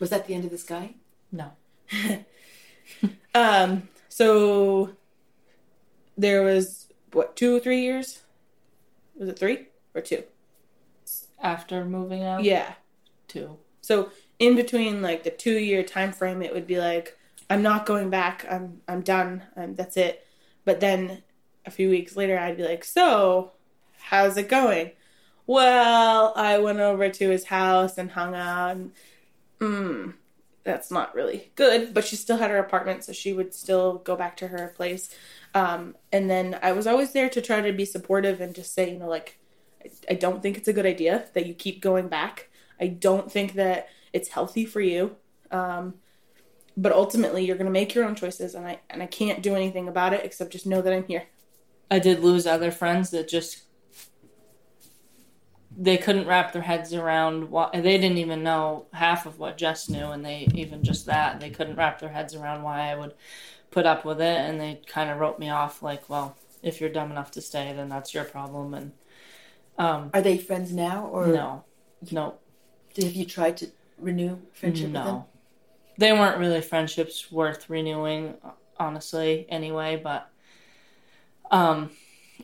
Was 0.00 0.10
that 0.10 0.26
the 0.26 0.34
end 0.34 0.44
of 0.44 0.50
this 0.50 0.64
guy? 0.64 0.94
no 1.30 1.52
Um, 3.34 3.88
so 4.14 4.90
there 6.16 6.44
was 6.44 6.86
what 7.12 7.34
two 7.34 7.56
or 7.56 7.58
three 7.58 7.80
years 7.82 8.22
Was 9.16 9.28
it 9.28 9.36
three 9.36 9.66
or 9.92 10.00
two? 10.00 10.22
After 11.42 11.84
moving 11.84 12.22
out, 12.22 12.44
Yeah. 12.44 12.74
two. 13.26 13.58
So 13.80 14.10
in 14.38 14.54
between 14.54 15.02
like 15.02 15.24
the 15.24 15.30
two 15.30 15.58
year 15.58 15.82
time 15.82 16.12
frame, 16.12 16.42
it 16.42 16.54
would 16.54 16.66
be 16.68 16.78
like, 16.78 17.18
I'm 17.50 17.60
not 17.62 17.86
going 17.86 18.08
back. 18.08 18.46
I'm 18.48 18.80
I'm 18.86 19.00
done. 19.02 19.42
Um, 19.56 19.74
that's 19.74 19.96
it. 19.96 20.24
But 20.64 20.78
then 20.78 21.22
a 21.66 21.72
few 21.72 21.90
weeks 21.90 22.14
later, 22.14 22.38
I'd 22.38 22.56
be 22.56 22.62
like, 22.62 22.84
so 22.84 23.50
how's 23.98 24.36
it 24.36 24.48
going? 24.48 24.92
Well, 25.48 26.32
I 26.36 26.58
went 26.58 26.78
over 26.78 27.08
to 27.08 27.30
his 27.30 27.46
house 27.46 27.98
and 27.98 28.12
hung 28.12 28.34
out. 28.36 28.76
And, 28.76 28.92
mm, 29.60 30.14
that's 30.64 30.90
not 30.90 31.14
really 31.14 31.52
good. 31.54 31.94
But 31.94 32.04
she 32.04 32.16
still 32.16 32.38
had 32.38 32.50
her 32.50 32.58
apartment, 32.58 33.04
so 33.04 33.12
she 33.12 33.32
would 33.32 33.54
still 33.54 33.98
go 33.98 34.16
back 34.16 34.36
to 34.38 34.48
her 34.48 34.72
place. 34.76 35.14
Um, 35.54 35.94
and 36.10 36.28
then 36.28 36.58
I 36.62 36.72
was 36.72 36.86
always 36.86 37.12
there 37.12 37.28
to 37.30 37.40
try 37.40 37.60
to 37.60 37.72
be 37.72 37.84
supportive 37.84 38.40
and 38.40 38.54
just 38.54 38.74
say, 38.74 38.90
you 38.90 38.98
know, 38.98 39.08
like, 39.08 39.38
I, 40.10 40.14
don't 40.14 40.42
think 40.42 40.56
it's 40.56 40.66
a 40.66 40.72
good 40.72 40.86
idea 40.86 41.26
that 41.34 41.46
you 41.46 41.54
keep 41.54 41.80
going 41.80 42.08
back. 42.08 42.48
I 42.80 42.88
don't 42.88 43.30
think 43.30 43.52
that 43.54 43.88
it's 44.12 44.30
healthy 44.30 44.64
for 44.64 44.80
you. 44.80 45.16
Um, 45.50 45.94
but 46.76 46.92
ultimately, 46.92 47.44
you're 47.44 47.56
going 47.56 47.66
to 47.66 47.72
make 47.72 47.94
your 47.94 48.04
own 48.04 48.16
choices, 48.16 48.56
and 48.56 48.66
I 48.66 48.80
and 48.90 49.00
I 49.00 49.06
can't 49.06 49.42
do 49.42 49.54
anything 49.54 49.86
about 49.86 50.12
it 50.12 50.24
except 50.24 50.50
just 50.50 50.66
know 50.66 50.82
that 50.82 50.92
I'm 50.92 51.04
here. 51.04 51.24
I 51.88 52.00
did 52.00 52.20
lose 52.20 52.46
other 52.46 52.72
friends 52.72 53.10
that 53.10 53.28
just 53.28 53.62
they 55.76 55.96
couldn't 55.96 56.26
wrap 56.26 56.52
their 56.52 56.62
heads 56.62 56.94
around 56.94 57.50
what 57.50 57.72
they 57.72 57.98
didn't 57.98 58.18
even 58.18 58.42
know 58.42 58.86
half 58.92 59.26
of 59.26 59.38
what 59.38 59.58
Jess 59.58 59.88
knew, 59.88 60.06
and 60.06 60.24
they 60.24 60.48
even 60.54 60.82
just 60.84 61.06
that 61.06 61.40
they 61.40 61.50
couldn't 61.50 61.76
wrap 61.76 61.98
their 61.98 62.10
heads 62.10 62.34
around 62.34 62.62
why 62.62 62.90
I 62.90 62.94
would 62.94 63.14
put 63.70 63.86
up 63.86 64.04
with 64.04 64.20
it, 64.20 64.38
and 64.38 64.60
they 64.60 64.80
kind 64.86 65.10
of 65.10 65.18
wrote 65.18 65.38
me 65.38 65.50
off 65.50 65.82
like, 65.82 66.08
well, 66.08 66.36
if 66.62 66.80
you're 66.80 66.90
dumb 66.90 67.10
enough 67.10 67.30
to 67.32 67.40
stay, 67.40 67.72
then 67.74 67.88
that's 67.88 68.14
your 68.14 68.24
problem, 68.24 68.74
and 68.74 68.92
um, 69.78 70.10
Are 70.14 70.22
they 70.22 70.38
friends 70.38 70.72
now, 70.72 71.06
or 71.06 71.26
no, 71.26 71.64
no, 72.12 72.34
have 72.96 73.14
you 73.14 73.24
tried 73.26 73.56
to 73.58 73.66
renew 73.98 74.38
friendship 74.52 74.86
with 74.86 74.92
them? 74.92 75.04
no, 75.04 75.26
they 75.98 76.12
weren't 76.12 76.38
really 76.38 76.60
friendships 76.60 77.32
worth 77.32 77.68
renewing, 77.68 78.34
honestly. 78.78 79.46
Anyway, 79.48 80.00
but 80.02 80.30
um, 81.50 81.90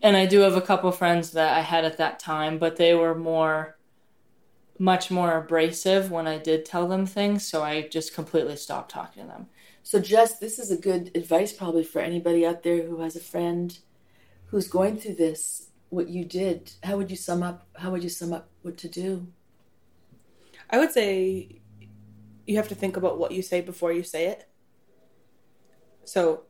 and 0.02 0.16
I 0.16 0.26
do 0.26 0.40
have 0.40 0.56
a 0.56 0.60
couple 0.60 0.90
friends 0.92 1.32
that 1.32 1.56
I 1.56 1.60
had 1.60 1.84
at 1.84 1.98
that 1.98 2.18
time, 2.18 2.58
but 2.58 2.76
they 2.76 2.94
were 2.94 3.14
more, 3.14 3.76
much 4.78 5.10
more 5.10 5.36
abrasive 5.36 6.10
when 6.10 6.26
I 6.26 6.38
did 6.38 6.64
tell 6.64 6.88
them 6.88 7.06
things. 7.06 7.46
So 7.46 7.62
I 7.62 7.82
just 7.82 8.14
completely 8.14 8.56
stopped 8.56 8.90
talking 8.90 9.24
to 9.24 9.28
them. 9.28 9.46
So, 9.82 9.98
Jess, 9.98 10.38
this 10.38 10.58
is 10.58 10.70
a 10.70 10.76
good 10.76 11.10
advice 11.14 11.52
probably 11.52 11.84
for 11.84 12.00
anybody 12.00 12.46
out 12.46 12.62
there 12.62 12.82
who 12.82 13.00
has 13.00 13.16
a 13.16 13.20
friend 13.20 13.78
who's 14.46 14.68
going 14.68 14.98
through 14.98 15.14
this. 15.14 15.68
What 15.88 16.08
you 16.08 16.24
did, 16.24 16.72
how 16.84 16.96
would 16.96 17.10
you 17.10 17.16
sum 17.16 17.42
up? 17.42 17.66
How 17.74 17.90
would 17.90 18.04
you 18.04 18.08
sum 18.08 18.32
up 18.32 18.48
what 18.62 18.76
to 18.78 18.88
do? 18.88 19.26
I 20.70 20.78
would 20.78 20.92
say 20.92 21.60
you 22.46 22.56
have 22.56 22.68
to 22.68 22.76
think 22.76 22.96
about 22.96 23.18
what 23.18 23.32
you 23.32 23.42
say 23.42 23.60
before 23.60 23.92
you 23.92 24.04
say 24.04 24.26
it. 24.26 24.48
So, 26.04 26.44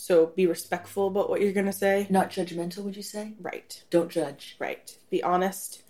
so 0.00 0.26
be 0.28 0.46
respectful 0.46 1.08
about 1.08 1.28
what 1.28 1.42
you're 1.42 1.52
gonna 1.52 1.72
say. 1.74 2.06
Not 2.08 2.30
judgmental, 2.30 2.84
would 2.84 2.96
you 2.96 3.02
say? 3.02 3.34
Right, 3.38 3.82
Don't 3.90 4.10
judge. 4.10 4.56
right. 4.58 4.96
Be 5.10 5.22
honest, 5.22 5.82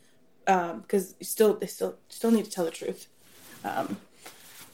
because 0.45 1.15
you 1.21 1.25
still 1.25 1.55
they 1.55 1.67
still 1.67 1.97
still 2.09 2.33
need 2.33 2.45
to 2.45 2.51
tell 2.51 2.65
the 2.65 2.73
truth. 2.73 3.07
Um, 3.65 3.99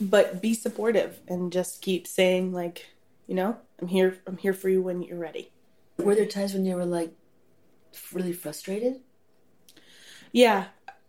but 0.01 0.41
be 0.41 0.55
supportive 0.55 1.21
and 1.29 1.53
just 1.53 1.83
keep 1.83 2.07
saying 2.07 2.53
like, 2.53 2.87
you 3.27 3.35
know, 3.35 3.59
I'm 3.79 3.89
here. 3.89 4.19
I'm 4.27 4.39
here 4.39 4.55
for 4.55 4.71
you 4.71 4.81
when 4.81 5.03
you're 5.03 5.19
ready. 5.19 5.53
Were 5.99 6.15
there 6.15 6.27
times 6.27 6.55
when 6.55 6.65
you 6.65 6.75
were 6.77 6.87
like 6.87 7.13
really 8.13 8.33
frustrated? 8.33 9.01
Yeah. 10.33 10.67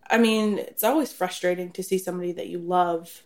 I 0.09 0.17
mean, 0.17 0.57
it's 0.57 0.83
always 0.83 1.11
frustrating 1.13 1.71
to 1.71 1.83
see 1.83 1.97
somebody 1.97 2.33
that 2.33 2.47
you 2.47 2.59
love 2.59 3.23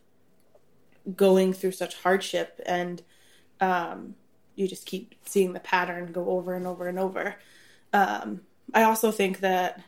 going 1.16 1.54
through 1.54 1.72
such 1.72 2.02
hardship 2.02 2.60
and 2.66 3.02
um, 3.60 4.16
you 4.56 4.68
just 4.68 4.86
keep 4.86 5.16
seeing 5.26 5.54
the 5.54 5.60
pattern 5.60 6.12
go 6.12 6.30
over 6.30 6.54
and 6.54 6.68
over 6.68 6.88
and 6.88 6.99
over. 6.99 7.36
Um, 7.93 8.41
I 8.74 8.84
also 8.84 9.12
think 9.12 9.39
that 9.39 9.82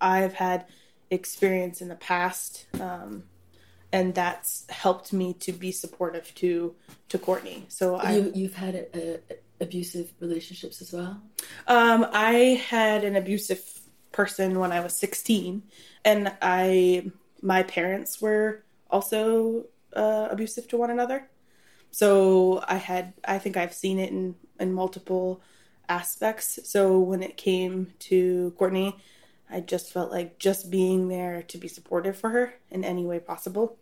I've 0.00 0.34
had 0.34 0.66
experience 1.10 1.80
in 1.80 1.88
the 1.88 1.96
past 1.96 2.66
um, 2.80 3.24
and 3.92 4.14
that's 4.14 4.66
helped 4.68 5.12
me 5.12 5.32
to 5.34 5.52
be 5.52 5.72
supportive 5.72 6.34
to 6.36 6.74
to 7.08 7.18
Courtney. 7.18 7.64
So 7.68 7.96
I 7.96 8.16
You 8.16 8.32
you've 8.34 8.54
had 8.54 8.74
a, 8.74 9.14
a, 9.14 9.20
abusive 9.60 10.12
relationships 10.20 10.82
as 10.82 10.92
well. 10.92 11.20
Um, 11.66 12.06
I 12.12 12.62
had 12.68 13.04
an 13.04 13.16
abusive 13.16 13.62
person 14.12 14.58
when 14.58 14.72
I 14.72 14.80
was 14.80 14.94
16, 14.96 15.62
and 16.04 16.32
I 16.42 17.10
my 17.42 17.62
parents 17.62 18.20
were 18.20 18.64
also 18.90 19.66
uh, 19.94 20.28
abusive 20.30 20.68
to 20.68 20.76
one 20.76 20.90
another. 20.90 21.28
So 21.96 22.62
I 22.68 22.76
had 22.76 23.14
I 23.24 23.38
think 23.38 23.56
I've 23.56 23.72
seen 23.72 23.98
it 23.98 24.10
in 24.10 24.34
in 24.60 24.74
multiple 24.74 25.40
aspects. 25.88 26.58
So 26.64 26.98
when 26.98 27.22
it 27.22 27.38
came 27.38 27.94
to 28.10 28.52
Courtney, 28.58 28.94
I 29.48 29.60
just 29.60 29.94
felt 29.94 30.10
like 30.10 30.38
just 30.38 30.70
being 30.70 31.08
there 31.08 31.40
to 31.44 31.56
be 31.56 31.68
supportive 31.68 32.18
for 32.18 32.28
her 32.28 32.52
in 32.70 32.84
any 32.84 33.06
way 33.06 33.18
possible. 33.18 33.78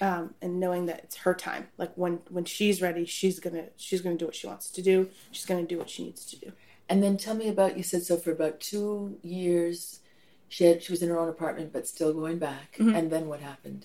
Um, 0.00 0.34
and 0.40 0.58
knowing 0.58 0.86
that 0.86 1.00
it's 1.04 1.16
her 1.16 1.34
time, 1.34 1.68
like 1.76 1.92
when 1.96 2.20
when 2.30 2.46
she's 2.46 2.80
ready, 2.80 3.04
she's 3.04 3.38
gonna 3.38 3.66
she's 3.76 4.00
gonna 4.00 4.16
do 4.16 4.24
what 4.24 4.34
she 4.34 4.46
wants 4.46 4.70
to 4.70 4.80
do. 4.80 5.10
She's 5.30 5.44
gonna 5.44 5.66
do 5.66 5.76
what 5.76 5.90
she 5.90 6.04
needs 6.04 6.24
to 6.30 6.36
do. 6.40 6.52
And 6.88 7.02
then 7.02 7.18
tell 7.18 7.34
me 7.34 7.48
about 7.48 7.76
you 7.76 7.82
said 7.82 8.04
so 8.04 8.16
for 8.16 8.30
about 8.32 8.60
two 8.60 9.18
years, 9.22 10.00
she 10.48 10.64
had 10.64 10.82
she 10.82 10.92
was 10.92 11.02
in 11.02 11.10
her 11.10 11.18
own 11.18 11.28
apartment 11.28 11.74
but 11.74 11.86
still 11.86 12.14
going 12.14 12.38
back. 12.38 12.76
And 12.96 13.10
then 13.10 13.28
what 13.28 13.40
happened? 13.40 13.84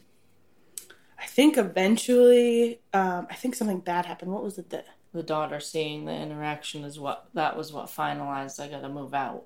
I 1.26 1.28
think 1.28 1.58
eventually, 1.58 2.82
um, 2.94 3.26
I 3.32 3.34
think 3.34 3.56
something 3.56 3.80
bad 3.80 4.06
happened. 4.06 4.32
What 4.32 4.44
was 4.44 4.60
it 4.60 4.70
that? 4.70 4.86
The 5.12 5.24
daughter 5.24 5.60
seeing 5.60 6.06
the 6.06 6.14
interaction 6.14 6.84
is 6.84 7.00
what 7.00 7.26
that 7.34 7.58
was 7.58 7.74
what 7.74 7.88
finalized. 7.88 8.60
I 8.60 8.68
got 8.68 8.82
to 8.82 8.90
move 8.90 9.16
out, 9.16 9.46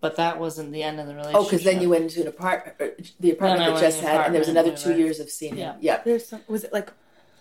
but 0.00 0.16
that 0.16 0.40
wasn't 0.40 0.72
the 0.72 0.82
end 0.82 0.98
of 0.98 1.06
the 1.06 1.14
relationship. 1.14 1.40
Oh, 1.40 1.44
because 1.44 1.64
then 1.64 1.82
you 1.82 1.90
went 1.90 2.04
into 2.04 2.22
an 2.22 2.28
apartment, 2.28 3.12
the 3.20 3.32
apartment 3.32 3.60
that 3.60 3.72
went 3.72 3.80
Jess 3.80 4.00
had, 4.00 4.24
and 4.24 4.34
there 4.34 4.40
was 4.40 4.48
another 4.48 4.74
two 4.74 4.94
we 4.94 5.00
years 5.00 5.20
of 5.20 5.28
seeing 5.28 5.56
him. 5.56 5.58
Yeah. 5.58 5.96
Yeah. 5.96 6.02
There's 6.02 6.26
some, 6.26 6.40
was 6.48 6.64
it 6.64 6.72
like? 6.72 6.90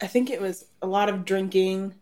I 0.01 0.07
think 0.07 0.29
it 0.29 0.41
was 0.41 0.65
a 0.81 0.87
lot 0.87 1.07
of 1.07 1.23
drinking, 1.23 1.95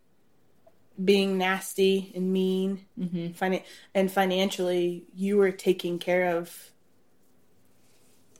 being 1.04 1.38
nasty 1.38 2.12
and 2.16 2.34
mean, 2.34 2.86
hmm 2.98 3.28
finan- 3.28 3.64
and 3.94 4.12
financially, 4.12 5.06
you 5.14 5.38
were 5.38 5.52
taking 5.52 6.00
care 6.00 6.36
of 6.36 6.72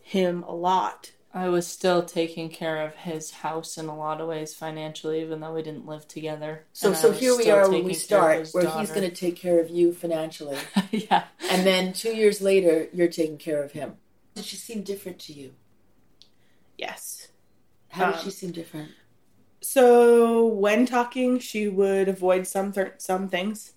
him 0.02 0.42
a 0.44 0.56
lot. 0.56 1.12
I 1.36 1.50
was 1.50 1.68
still 1.68 2.04
taking 2.04 2.50
care 2.50 2.82
of 2.82 2.96
his 2.96 3.30
house 3.30 3.78
in 3.78 3.88
a 3.88 3.96
lot 3.96 4.22
of 4.22 4.28
ways 4.28 4.56
financially, 4.56 5.22
even 5.22 5.40
though 5.42 5.54
we 5.54 5.62
didn't 5.62 5.86
live 5.86 6.08
together. 6.08 6.66
So 6.74 6.88
And 6.88 6.98
so 6.98 7.12
here 7.12 7.36
we 7.38 7.52
are 7.52 7.70
when 7.70 7.84
we 7.84 7.94
start, 7.94 8.40
his 8.40 8.54
where 8.54 8.66
he's 8.66 8.90
going 8.92 9.08
to 9.10 9.16
take 9.16 9.36
care 9.36 9.60
of 9.60 9.70
you 9.70 9.94
financially, 9.94 10.58
yeah. 10.92 11.26
and 11.50 11.66
then 11.66 11.94
two 11.94 12.16
years 12.16 12.42
later, 12.42 12.88
you're 12.94 13.08
taking 13.10 13.38
care 13.38 13.62
of 13.62 13.74
him. 13.74 13.98
Did 14.36 14.46
she 14.46 14.56
seem 14.56 14.84
different 14.84 15.20
to 15.20 15.34
you? 15.34 15.56
Yes. 16.78 17.28
How 17.90 18.06
did 18.06 18.16
Um, 18.16 18.20
she 18.20 18.32
seem 18.32 18.52
different? 18.52 18.92
So 19.62 20.46
when 20.46 20.86
talking, 20.86 21.40
she 21.40 21.68
would 21.68 22.08
avoid 22.08 22.46
some 22.48 22.72
th- 22.72 22.94
some 23.00 23.30
things, 23.30 23.74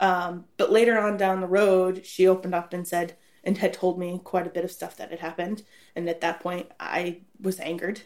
um, 0.00 0.46
but 0.58 0.72
later 0.72 0.98
on 1.00 1.16
down 1.16 1.40
the 1.40 1.46
road, 1.48 2.06
she 2.06 2.26
opened 2.28 2.54
up 2.54 2.72
and 2.72 2.86
said 2.86 3.16
and 3.44 3.58
had 3.58 3.72
told 3.74 3.98
me 3.98 4.20
quite 4.24 4.46
a 4.46 4.50
bit 4.50 4.64
of 4.64 4.72
stuff 4.72 4.96
that 4.96 5.10
had 5.10 5.20
happened. 5.20 5.64
And 5.94 6.08
at 6.08 6.20
that 6.22 6.40
point, 6.40 6.70
I 6.80 7.18
was 7.40 7.60
angered 7.60 8.02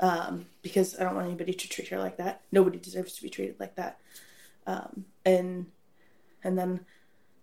um, 0.00 0.46
because 0.62 0.98
I 0.98 1.04
don't 1.04 1.14
want 1.14 1.26
anybody 1.26 1.54
to 1.54 1.68
treat 1.68 1.88
her 1.88 1.98
like 1.98 2.16
that. 2.18 2.42
Nobody 2.50 2.78
deserves 2.78 3.14
to 3.14 3.22
be 3.22 3.30
treated 3.30 3.58
like 3.58 3.76
that. 3.76 3.98
Um, 4.66 5.06
and 5.24 5.66
and 6.44 6.58
then 6.58 6.80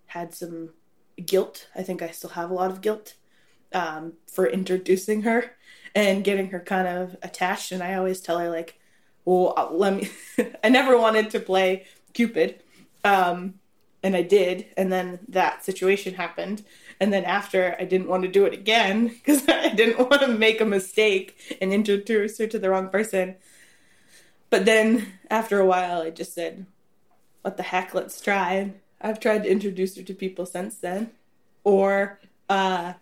had 0.07 0.34
some 0.34 0.70
guilt. 1.26 1.68
I 1.76 1.84
think 1.84 2.01
I 2.01 2.12
still 2.12 2.32
have 2.32 2.49
a 2.49 2.53
lot 2.53 2.72
of 2.72 2.82
guilt 2.82 3.16
um, 3.74 4.14
for 4.28 4.45
introducing 4.45 5.24
her 5.24 5.51
and 5.95 6.24
getting 6.24 6.49
her 6.49 6.60
kind 6.60 6.88
of 6.88 7.16
attached. 7.22 7.72
And 7.72 7.84
I 7.84 7.95
always 7.95 8.22
tell 8.22 8.39
her 8.39 8.49
like, 8.49 8.80
well, 9.26 9.70
let 9.72 9.93
me. 9.93 10.10
I 10.64 10.70
never 10.70 10.97
wanted 10.97 11.30
to 11.32 11.39
play 11.39 11.86
Cupid, 12.14 12.64
um, 13.03 13.55
and 14.04 14.16
I 14.16 14.22
did. 14.22 14.68
And 14.78 14.91
then 14.91 15.20
that 15.30 15.64
situation 15.64 16.14
happened. 16.16 16.64
And 17.00 17.14
then 17.14 17.26
after, 17.26 17.76
I 17.80 17.86
didn't 17.86 18.08
want 18.08 18.24
to 18.24 18.30
do 18.30 18.45
it 18.45 18.54
again 18.54 19.08
because 19.08 19.47
I 19.47 19.70
didn't 19.70 20.00
want 20.10 20.22
to 20.22 20.28
make 20.28 20.62
a 20.62 20.66
mistake 20.66 21.58
and 21.62 21.74
introduce 21.74 22.38
her 22.38 22.47
to 22.47 22.60
the 22.60 22.70
wrong 22.70 22.89
person. 22.89 23.36
But 24.50 24.66
then 24.66 25.14
after 25.30 25.60
a 25.60 25.66
while, 25.66 26.02
I 26.02 26.10
just 26.10 26.34
said, 26.34 26.66
"What 27.43 27.58
the 27.58 27.64
heck? 27.64 27.93
Let's 27.93 28.20
try." 28.20 28.74
I've 29.02 29.20
tried 29.20 29.43
to 29.43 29.50
introduce 29.50 29.95
her 29.95 30.04
to 30.04 30.14
people 30.14 30.45
since 30.45 30.76
then, 30.76 31.12
or 31.64 32.20
uh, 32.50 32.93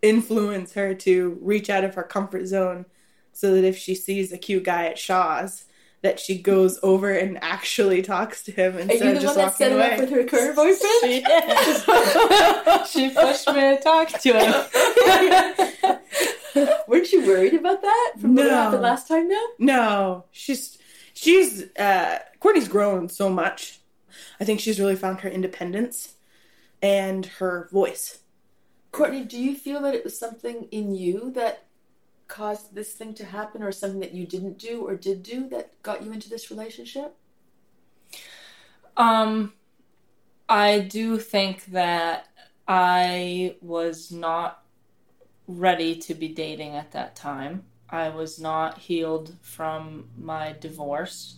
influence 0.00 0.72
her 0.74 0.94
to 0.94 1.38
reach 1.42 1.68
out 1.68 1.84
of 1.84 1.94
her 1.94 2.02
comfort 2.02 2.46
zone 2.46 2.86
so 3.32 3.54
that 3.54 3.64
if 3.64 3.76
she 3.76 3.94
sees 3.94 4.32
a 4.32 4.38
cute 4.38 4.64
guy 4.64 4.86
at 4.86 4.98
Shaw's, 4.98 5.64
that 6.02 6.18
she 6.20 6.36
goes 6.38 6.78
over 6.82 7.10
and 7.12 7.38
actually 7.42 8.02
talks 8.02 8.42
to 8.44 8.52
him 8.52 8.76
instead 8.76 9.02
Are 9.02 9.04
you 9.04 9.10
of 9.10 9.16
the 9.16 9.20
just 9.22 9.36
one 9.36 9.44
that 9.46 9.52
walking 9.52 9.56
set 9.58 9.72
him 9.72 9.78
away. 9.78 9.94
up 9.94 10.00
with 10.00 10.10
her 10.10 10.24
current 10.24 10.56
boyfriend? 10.56 11.00
She 11.00 11.20
did. 11.24 12.86
she 12.88 13.10
pushed 13.10 13.46
me 13.48 13.60
to 13.60 13.80
talk 13.82 14.08
to 14.08 14.32
him. 14.32 15.98
Weren't 16.88 17.12
you 17.12 17.24
worried 17.26 17.54
about 17.54 17.80
that 17.82 18.12
from 18.20 18.34
what 18.34 18.50
happened 18.50 18.82
last 18.82 19.08
time 19.08 19.28
now? 19.28 19.44
No, 19.58 20.24
she's 20.32 20.76
she's 21.14 21.64
uh 21.76 22.18
Courtney's 22.40 22.68
grown 22.68 23.08
so 23.08 23.30
much. 23.30 23.80
I 24.40 24.44
think 24.44 24.60
she's 24.60 24.80
really 24.80 24.96
found 24.96 25.20
her 25.20 25.28
independence 25.30 26.16
and 26.82 27.24
her 27.26 27.68
voice. 27.72 28.18
Courtney, 28.90 29.24
do 29.24 29.38
you 29.40 29.54
feel 29.56 29.80
that 29.82 29.94
it 29.94 30.04
was 30.04 30.18
something 30.18 30.64
in 30.70 30.94
you 30.94 31.30
that 31.30 31.64
caused 32.28 32.74
this 32.74 32.92
thing 32.92 33.14
to 33.14 33.24
happen 33.24 33.62
or 33.62 33.72
something 33.72 34.00
that 34.00 34.14
you 34.14 34.26
didn't 34.26 34.58
do 34.58 34.86
or 34.86 34.96
did 34.96 35.22
do 35.22 35.48
that 35.50 35.82
got 35.82 36.02
you 36.02 36.12
into 36.12 36.28
this 36.28 36.50
relationship? 36.50 37.16
Um, 38.96 39.52
I 40.48 40.80
do 40.80 41.18
think 41.18 41.66
that 41.66 42.28
I 42.68 43.56
was 43.60 44.12
not 44.12 44.64
ready 45.46 45.96
to 45.96 46.14
be 46.14 46.28
dating 46.28 46.76
at 46.76 46.92
that 46.92 47.16
time. 47.16 47.64
I 47.88 48.08
was 48.08 48.38
not 48.38 48.78
healed 48.78 49.36
from 49.42 50.08
my 50.16 50.54
divorce. 50.58 51.36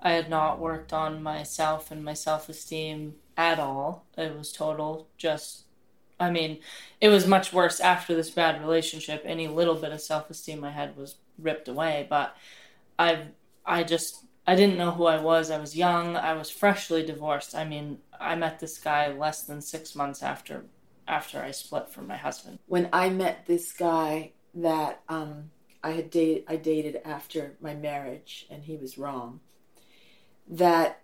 I 0.00 0.12
had 0.12 0.28
not 0.28 0.58
worked 0.58 0.92
on 0.92 1.22
myself 1.22 1.90
and 1.90 2.04
my 2.04 2.14
self 2.14 2.48
esteem 2.48 3.14
at 3.36 3.58
all. 3.58 4.06
It 4.16 4.36
was 4.36 4.52
total 4.52 5.08
just, 5.16 5.64
I 6.18 6.30
mean, 6.30 6.58
it 7.00 7.08
was 7.08 7.26
much 7.26 7.52
worse 7.52 7.80
after 7.80 8.14
this 8.14 8.30
bad 8.30 8.60
relationship. 8.60 9.22
Any 9.24 9.48
little 9.48 9.74
bit 9.74 9.92
of 9.92 10.00
self 10.00 10.30
esteem 10.30 10.64
I 10.64 10.70
had 10.70 10.96
was 10.96 11.16
ripped 11.38 11.68
away. 11.68 12.06
But 12.08 12.36
I, 12.98 13.28
I 13.64 13.82
just, 13.82 14.24
I 14.46 14.54
didn't 14.54 14.78
know 14.78 14.92
who 14.92 15.06
I 15.06 15.20
was. 15.20 15.50
I 15.50 15.58
was 15.58 15.76
young. 15.76 16.16
I 16.16 16.34
was 16.34 16.50
freshly 16.50 17.04
divorced. 17.04 17.54
I 17.54 17.64
mean, 17.64 17.98
I 18.18 18.34
met 18.34 18.60
this 18.60 18.78
guy 18.78 19.12
less 19.12 19.42
than 19.42 19.60
six 19.60 19.94
months 19.94 20.22
after, 20.22 20.64
after 21.06 21.42
I 21.42 21.50
split 21.50 21.90
from 21.90 22.06
my 22.06 22.16
husband. 22.16 22.58
When 22.66 22.88
I 22.92 23.10
met 23.10 23.46
this 23.46 23.72
guy 23.72 24.32
that 24.54 25.02
um, 25.08 25.50
I 25.82 25.90
had 25.90 26.10
dated, 26.10 26.44
I 26.48 26.56
dated 26.56 27.00
after 27.04 27.56
my 27.60 27.74
marriage, 27.74 28.46
and 28.50 28.64
he 28.64 28.76
was 28.76 28.96
wrong. 28.96 29.40
That 30.48 31.02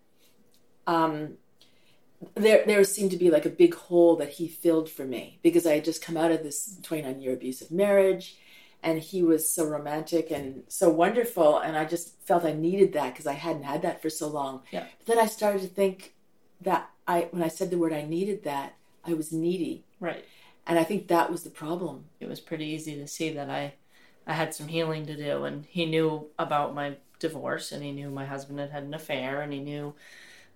um, 0.86 1.34
there 2.34 2.64
there 2.66 2.84
seemed 2.84 3.10
to 3.10 3.16
be 3.16 3.30
like 3.30 3.46
a 3.46 3.50
big 3.50 3.74
hole 3.74 4.16
that 4.16 4.30
he 4.30 4.48
filled 4.48 4.88
for 4.88 5.04
me 5.04 5.38
because 5.42 5.66
I 5.66 5.74
had 5.74 5.84
just 5.84 6.02
come 6.02 6.16
out 6.16 6.30
of 6.30 6.42
this 6.42 6.78
29 6.82 7.20
year 7.20 7.32
abusive 7.34 7.70
marriage 7.70 8.36
and 8.82 8.98
he 8.98 9.22
was 9.22 9.48
so 9.48 9.66
romantic 9.66 10.30
and 10.30 10.62
so 10.68 10.88
wonderful 10.88 11.58
and 11.58 11.76
I 11.76 11.84
just 11.84 12.20
felt 12.26 12.44
I 12.44 12.52
needed 12.52 12.92
that 12.92 13.12
because 13.12 13.26
I 13.26 13.34
hadn't 13.34 13.64
had 13.64 13.82
that 13.82 14.02
for 14.02 14.10
so 14.10 14.28
long. 14.28 14.62
Yeah. 14.70 14.86
But 14.98 15.06
then 15.06 15.24
I 15.24 15.26
started 15.26 15.62
to 15.62 15.68
think 15.68 16.14
that 16.60 16.88
I 17.06 17.28
when 17.30 17.42
I 17.42 17.48
said 17.48 17.70
the 17.70 17.78
word 17.78 17.92
I 17.92 18.02
needed 18.02 18.44
that, 18.44 18.74
I 19.04 19.14
was 19.14 19.32
needy. 19.32 19.84
Right. 20.00 20.24
And 20.66 20.78
I 20.78 20.84
think 20.84 21.08
that 21.08 21.30
was 21.30 21.42
the 21.42 21.50
problem. 21.50 22.04
It 22.20 22.28
was 22.28 22.40
pretty 22.40 22.66
easy 22.66 22.94
to 22.96 23.06
see 23.06 23.30
that 23.30 23.50
I, 23.50 23.74
I 24.26 24.34
had 24.34 24.54
some 24.54 24.68
healing 24.68 25.06
to 25.06 25.16
do, 25.16 25.44
and 25.44 25.66
he 25.66 25.86
knew 25.86 26.26
about 26.38 26.74
my 26.74 26.96
divorce, 27.18 27.72
and 27.72 27.82
he 27.82 27.90
knew 27.90 28.10
my 28.10 28.26
husband 28.26 28.60
had 28.60 28.70
had 28.70 28.84
an 28.84 28.94
affair, 28.94 29.40
and 29.40 29.52
he 29.52 29.58
knew 29.58 29.94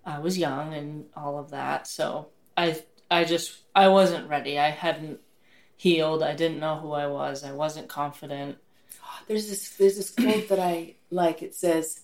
I 0.07 0.19
was 0.19 0.37
young 0.37 0.73
and 0.73 1.05
all 1.15 1.37
of 1.37 1.51
that. 1.51 1.85
So 1.85 2.29
I, 2.55 2.81
I 3.11 3.25
just, 3.25 3.57
I 3.75 3.89
wasn't 3.89 4.29
ready. 4.29 4.57
I 4.57 4.69
hadn't 4.71 5.19
healed. 5.75 6.23
I 6.23 6.33
didn't 6.33 6.59
know 6.59 6.77
who 6.77 6.91
I 6.91 7.07
was. 7.07 7.43
I 7.43 7.51
wasn't 7.51 7.87
confident. 7.87 8.57
There's 9.27 9.47
this 9.47 9.69
there's 9.77 9.97
this 9.97 10.09
quote 10.09 10.49
that 10.49 10.59
I 10.59 10.95
like. 11.11 11.41
It 11.41 11.53
says, 11.53 12.01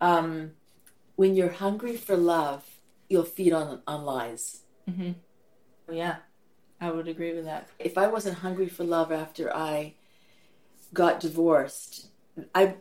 um, 0.00 0.52
"When 1.16 1.34
you're 1.34 1.50
hungry 1.52 1.96
for 1.96 2.16
love, 2.16 2.62
you'll 3.08 3.24
feed 3.24 3.52
on 3.52 3.80
on 3.86 4.04
lies." 4.04 4.60
Mm-hmm. 4.88 5.12
Yeah, 5.92 6.16
I 6.80 6.90
would 6.90 7.08
agree 7.08 7.34
with 7.34 7.46
that. 7.46 7.68
If 7.78 7.96
I 7.96 8.06
wasn't 8.08 8.38
hungry 8.38 8.68
for 8.68 8.84
love 8.84 9.10
after 9.10 9.54
I 9.54 9.94
got 10.92 11.20
divorced, 11.20 12.08
I 12.54 12.76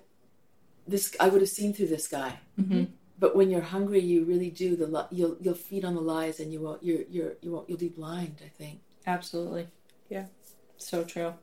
this 0.87 1.15
I 1.19 1.29
would 1.29 1.41
have 1.41 1.49
seen 1.49 1.73
through 1.73 1.87
this 1.87 2.07
guy. 2.07 2.39
Mm-hmm. 2.59 2.85
But 3.17 3.35
when 3.35 3.49
you're 3.49 3.61
hungry, 3.61 3.99
you 4.01 4.25
really 4.25 4.49
do 4.49 4.75
the 4.75 5.07
you'll 5.11 5.37
you'll 5.39 5.55
feed 5.55 5.85
on 5.85 5.95
the 5.95 6.01
lies, 6.01 6.39
and 6.39 6.51
you 6.51 6.59
won't 6.61 6.83
you're 6.83 7.03
you're 7.09 7.33
you 7.41 7.51
won't 7.51 7.69
you'll 7.69 7.77
be 7.77 7.89
blind. 7.89 8.41
I 8.45 8.49
think. 8.49 8.81
Absolutely. 9.07 9.67
Yeah. 10.09 10.25
So 10.77 11.03
true. 11.03 11.35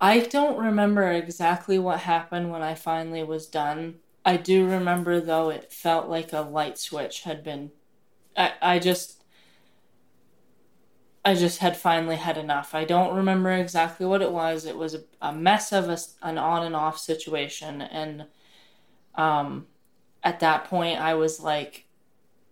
I 0.00 0.20
don't 0.20 0.58
remember 0.58 1.10
exactly 1.10 1.78
what 1.78 2.00
happened 2.00 2.52
when 2.52 2.62
I 2.62 2.74
finally 2.74 3.24
was 3.24 3.46
done. 3.46 3.96
I 4.24 4.36
do 4.36 4.66
remember 4.66 5.20
though 5.20 5.50
it 5.50 5.72
felt 5.72 6.08
like 6.08 6.32
a 6.32 6.40
light 6.40 6.78
switch 6.78 7.22
had 7.22 7.42
been 7.42 7.72
I 8.36 8.52
I 8.62 8.78
just 8.78 9.24
I 11.24 11.34
just 11.34 11.58
had 11.58 11.76
finally 11.76 12.16
had 12.16 12.38
enough. 12.38 12.74
I 12.74 12.84
don't 12.84 13.14
remember 13.16 13.50
exactly 13.52 14.06
what 14.06 14.22
it 14.22 14.32
was. 14.32 14.64
It 14.64 14.78
was 14.78 14.94
a, 14.94 15.02
a 15.20 15.32
mess 15.32 15.72
of 15.72 15.88
a, 15.88 15.98
an 16.22 16.38
on 16.38 16.64
and 16.64 16.76
off 16.76 16.98
situation 16.98 17.82
and 17.82 18.26
um 19.16 19.66
at 20.28 20.40
that 20.40 20.64
point 20.64 21.00
I 21.00 21.14
was 21.14 21.40
like 21.40 21.86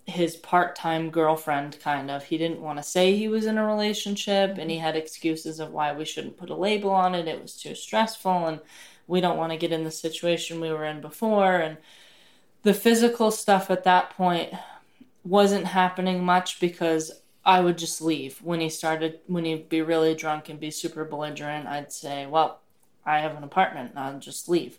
his 0.07 0.37
part-time 0.37 1.11
girlfriend 1.11 1.79
kind 1.81 2.11
of. 2.11 2.25
He 2.25 2.39
didn't 2.39 2.63
want 2.63 2.79
to 2.79 2.83
say 2.83 3.15
he 3.15 3.29
was 3.29 3.45
in 3.45 3.59
a 3.59 3.67
relationship 3.67 4.57
and 4.57 4.71
he 4.71 4.79
had 4.79 4.97
excuses 4.97 5.61
of 5.61 5.73
why 5.73 5.93
we 5.93 6.07
shouldn't 6.07 6.39
put 6.39 6.49
a 6.49 6.55
label 6.55 6.91
on 6.91 7.15
it. 7.15 7.29
It 7.29 7.43
was 7.43 7.61
too 7.61 7.75
stressful 7.75 8.47
and 8.47 8.61
we 9.07 9.21
don't 9.21 9.37
want 9.37 9.53
to 9.53 9.59
get 9.59 9.73
in 9.73 9.85
the 9.85 9.91
situation 9.91 10.61
we 10.61 10.73
were 10.73 10.87
in 10.87 11.03
before. 11.03 11.57
And 11.57 11.77
the 12.63 12.73
physical 12.73 13.31
stuff 13.31 13.71
at 13.71 13.85
that 13.85 14.11
point 14.11 14.55
wasn't 15.23 15.67
happening 15.67 16.25
much 16.25 16.61
because 16.61 17.21
I 17.45 17.61
would 17.61 17.77
just 17.77 18.01
leave. 18.01 18.39
When 18.43 18.61
he 18.61 18.71
started 18.71 19.21
when 19.27 19.45
he'd 19.45 19.69
be 19.69 19.83
really 19.83 20.15
drunk 20.15 20.49
and 20.49 20.59
be 20.59 20.71
super 20.71 21.05
belligerent 21.05 21.67
I'd 21.67 21.93
say 21.93 22.27
well 22.27 22.61
I 23.05 23.19
have 23.21 23.37
an 23.37 23.45
apartment 23.45 23.93
I'll 23.97 24.19
just 24.19 24.49
leave 24.49 24.79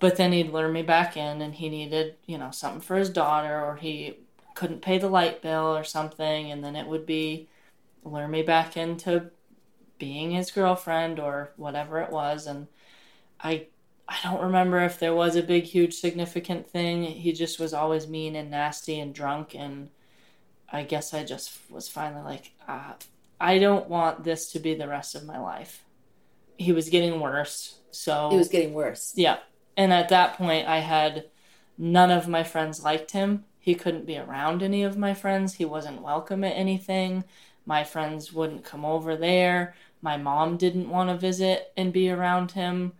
but 0.00 0.16
then 0.16 0.32
he'd 0.32 0.52
lure 0.52 0.68
me 0.68 0.82
back 0.82 1.16
in 1.16 1.42
and 1.42 1.54
he 1.54 1.68
needed 1.68 2.14
you 2.26 2.38
know 2.38 2.50
something 2.50 2.80
for 2.80 2.96
his 2.96 3.10
daughter 3.10 3.60
or 3.64 3.76
he 3.76 4.18
couldn't 4.54 4.82
pay 4.82 4.98
the 4.98 5.08
light 5.08 5.40
bill 5.40 5.76
or 5.76 5.84
something. 5.84 6.50
And 6.50 6.64
then 6.64 6.74
it 6.74 6.86
would 6.88 7.06
be 7.06 7.48
lure 8.04 8.26
me 8.26 8.42
back 8.42 8.76
into 8.76 9.30
being 9.98 10.32
his 10.32 10.50
girlfriend 10.50 11.20
or 11.20 11.52
whatever 11.56 12.00
it 12.00 12.10
was. 12.10 12.46
And 12.46 12.66
i 13.40 13.66
i 14.08 14.16
don't 14.24 14.40
remember 14.42 14.80
if 14.80 14.98
there 14.98 15.14
was 15.14 15.36
a 15.36 15.42
big 15.42 15.64
huge 15.64 15.94
significant 15.94 16.68
thing. 16.68 17.04
He 17.04 17.32
just 17.32 17.60
was 17.60 17.72
always 17.74 18.08
mean 18.08 18.34
and 18.34 18.50
nasty 18.50 18.98
and 18.98 19.14
drunk. 19.14 19.54
And 19.54 19.90
i 20.70 20.82
guess 20.82 21.14
i 21.14 21.24
just 21.24 21.52
was 21.70 21.88
finally 21.88 22.22
like 22.22 22.50
ah, 22.68 22.94
i 23.40 23.58
don't 23.58 23.88
want 23.88 24.24
this 24.24 24.50
to 24.52 24.58
be 24.58 24.74
the 24.74 24.88
rest 24.88 25.14
of 25.14 25.24
my 25.24 25.38
life. 25.38 25.84
He 26.56 26.72
was 26.72 26.88
getting 26.88 27.20
worse. 27.20 27.78
So 27.92 28.30
It 28.32 28.36
was 28.36 28.48
getting 28.48 28.74
worse. 28.74 29.12
yeah. 29.16 29.38
And 29.78 29.92
at 29.92 30.08
that 30.08 30.36
point, 30.36 30.66
I 30.66 30.80
had 30.80 31.26
none 31.78 32.10
of 32.10 32.26
my 32.26 32.42
friends 32.42 32.82
liked 32.82 33.12
him. 33.12 33.44
He 33.60 33.76
couldn't 33.76 34.06
be 34.06 34.18
around 34.18 34.60
any 34.60 34.82
of 34.82 34.98
my 34.98 35.14
friends. 35.14 35.54
He 35.54 35.64
wasn't 35.64 36.02
welcome 36.02 36.42
at 36.42 36.56
anything. 36.56 37.22
My 37.64 37.84
friends 37.84 38.32
wouldn't 38.32 38.64
come 38.64 38.84
over 38.84 39.16
there. 39.16 39.76
My 40.02 40.16
mom 40.16 40.56
didn't 40.56 40.90
want 40.90 41.10
to 41.10 41.16
visit 41.16 41.72
and 41.76 41.92
be 41.92 42.10
around 42.10 42.50
him. 42.50 42.94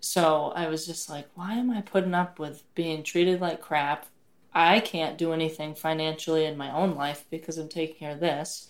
So 0.00 0.52
I 0.56 0.66
was 0.66 0.84
just 0.84 1.08
like, 1.08 1.28
why 1.36 1.54
am 1.54 1.70
I 1.70 1.80
putting 1.80 2.14
up 2.14 2.40
with 2.40 2.64
being 2.74 3.04
treated 3.04 3.40
like 3.40 3.60
crap? 3.60 4.06
I 4.52 4.80
can't 4.80 5.16
do 5.16 5.32
anything 5.32 5.76
financially 5.76 6.44
in 6.44 6.56
my 6.56 6.72
own 6.72 6.96
life 6.96 7.24
because 7.30 7.56
I'm 7.56 7.68
taking 7.68 7.96
care 7.96 8.12
of 8.12 8.20
this. 8.20 8.68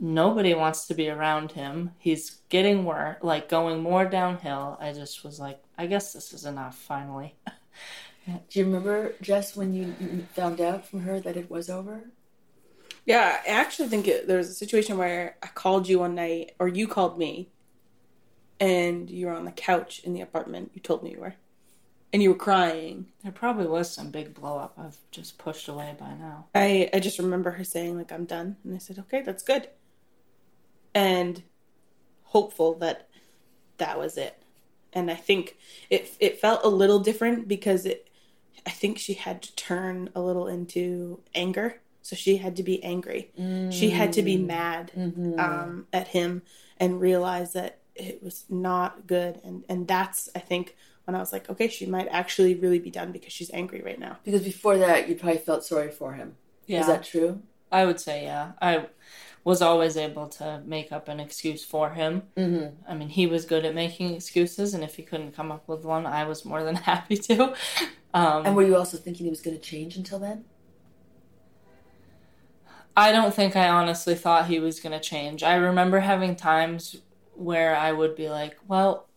Nobody 0.00 0.52
wants 0.52 0.86
to 0.86 0.94
be 0.94 1.08
around 1.08 1.52
him. 1.52 1.92
He's 1.98 2.38
getting 2.48 2.84
worse, 2.84 3.18
like 3.22 3.48
going 3.48 3.82
more 3.82 4.04
downhill. 4.04 4.78
I 4.80 4.92
just 4.92 5.22
was 5.22 5.38
like, 5.38 5.61
I 5.78 5.86
guess 5.86 6.12
this 6.12 6.32
is 6.32 6.44
enough 6.44 6.76
finally. 6.76 7.34
Do 8.26 8.58
you 8.58 8.64
remember 8.64 9.14
Jess 9.20 9.56
when 9.56 9.74
you 9.74 9.94
you 10.00 10.26
found 10.34 10.60
out 10.60 10.86
from 10.86 11.00
her 11.00 11.18
that 11.20 11.36
it 11.36 11.50
was 11.50 11.68
over? 11.68 12.04
Yeah, 13.04 13.40
I 13.44 13.50
actually 13.50 13.88
think 13.88 14.06
it, 14.06 14.28
there 14.28 14.38
was 14.38 14.48
a 14.48 14.54
situation 14.54 14.96
where 14.96 15.36
I 15.42 15.48
called 15.48 15.88
you 15.88 15.98
one 15.98 16.14
night, 16.14 16.52
or 16.60 16.68
you 16.68 16.86
called 16.86 17.18
me, 17.18 17.50
and 18.60 19.10
you 19.10 19.26
were 19.26 19.32
on 19.32 19.44
the 19.44 19.50
couch 19.50 20.02
in 20.04 20.14
the 20.14 20.20
apartment. 20.20 20.70
You 20.74 20.80
told 20.80 21.02
me 21.02 21.10
you 21.10 21.20
were, 21.20 21.34
and 22.12 22.22
you 22.22 22.30
were 22.30 22.36
crying. 22.36 23.06
There 23.24 23.32
probably 23.32 23.66
was 23.66 23.90
some 23.90 24.12
big 24.12 24.34
blow 24.34 24.56
up 24.58 24.74
I've 24.78 24.98
just 25.10 25.36
pushed 25.36 25.66
away 25.66 25.96
by 25.98 26.14
now. 26.14 26.46
I 26.54 26.90
I 26.94 27.00
just 27.00 27.18
remember 27.18 27.50
her 27.52 27.64
saying 27.64 27.96
like 27.96 28.12
I'm 28.12 28.24
done, 28.24 28.56
and 28.62 28.74
I 28.74 28.78
said 28.78 29.00
okay, 29.00 29.22
that's 29.22 29.42
good, 29.42 29.68
and 30.94 31.42
hopeful 32.22 32.74
that 32.74 33.08
that 33.78 33.98
was 33.98 34.16
it. 34.16 34.41
And 34.92 35.10
I 35.10 35.14
think 35.14 35.56
it 35.90 36.14
it 36.20 36.40
felt 36.40 36.64
a 36.64 36.68
little 36.68 36.98
different 36.98 37.48
because 37.48 37.86
it 37.86 38.08
I 38.66 38.70
think 38.70 38.98
she 38.98 39.14
had 39.14 39.42
to 39.42 39.54
turn 39.56 40.10
a 40.14 40.20
little 40.20 40.46
into 40.46 41.20
anger. 41.34 41.80
So 42.02 42.16
she 42.16 42.38
had 42.38 42.56
to 42.56 42.62
be 42.62 42.82
angry. 42.82 43.30
She 43.70 43.90
had 43.90 44.12
to 44.14 44.22
be 44.22 44.36
mad 44.36 44.90
um, 45.38 45.86
at 45.92 46.08
him 46.08 46.42
and 46.78 47.00
realize 47.00 47.52
that 47.52 47.78
it 47.94 48.22
was 48.22 48.44
not 48.48 49.06
good. 49.06 49.40
And 49.44 49.64
and 49.68 49.86
that's 49.86 50.28
I 50.34 50.40
think 50.40 50.76
when 51.04 51.14
I 51.14 51.18
was 51.18 51.32
like, 51.32 51.48
okay, 51.50 51.68
she 51.68 51.86
might 51.86 52.08
actually 52.08 52.54
really 52.54 52.78
be 52.78 52.90
done 52.90 53.12
because 53.12 53.32
she's 53.32 53.50
angry 53.52 53.82
right 53.82 53.98
now. 53.98 54.18
Because 54.24 54.42
before 54.42 54.78
that, 54.78 55.08
you 55.08 55.14
probably 55.14 55.38
felt 55.38 55.64
sorry 55.64 55.90
for 55.90 56.14
him. 56.14 56.36
Yeah. 56.66 56.80
Is 56.80 56.86
that 56.86 57.04
true? 57.04 57.42
I 57.70 57.86
would 57.86 58.00
say, 58.00 58.24
yeah. 58.24 58.52
I 58.60 58.86
was 59.44 59.60
always 59.60 59.96
able 59.96 60.28
to 60.28 60.62
make 60.64 60.92
up 60.92 61.08
an 61.08 61.18
excuse 61.18 61.64
for 61.64 61.90
him. 61.90 62.22
Mm-hmm. 62.36 62.90
I 62.90 62.94
mean, 62.94 63.08
he 63.08 63.26
was 63.26 63.44
good 63.44 63.64
at 63.64 63.74
making 63.74 64.14
excuses, 64.14 64.72
and 64.72 64.84
if 64.84 64.94
he 64.96 65.02
couldn't 65.02 65.32
come 65.32 65.50
up 65.50 65.66
with 65.68 65.84
one, 65.84 66.06
I 66.06 66.24
was 66.24 66.44
more 66.44 66.62
than 66.62 66.76
happy 66.90 67.16
to. 67.16 67.54
Um, 68.14 68.46
And 68.46 68.56
were 68.56 68.62
you 68.62 68.76
also 68.76 68.96
thinking 68.96 69.24
he 69.26 69.30
was 69.30 69.40
going 69.40 69.56
to 69.56 69.62
change 69.62 69.96
until 69.96 70.18
then? 70.18 70.44
I 72.96 73.10
don't 73.10 73.34
think 73.34 73.56
I 73.56 73.68
honestly 73.68 74.14
thought 74.14 74.46
he 74.46 74.60
was 74.60 74.78
going 74.78 74.92
to 74.92 75.00
change. 75.00 75.42
I 75.42 75.54
remember 75.54 76.00
having 76.00 76.36
times 76.36 76.96
where 77.34 77.74
I 77.74 77.90
would 77.90 78.14
be 78.14 78.28
like, 78.28 78.56
well, 78.68 79.08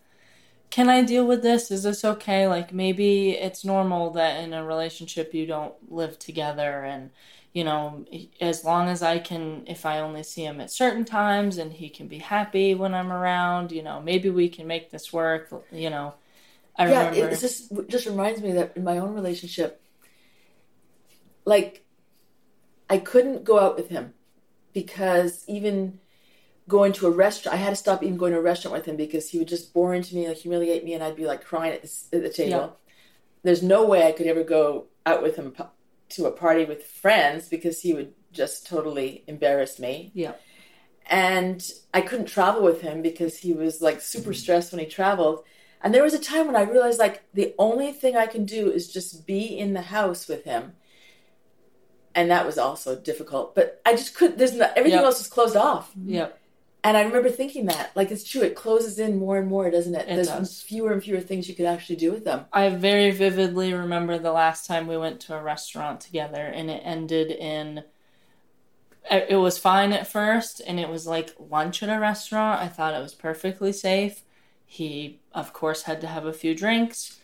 can 0.69 0.89
I 0.89 1.03
deal 1.03 1.27
with 1.27 1.43
this? 1.43 1.69
Is 1.71 1.83
this 1.83 2.03
okay? 2.03 2.47
Like, 2.47 2.73
maybe 2.73 3.31
it's 3.31 3.65
normal 3.65 4.11
that 4.11 4.41
in 4.43 4.53
a 4.53 4.65
relationship 4.65 5.33
you 5.33 5.45
don't 5.45 5.73
live 5.91 6.17
together. 6.17 6.83
And, 6.83 7.11
you 7.55 7.63
know, 7.63 8.05
as 8.41 8.65
long 8.65 8.89
as 8.89 9.01
I 9.01 9.17
can, 9.17 9.63
if 9.65 9.85
I 9.85 10.01
only 10.01 10.23
see 10.23 10.43
him 10.43 10.59
at 10.59 10.69
certain 10.69 11.05
times 11.05 11.57
and 11.57 11.71
he 11.71 11.87
can 11.87 12.09
be 12.09 12.17
happy 12.17 12.75
when 12.75 12.93
I'm 12.93 13.13
around, 13.13 13.71
you 13.71 13.81
know, 13.81 14.01
maybe 14.01 14.29
we 14.29 14.49
can 14.49 14.67
make 14.67 14.91
this 14.91 15.13
work. 15.13 15.49
You 15.71 15.89
know, 15.89 16.15
I 16.77 16.89
yeah, 16.91 17.09
remember. 17.09 17.33
it 17.33 17.39
just 17.39 17.71
just 17.87 18.07
reminds 18.07 18.41
me 18.41 18.51
that 18.51 18.75
in 18.75 18.83
my 18.83 18.97
own 18.97 19.13
relationship, 19.13 19.81
like, 21.45 21.85
I 22.89 22.97
couldn't 22.97 23.45
go 23.45 23.57
out 23.57 23.77
with 23.77 23.87
him 23.87 24.13
because 24.73 25.45
even 25.47 26.01
going 26.67 26.91
to 26.91 27.07
a 27.07 27.11
restaurant, 27.11 27.57
I 27.57 27.61
had 27.61 27.69
to 27.69 27.77
stop 27.77 28.03
even 28.03 28.17
going 28.17 28.33
to 28.33 28.39
a 28.39 28.41
restaurant 28.41 28.75
with 28.75 28.85
him 28.85 28.97
because 28.97 29.29
he 29.29 29.39
would 29.39 29.47
just 29.47 29.73
bore 29.73 29.93
into 29.93 30.13
me, 30.13 30.27
like 30.27 30.39
humiliate 30.39 30.83
me, 30.83 30.93
and 30.93 31.01
I'd 31.01 31.15
be 31.15 31.25
like 31.25 31.45
crying 31.45 31.71
at 31.71 31.83
the, 31.83 32.17
at 32.17 32.23
the 32.23 32.29
table. 32.29 32.49
Yeah. 32.49 32.69
There's 33.43 33.63
no 33.63 33.85
way 33.85 34.05
I 34.05 34.11
could 34.11 34.27
ever 34.27 34.43
go 34.43 34.87
out 35.05 35.23
with 35.23 35.37
him 35.37 35.53
to 36.09 36.25
a 36.25 36.31
party 36.31 36.65
with 36.65 36.83
friends 36.85 37.47
because 37.49 37.81
he 37.81 37.93
would 37.93 38.13
just 38.31 38.67
totally 38.67 39.23
embarrass 39.27 39.79
me. 39.79 40.11
Yeah. 40.13 40.33
And 41.07 41.63
I 41.93 42.01
couldn't 42.01 42.25
travel 42.27 42.63
with 42.63 42.81
him 42.81 43.01
because 43.01 43.37
he 43.37 43.53
was 43.53 43.81
like 43.81 44.01
super 44.01 44.33
stressed 44.33 44.71
when 44.71 44.79
he 44.79 44.85
traveled. 44.85 45.43
And 45.81 45.93
there 45.93 46.03
was 46.03 46.13
a 46.15 46.19
time 46.19 46.47
when 46.47 46.55
I 46.55 46.63
realized 46.63 46.99
like 46.99 47.23
the 47.33 47.53
only 47.59 47.91
thing 47.91 48.15
I 48.17 48.25
can 48.25 48.45
do 48.45 48.71
is 48.71 48.91
just 48.91 49.25
be 49.27 49.57
in 49.57 49.73
the 49.73 49.81
house 49.83 50.27
with 50.27 50.43
him. 50.43 50.73
And 52.15 52.31
that 52.31 52.45
was 52.45 52.57
also 52.57 52.95
difficult. 52.95 53.53
But 53.55 53.81
I 53.85 53.91
just 53.95 54.15
couldn't 54.15 54.37
there's 54.37 54.53
not 54.53 54.71
everything 54.75 54.99
Yep. 54.99 55.05
else 55.05 55.17
was 55.19 55.27
closed 55.27 55.55
off. 55.55 55.91
Yep. 56.05 56.39
And 56.85 56.95
I 56.95 57.01
remember 57.01 57.31
thinking 57.31 57.65
that. 57.65 57.89
Like 57.95 58.11
it's 58.11 58.23
true, 58.23 58.43
it 58.43 58.53
closes 58.53 58.99
in 58.99 59.17
more 59.17 59.39
and 59.39 59.47
more, 59.47 59.71
doesn't 59.71 59.95
it? 59.95 60.07
It 60.07 60.15
there's 60.15 60.27
does. 60.27 60.61
fewer 60.61 60.93
and 60.93 61.03
fewer 61.03 61.19
things 61.19 61.49
you 61.49 61.55
could 61.55 61.65
actually 61.65 61.95
do 61.95 62.11
with 62.11 62.25
them. 62.25 62.45
I 62.53 62.69
very 62.69 63.09
vividly 63.09 63.73
remember 63.73 64.19
the 64.19 64.31
last 64.31 64.67
time 64.67 64.85
we 64.85 64.95
went 64.95 65.19
to 65.21 65.35
a 65.35 65.41
restaurant 65.41 65.99
together, 65.99 66.45
and 66.45 66.69
it 66.69 66.83
ended 66.85 67.31
in. 67.31 67.79
It 69.09 69.25
it 69.29 69.37
was 69.37 69.57
fine 69.57 69.93
at 69.93 70.05
first, 70.05 70.61
and 70.67 70.79
it 70.79 70.87
was 70.87 71.07
like 71.07 71.33
lunch 71.39 71.81
at 71.81 71.89
a 71.89 71.99
restaurant. 71.99 72.61
I 72.61 72.67
thought 72.67 72.93
it 72.93 73.01
was 73.01 73.15
perfectly 73.15 73.73
safe. 73.73 74.21
He, 74.67 75.21
of 75.33 75.53
course, 75.53 75.83
had 75.83 76.01
to 76.01 76.07
have 76.07 76.27
a 76.27 76.33
few 76.33 76.53
drinks. 76.53 77.19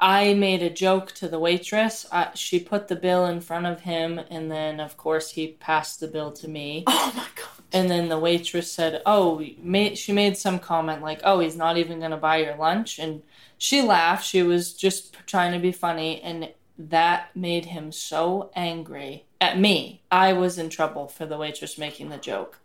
I 0.00 0.32
made 0.34 0.62
a 0.62 0.70
joke 0.70 1.12
to 1.12 1.28
the 1.28 1.38
waitress. 1.38 2.06
I, 2.10 2.30
she 2.34 2.58
put 2.58 2.88
the 2.88 2.96
bill 2.96 3.26
in 3.26 3.40
front 3.40 3.66
of 3.66 3.80
him, 3.80 4.18
and 4.30 4.50
then, 4.50 4.80
of 4.80 4.96
course, 4.96 5.30
he 5.30 5.48
passed 5.48 6.00
the 6.00 6.08
bill 6.08 6.32
to 6.32 6.48
me. 6.48 6.84
Oh 7.02 7.12
my 7.16 7.26
god. 7.34 7.48
And 7.72 7.88
then 7.88 8.08
the 8.08 8.18
waitress 8.18 8.72
said, 8.72 9.00
"Oh, 9.06 9.44
ma- 9.62 9.94
she 9.94 10.12
made 10.12 10.36
some 10.36 10.58
comment 10.58 11.02
like, 11.02 11.20
"Oh, 11.24 11.38
he's 11.40 11.56
not 11.56 11.76
even 11.76 11.98
going 12.00 12.10
to 12.10 12.16
buy 12.16 12.38
your 12.38 12.56
lunch." 12.56 12.98
And 12.98 13.22
she 13.58 13.82
laughed. 13.82 14.26
She 14.26 14.42
was 14.42 14.72
just 14.72 15.14
trying 15.26 15.52
to 15.52 15.58
be 15.58 15.72
funny, 15.72 16.20
and 16.22 16.50
that 16.78 17.34
made 17.36 17.66
him 17.66 17.92
so 17.92 18.50
angry 18.56 19.24
at 19.40 19.58
me. 19.58 20.02
I 20.10 20.32
was 20.32 20.58
in 20.58 20.68
trouble 20.68 21.06
for 21.08 21.26
the 21.26 21.38
waitress 21.38 21.78
making 21.78 22.08
the 22.08 22.16
joke. 22.18 22.58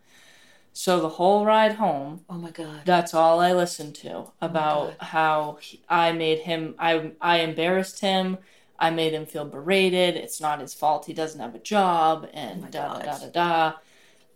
So 0.78 0.99
the 0.99 1.07
whole 1.07 1.45
ride 1.45 1.76
home, 1.76 2.26
Oh 2.30 2.34
my 2.34 2.51
god. 2.51 2.82
that's 2.84 3.13
all 3.13 3.39
I 3.39 3.53
listened 3.53 3.95
to 3.95 4.34
about 4.41 4.95
how 4.99 5.57
he, 5.61 5.82
I 5.88 6.11
made 6.11 6.39
him 6.39 6.76
I 6.78 7.13
I 7.21 7.38
embarrassed 7.39 8.01
him. 8.01 8.38
I 8.78 8.89
made 8.89 9.13
him 9.13 9.26
feel 9.26 9.45
berated. 9.45 10.17
It's 10.17 10.41
not 10.41 10.59
his 10.59 10.73
fault. 10.73 11.05
He 11.05 11.13
doesn't 11.13 11.39
have 11.39 11.55
a 11.55 11.59
job 11.59 12.28
and 12.34 12.65
Oh 12.65 12.69
da 12.69 12.99
da 12.99 13.05
da 13.05 13.17
da 13.19 13.30
da. 13.30 13.73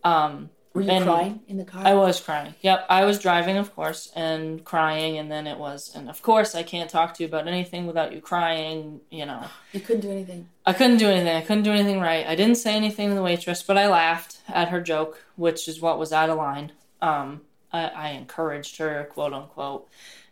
Um 0.09 0.49
Were 0.73 0.81
you 0.81 0.91
and- 0.91 1.03
crying 1.03 1.39
in 1.47 1.57
the 1.57 1.65
car? 1.65 1.81
I 1.85 1.93
was 1.95 2.19
crying. 2.19 2.53
Yep, 2.61 2.85
I 2.89 3.03
was 3.05 3.19
driving, 3.19 3.57
of 3.57 3.75
course, 3.75 4.11
and 4.15 4.63
crying, 4.63 5.17
and 5.17 5.31
then 5.31 5.47
it 5.47 5.57
was, 5.57 5.91
and 5.95 6.09
of 6.09 6.21
course, 6.21 6.53
I 6.53 6.63
can't 6.63 6.89
talk 6.89 7.15
to 7.15 7.23
you 7.23 7.27
about 7.27 7.47
anything 7.47 7.87
without 7.87 8.13
you 8.13 8.21
crying. 8.21 9.01
You 9.09 9.25
know, 9.25 9.45
you 9.73 9.79
couldn't 9.79 10.01
do 10.01 10.11
anything. 10.11 10.47
I 10.65 10.73
couldn't 10.73 10.97
do 10.97 11.07
anything. 11.07 11.35
I 11.35 11.41
couldn't 11.41 11.63
do 11.63 11.71
anything 11.71 11.99
right. 11.99 12.25
I 12.27 12.35
didn't 12.35 12.55
say 12.55 12.75
anything 12.75 13.09
to 13.09 13.15
the 13.15 13.23
waitress, 13.23 13.63
but 13.63 13.77
I 13.77 13.87
laughed 13.87 14.37
at 14.47 14.69
her 14.69 14.81
joke, 14.81 15.23
which 15.35 15.67
is 15.67 15.81
what 15.81 15.97
was 15.97 16.13
out 16.13 16.29
of 16.29 16.37
line. 16.37 16.71
Um, 17.01 17.41
I, 17.73 17.85
I 17.87 18.09
encouraged 18.09 18.77
her, 18.77 19.09
quote 19.11 19.33
unquote, 19.33 19.87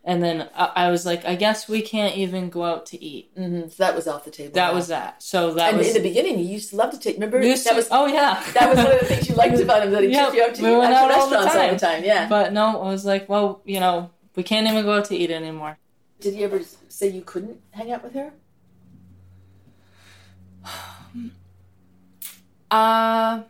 and 0.08 0.24
then 0.24 0.50
I, 0.56 0.72
I 0.88 0.90
was 0.90 1.06
like, 1.06 1.26
I 1.26 1.36
guess 1.36 1.68
we 1.68 1.82
can't 1.82 2.16
even 2.16 2.50
go 2.50 2.64
out 2.64 2.86
to 2.88 3.04
eat. 3.04 3.30
hmm 3.36 3.68
So 3.68 3.76
that 3.84 3.94
was 3.94 4.08
off 4.08 4.24
the 4.24 4.32
table. 4.32 4.54
That 4.54 4.74
was 4.74 4.88
that. 4.88 5.22
So 5.22 5.54
that 5.56 5.70
and 5.70 5.78
was. 5.78 5.88
in 5.90 5.94
the 6.02 6.10
beginning, 6.10 6.40
you 6.40 6.46
used 6.46 6.70
to 6.70 6.78
love 6.78 6.92
to 6.92 7.00
take. 7.00 7.16
Remember 7.16 7.42
that 7.42 7.58
to- 7.68 7.76
was 7.76 7.90
oh 7.92 8.08
yeah, 8.08 8.42
that 8.54 8.70
was 8.70 8.78
one 8.78 8.94
of 8.94 9.00
the 9.02 9.06
things 9.06 9.28
you 9.28 9.36
liked 9.36 9.60
about 9.62 9.84
him 9.84 9.92
that 9.92 10.04
he 10.04 10.10
Yep, 10.10 10.26
took 10.28 10.36
you 10.36 10.44
out 10.44 10.56
to 10.56 10.64
we 10.64 10.70
eat 10.70 10.78
went 10.78 10.94
out 10.94 11.12
all 11.12 11.30
the 11.30 11.36
restaurants 11.36 11.56
all 11.56 11.70
the 11.74 11.78
time. 11.80 12.04
Yeah. 12.06 12.30
But 12.30 12.54
no, 12.54 12.82
I 12.82 12.88
was 12.90 13.06
like, 13.06 13.28
well, 13.28 13.62
you 13.66 13.82
know, 13.82 14.10
we 14.36 14.44
can't 14.44 14.66
even 14.66 14.86
go 14.86 14.94
out 14.98 15.06
to 15.06 15.16
eat 15.16 15.30
anymore. 15.30 15.78
Did 16.22 16.34
he 16.36 16.44
ever 16.46 16.62
say 16.88 17.10
you 17.10 17.22
couldn't 17.22 17.60
hang 17.72 17.92
out 17.92 18.02
with 18.04 18.14
her? 18.14 18.32
Uh 22.72 23.44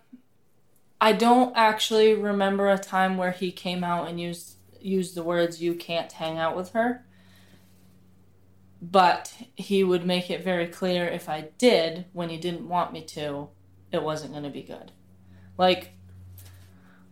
I 1.01 1.11
don't 1.13 1.55
actually 1.55 2.13
remember 2.13 2.69
a 2.69 2.77
time 2.77 3.17
where 3.17 3.31
he 3.31 3.51
came 3.51 3.83
out 3.83 4.07
and 4.07 4.19
used 4.19 4.56
used 4.82 5.15
the 5.15 5.23
words 5.23 5.61
you 5.61 5.73
can't 5.73 6.11
hang 6.11 6.38
out 6.38 6.55
with 6.55 6.71
her. 6.71 7.05
But 8.82 9.34
he 9.55 9.84
would 9.84 10.05
make 10.05 10.30
it 10.30 10.43
very 10.43 10.67
clear 10.67 11.07
if 11.07 11.30
I 11.30 11.49
did 11.57 12.05
when 12.13 12.30
he 12.30 12.38
didn't 12.38 12.69
want 12.69 12.93
me 12.93 13.03
to, 13.05 13.49
it 13.91 14.03
wasn't 14.03 14.34
going 14.34 14.43
to 14.43 14.49
be 14.49 14.61
good. 14.61 14.91
Like 15.57 15.93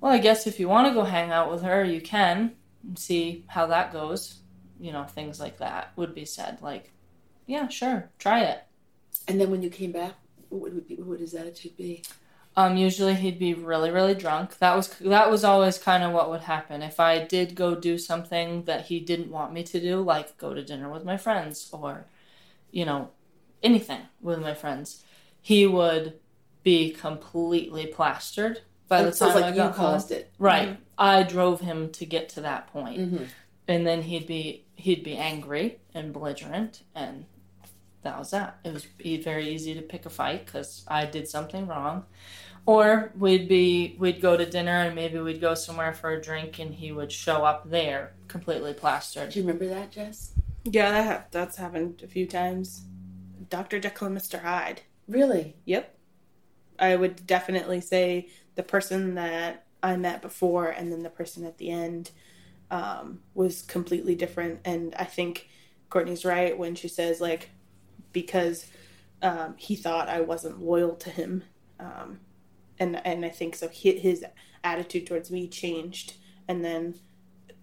well, 0.05 0.13
I 0.13 0.19
guess 0.19 0.45
if 0.45 0.59
you 0.59 0.69
want 0.69 0.87
to 0.87 0.93
go 0.93 1.03
hang 1.03 1.31
out 1.31 1.49
with 1.49 1.63
her, 1.63 1.83
you 1.83 1.99
can 1.99 2.53
see 2.95 3.43
how 3.47 3.65
that 3.65 3.91
goes. 3.91 4.41
You 4.79 4.91
know, 4.91 5.03
things 5.03 5.39
like 5.39 5.57
that 5.57 5.93
would 5.95 6.13
be 6.13 6.25
said 6.25 6.61
like, 6.61 6.91
yeah, 7.47 7.67
sure, 7.69 8.11
try 8.19 8.41
it. 8.41 8.63
And 9.27 9.41
then 9.41 9.49
when 9.49 9.63
you 9.63 9.71
came 9.71 9.91
back, 9.91 10.13
what 10.49 10.73
would 10.73 10.87
be, 10.87 10.95
what 10.97 11.07
would 11.07 11.21
his 11.21 11.33
attitude 11.33 11.75
be? 11.75 12.03
Um, 12.57 12.77
usually 12.77 13.15
he'd 13.15 13.37
be 13.37 13.53
really, 13.53 13.91
really 13.91 14.13
drunk. 14.13 14.59
That 14.59 14.75
was 14.75 14.87
that 14.99 15.29
was 15.29 15.43
always 15.43 15.77
kind 15.77 16.03
of 16.03 16.13
what 16.13 16.29
would 16.29 16.41
happen. 16.41 16.81
If 16.81 16.99
I 16.99 17.23
did 17.23 17.53
go 17.53 17.75
do 17.75 17.97
something 17.97 18.63
that 18.63 18.85
he 18.85 18.99
didn't 19.01 19.29
want 19.29 19.51
me 19.51 19.63
to 19.63 19.79
do, 19.79 20.01
like 20.01 20.37
go 20.37 20.53
to 20.53 20.63
dinner 20.63 20.89
with 20.89 21.03
my 21.03 21.17
friends 21.17 21.69
or, 21.73 22.05
you 22.71 22.85
know, 22.85 23.09
anything 23.61 24.01
with 24.21 24.39
my 24.39 24.53
friends, 24.53 25.03
he 25.41 25.67
would 25.67 26.13
be 26.63 26.91
completely 26.91 27.87
plastered 27.87 28.61
by 28.87 29.03
the 29.03 29.11
so 29.11 29.27
time 29.27 29.37
I 29.37 29.39
like 29.41 29.55
you 29.55 29.61
got 29.61 29.75
home. 29.75 29.91
caused 29.91 30.11
it. 30.11 30.31
Right. 30.39 30.77
I 30.97 31.23
drove 31.23 31.61
him 31.61 31.91
to 31.91 32.05
get 32.05 32.29
to 32.29 32.41
that 32.41 32.67
point. 32.67 32.99
Mm-hmm. 32.99 33.23
And 33.67 33.85
then 33.85 34.03
he'd 34.03 34.27
be 34.27 34.65
he'd 34.75 35.03
be 35.03 35.17
angry 35.17 35.79
and 35.93 36.13
belligerent 36.13 36.83
and 36.93 37.25
that 38.03 38.19
was 38.19 38.31
that. 38.31 38.59
It 38.63 38.73
was 38.73 38.85
be 38.85 39.21
very 39.21 39.49
easy 39.49 39.73
to 39.73 39.81
pick 39.81 40.05
a 40.05 40.09
fight 40.09 40.45
cuz 40.45 40.85
I 40.87 41.05
did 41.05 41.27
something 41.27 41.67
wrong. 41.67 42.05
Or 42.65 43.11
we'd 43.17 43.47
be 43.47 43.95
we'd 43.99 44.21
go 44.21 44.35
to 44.35 44.45
dinner 44.45 44.71
and 44.71 44.95
maybe 44.95 45.19
we'd 45.19 45.41
go 45.41 45.53
somewhere 45.53 45.93
for 45.93 46.11
a 46.11 46.21
drink 46.21 46.59
and 46.59 46.73
he 46.73 46.91
would 46.91 47.11
show 47.11 47.45
up 47.45 47.69
there 47.69 48.13
completely 48.27 48.73
plastered. 48.73 49.29
Do 49.29 49.39
you 49.39 49.45
remember 49.45 49.67
that, 49.67 49.91
Jess? 49.91 50.31
Yeah, 50.63 50.91
that 50.91 51.05
ha- 51.05 51.25
that's 51.29 51.57
happened 51.57 52.01
a 52.03 52.07
few 52.07 52.25
times. 52.25 52.85
Dr. 53.49 53.79
Jekyll 53.79 54.07
and 54.07 54.17
Mr. 54.17 54.41
Hyde. 54.41 54.81
Really? 55.07 55.55
Yep. 55.65 55.95
I 56.79 56.95
would 56.95 57.27
definitely 57.27 57.81
say 57.81 58.29
the 58.55 58.63
person 58.63 59.15
that 59.15 59.65
I 59.83 59.95
met 59.97 60.21
before 60.21 60.69
and 60.69 60.91
then 60.91 61.03
the 61.03 61.09
person 61.09 61.45
at 61.45 61.59
the 61.59 61.69
end 61.69 62.11
um, 62.71 63.19
was 63.33 63.61
completely 63.61 64.15
different. 64.15 64.59
And 64.65 64.95
I 64.97 65.05
think 65.05 65.47
Courtney's 65.89 66.25
right 66.25 66.57
when 66.57 66.75
she 66.75 66.87
says, 66.87 67.21
like, 67.21 67.51
because 68.11 68.65
um, 69.21 69.53
he 69.57 69.75
thought 69.75 70.09
I 70.09 70.21
wasn't 70.21 70.61
loyal 70.61 70.95
to 70.95 71.09
him. 71.09 71.43
Um, 71.79 72.19
and, 72.79 73.05
and 73.05 73.25
I 73.25 73.29
think 73.29 73.55
so. 73.55 73.67
He, 73.67 73.97
his 73.97 74.25
attitude 74.63 75.07
towards 75.07 75.31
me 75.31 75.47
changed. 75.47 76.15
And 76.47 76.63
then 76.63 76.95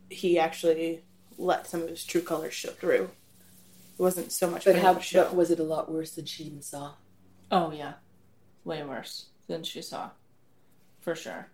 he 0.08 0.38
actually 0.38 1.04
let 1.38 1.66
some 1.66 1.82
of 1.82 1.88
his 1.88 2.04
true 2.04 2.22
colors 2.22 2.54
show 2.54 2.70
through. 2.70 3.10
It 3.98 4.02
wasn't 4.02 4.32
so 4.32 4.50
much 4.50 4.64
But 4.64 4.76
how 4.76 4.98
show. 4.98 5.24
but 5.24 5.34
was 5.34 5.50
it 5.50 5.60
a 5.60 5.64
lot 5.64 5.90
worse 5.90 6.12
than 6.12 6.24
she 6.24 6.44
even 6.44 6.62
saw? 6.62 6.92
Oh 7.50 7.70
yeah. 7.72 7.94
Way 8.64 8.82
worse 8.82 9.26
than 9.48 9.62
she 9.64 9.82
saw. 9.82 10.10
For 11.00 11.14
sure. 11.14 11.48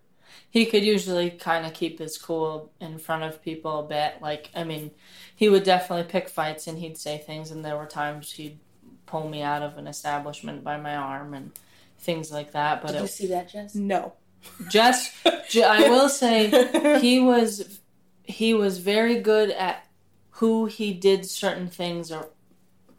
he 0.50 0.66
could 0.66 0.84
usually 0.84 1.30
kind 1.30 1.64
of 1.66 1.72
keep 1.72 1.98
his 1.98 2.18
cool 2.18 2.70
in 2.80 2.98
front 2.98 3.22
of 3.24 3.42
people 3.42 3.80
a 3.80 3.88
bit. 3.88 4.16
Like, 4.20 4.50
I 4.54 4.62
mean, 4.64 4.90
he 5.34 5.48
would 5.48 5.64
definitely 5.64 6.04
pick 6.10 6.28
fights 6.28 6.66
and 6.66 6.78
he'd 6.78 6.98
say 6.98 7.16
things, 7.18 7.50
and 7.50 7.64
there 7.64 7.76
were 7.78 7.86
times 7.86 8.32
he'd 8.32 8.58
pull 9.06 9.26
me 9.28 9.40
out 9.42 9.62
of 9.62 9.78
an 9.78 9.86
establishment 9.86 10.62
by 10.62 10.76
my 10.76 10.94
arm 10.94 11.32
and 11.32 11.52
things 11.98 12.30
like 12.30 12.52
that. 12.52 12.82
But 12.82 12.92
Did 12.92 13.02
you 13.02 13.06
see 13.08 13.26
that, 13.28 13.48
Jess? 13.48 13.74
No. 13.74 14.14
Jess, 14.68 15.12
ju- 15.48 15.62
I 15.62 15.88
will 15.88 16.08
say, 16.08 16.98
he 17.00 17.20
was 17.20 17.80
he 18.22 18.52
was 18.54 18.78
very 18.78 19.20
good 19.20 19.50
at 19.50 19.86
who 20.32 20.66
he 20.66 20.92
did 20.92 21.24
certain 21.24 21.68
things 21.68 22.12
or 22.12 22.28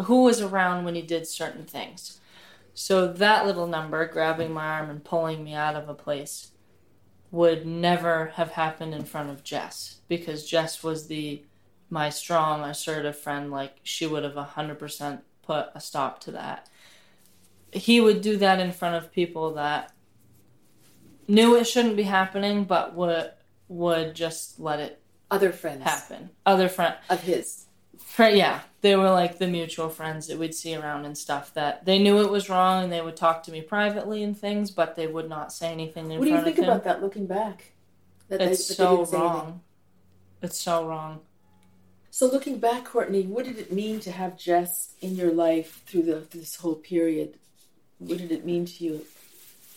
who 0.03 0.23
was 0.23 0.41
around 0.41 0.85
when 0.85 0.95
he 0.95 1.01
did 1.01 1.27
certain 1.27 1.65
things. 1.65 2.19
So 2.73 3.07
that 3.07 3.45
little 3.45 3.67
number, 3.67 4.05
grabbing 4.07 4.51
my 4.53 4.65
arm 4.65 4.89
and 4.89 5.03
pulling 5.03 5.43
me 5.43 5.53
out 5.53 5.75
of 5.75 5.89
a 5.89 5.93
place, 5.93 6.51
would 7.31 7.65
never 7.65 8.27
have 8.35 8.51
happened 8.51 8.93
in 8.93 9.03
front 9.03 9.29
of 9.29 9.43
Jess 9.43 9.99
because 10.07 10.49
Jess 10.49 10.83
was 10.83 11.07
the 11.07 11.43
my 11.89 12.09
strong, 12.09 12.63
assertive 12.63 13.17
friend. 13.17 13.51
Like 13.51 13.79
she 13.83 14.07
would 14.07 14.23
have 14.23 14.35
hundred 14.35 14.79
percent 14.79 15.23
put 15.43 15.67
a 15.75 15.79
stop 15.79 16.19
to 16.21 16.31
that. 16.31 16.69
He 17.71 18.01
would 18.01 18.21
do 18.21 18.37
that 18.37 18.59
in 18.59 18.71
front 18.71 18.95
of 18.95 19.11
people 19.11 19.53
that 19.53 19.93
knew 21.27 21.55
it 21.55 21.65
shouldn't 21.65 21.95
be 21.95 22.03
happening, 22.03 22.63
but 22.63 22.95
would 22.95 23.31
would 23.67 24.15
just 24.15 24.59
let 24.59 24.79
it 24.79 25.01
Other 25.29 25.51
friends 25.51 25.83
happen. 25.83 26.31
Other 26.45 26.69
friend, 26.69 26.95
of 27.09 27.21
his. 27.21 27.65
Yeah, 28.17 28.61
they 28.81 28.95
were 28.97 29.11
like 29.11 29.37
the 29.37 29.47
mutual 29.47 29.87
friends 29.87 30.27
that 30.27 30.37
we'd 30.37 30.53
see 30.53 30.75
around 30.75 31.05
and 31.05 31.17
stuff. 31.17 31.53
That 31.53 31.85
they 31.85 31.99
knew 31.99 32.19
it 32.19 32.29
was 32.29 32.49
wrong, 32.49 32.83
and 32.83 32.91
they 32.91 33.01
would 33.01 33.15
talk 33.15 33.43
to 33.43 33.51
me 33.51 33.61
privately 33.61 34.23
and 34.23 34.37
things, 34.37 34.71
but 34.71 34.95
they 34.95 35.07
would 35.07 35.29
not 35.29 35.53
say 35.53 35.71
anything 35.71 36.11
in 36.11 36.19
What 36.19 36.25
do 36.25 36.31
you 36.31 36.41
think 36.41 36.57
about 36.57 36.83
that 36.83 37.01
looking 37.01 37.27
back? 37.27 37.71
That 38.27 38.41
it's 38.41 38.67
they 38.67 38.73
so 38.75 38.97
didn't 38.97 39.07
say 39.07 39.17
anything? 39.17 39.31
wrong. 39.31 39.61
It's 40.41 40.59
so 40.59 40.87
wrong. 40.87 41.21
So 42.11 42.25
looking 42.25 42.59
back, 42.59 42.85
Courtney, 42.85 43.23
what 43.23 43.45
did 43.45 43.57
it 43.57 43.71
mean 43.71 43.99
to 44.01 44.11
have 44.11 44.37
Jess 44.37 44.95
in 44.99 45.15
your 45.15 45.31
life 45.31 45.83
through 45.85 46.03
the 46.03 46.21
through 46.21 46.41
this 46.41 46.55
whole 46.57 46.75
period? 46.75 47.37
What 47.99 48.17
did 48.17 48.31
it 48.31 48.45
mean 48.45 48.65
to 48.65 48.83
you? 48.83 49.05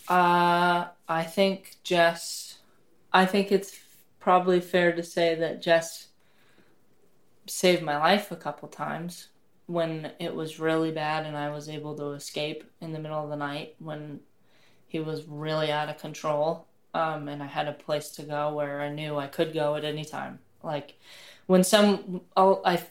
Uh, 0.09 0.87
I 1.09 1.25
think 1.25 1.77
Jess. 1.85 2.59
I 3.13 3.27
think 3.27 3.53
it's 3.53 3.79
probably 4.21 4.61
fair 4.61 4.93
to 4.93 5.03
say 5.03 5.35
that 5.35 5.61
Jess 5.61 6.09
saved 7.47 7.83
my 7.83 7.99
life 7.99 8.31
a 8.31 8.37
couple 8.37 8.69
times 8.69 9.29
when 9.67 10.13
it 10.19 10.35
was 10.35 10.61
really 10.61 10.91
bad 10.91 11.27
and 11.27 11.37
I 11.37 11.51
was 11.51 11.69
able 11.69 11.97
to 11.97 12.13
escape 12.13 12.65
in 12.81 12.93
the 12.93 12.99
middle 12.99 13.23
of 13.23 13.31
the 13.31 13.37
night 13.37 13.75
when 13.79 14.21
he 14.87 15.01
was 15.01 15.27
really 15.27 15.73
out 15.73 15.89
of 15.89 15.99
control. 15.99 16.67
Um, 16.95 17.29
and 17.29 17.43
I 17.43 17.47
had 17.47 17.69
a 17.69 17.73
place 17.73 18.11
to 18.11 18.23
go 18.23 18.55
where 18.55 18.81
I 18.81 18.91
knew 18.91 19.17
I 19.17 19.27
could 19.27 19.55
go 19.55 19.77
at 19.77 19.85
any 19.85 20.05
time. 20.05 20.41
Like 20.63 20.99
when 21.47 21.65
some, 21.65 22.21
I 22.37 22.83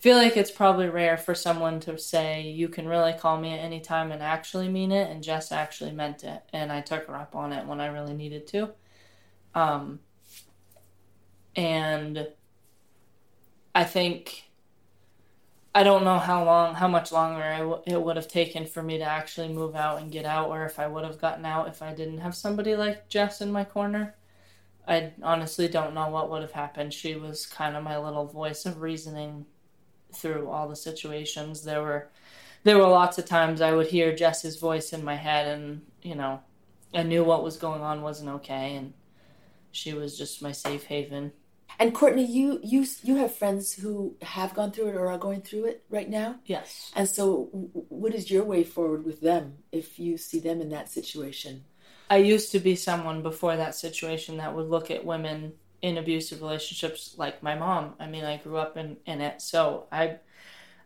feel 0.00 0.16
like 0.16 0.36
it's 0.36 0.50
probably 0.50 0.88
rare 0.88 1.18
for 1.18 1.34
someone 1.34 1.78
to 1.80 1.98
say 1.98 2.42
you 2.42 2.68
can 2.68 2.88
really 2.88 3.12
call 3.12 3.38
me 3.38 3.52
at 3.52 3.60
any 3.60 3.80
time 3.80 4.10
and 4.10 4.22
actually 4.22 4.68
mean 4.68 4.92
it 4.92 5.10
and 5.10 5.22
Jess 5.22 5.52
actually 5.52 5.92
meant 5.92 6.24
it. 6.24 6.42
And 6.52 6.72
I 6.72 6.80
took 6.80 7.06
her 7.06 7.16
up 7.16 7.36
on 7.36 7.52
it 7.52 7.66
when 7.66 7.80
I 7.80 7.86
really 7.86 8.14
needed 8.14 8.46
to. 8.48 8.70
Um 9.54 10.00
and 11.54 12.28
I 13.74 13.84
think 13.84 14.44
I 15.74 15.82
don't 15.84 16.04
know 16.04 16.18
how 16.18 16.44
long 16.44 16.74
how 16.74 16.88
much 16.88 17.12
longer 17.12 17.80
it 17.86 18.02
would 18.02 18.16
have 18.16 18.26
taken 18.28 18.66
for 18.66 18.82
me 18.82 18.98
to 18.98 19.04
actually 19.04 19.48
move 19.48 19.76
out 19.76 20.00
and 20.00 20.10
get 20.10 20.24
out 20.24 20.48
or 20.48 20.64
if 20.64 20.78
I 20.78 20.86
would 20.86 21.04
have 21.04 21.20
gotten 21.20 21.44
out 21.44 21.68
if 21.68 21.82
I 21.82 21.92
didn't 21.94 22.18
have 22.18 22.34
somebody 22.34 22.74
like 22.74 23.08
Jess 23.08 23.40
in 23.40 23.52
my 23.52 23.64
corner. 23.64 24.14
I 24.88 25.12
honestly 25.22 25.68
don't 25.68 25.94
know 25.94 26.08
what 26.08 26.30
would 26.30 26.42
have 26.42 26.52
happened. 26.52 26.94
She 26.94 27.14
was 27.16 27.46
kind 27.46 27.76
of 27.76 27.84
my 27.84 27.98
little 27.98 28.26
voice 28.26 28.66
of 28.66 28.80
reasoning 28.80 29.46
through 30.14 30.48
all 30.48 30.68
the 30.68 30.76
situations. 30.76 31.62
There 31.62 31.82
were 31.82 32.08
there 32.62 32.78
were 32.78 32.88
lots 32.88 33.18
of 33.18 33.26
times 33.26 33.60
I 33.60 33.72
would 33.72 33.86
hear 33.86 34.14
Jess's 34.14 34.56
voice 34.56 34.92
in 34.92 35.04
my 35.04 35.16
head 35.16 35.46
and, 35.46 35.82
you 36.02 36.14
know, 36.14 36.40
I 36.92 37.02
knew 37.02 37.24
what 37.24 37.42
was 37.42 37.56
going 37.56 37.80
on 37.80 38.02
wasn't 38.02 38.30
okay 38.30 38.76
and 38.76 38.92
she 39.72 39.94
was 39.94 40.18
just 40.18 40.42
my 40.42 40.52
safe 40.52 40.84
haven. 40.84 41.32
And 41.78 41.94
Courtney, 41.94 42.26
you 42.26 42.60
you 42.62 42.84
you 43.02 43.16
have 43.16 43.34
friends 43.34 43.72
who 43.72 44.14
have 44.20 44.52
gone 44.52 44.70
through 44.72 44.88
it 44.88 44.96
or 44.96 45.10
are 45.10 45.16
going 45.16 45.40
through 45.40 45.64
it 45.66 45.84
right 45.88 46.10
now. 46.10 46.36
Yes. 46.44 46.90
And 46.94 47.08
so, 47.08 47.48
what 47.88 48.14
is 48.14 48.30
your 48.30 48.44
way 48.44 48.64
forward 48.64 49.04
with 49.04 49.22
them 49.22 49.58
if 49.72 49.98
you 49.98 50.18
see 50.18 50.40
them 50.40 50.60
in 50.60 50.68
that 50.70 50.90
situation? 50.90 51.64
I 52.10 52.18
used 52.18 52.52
to 52.52 52.58
be 52.58 52.74
someone 52.74 53.22
before 53.22 53.56
that 53.56 53.76
situation 53.76 54.38
that 54.38 54.54
would 54.54 54.68
look 54.68 54.90
at 54.90 55.06
women 55.06 55.52
in 55.82 55.96
abusive 55.98 56.40
relationships 56.40 57.14
like 57.16 57.42
my 57.42 57.54
mom. 57.54 57.94
I 57.98 58.06
mean, 58.06 58.24
I 58.24 58.36
grew 58.36 58.56
up 58.56 58.76
in, 58.76 58.96
in 59.06 59.20
it, 59.20 59.40
so 59.40 59.86
I 59.90 60.18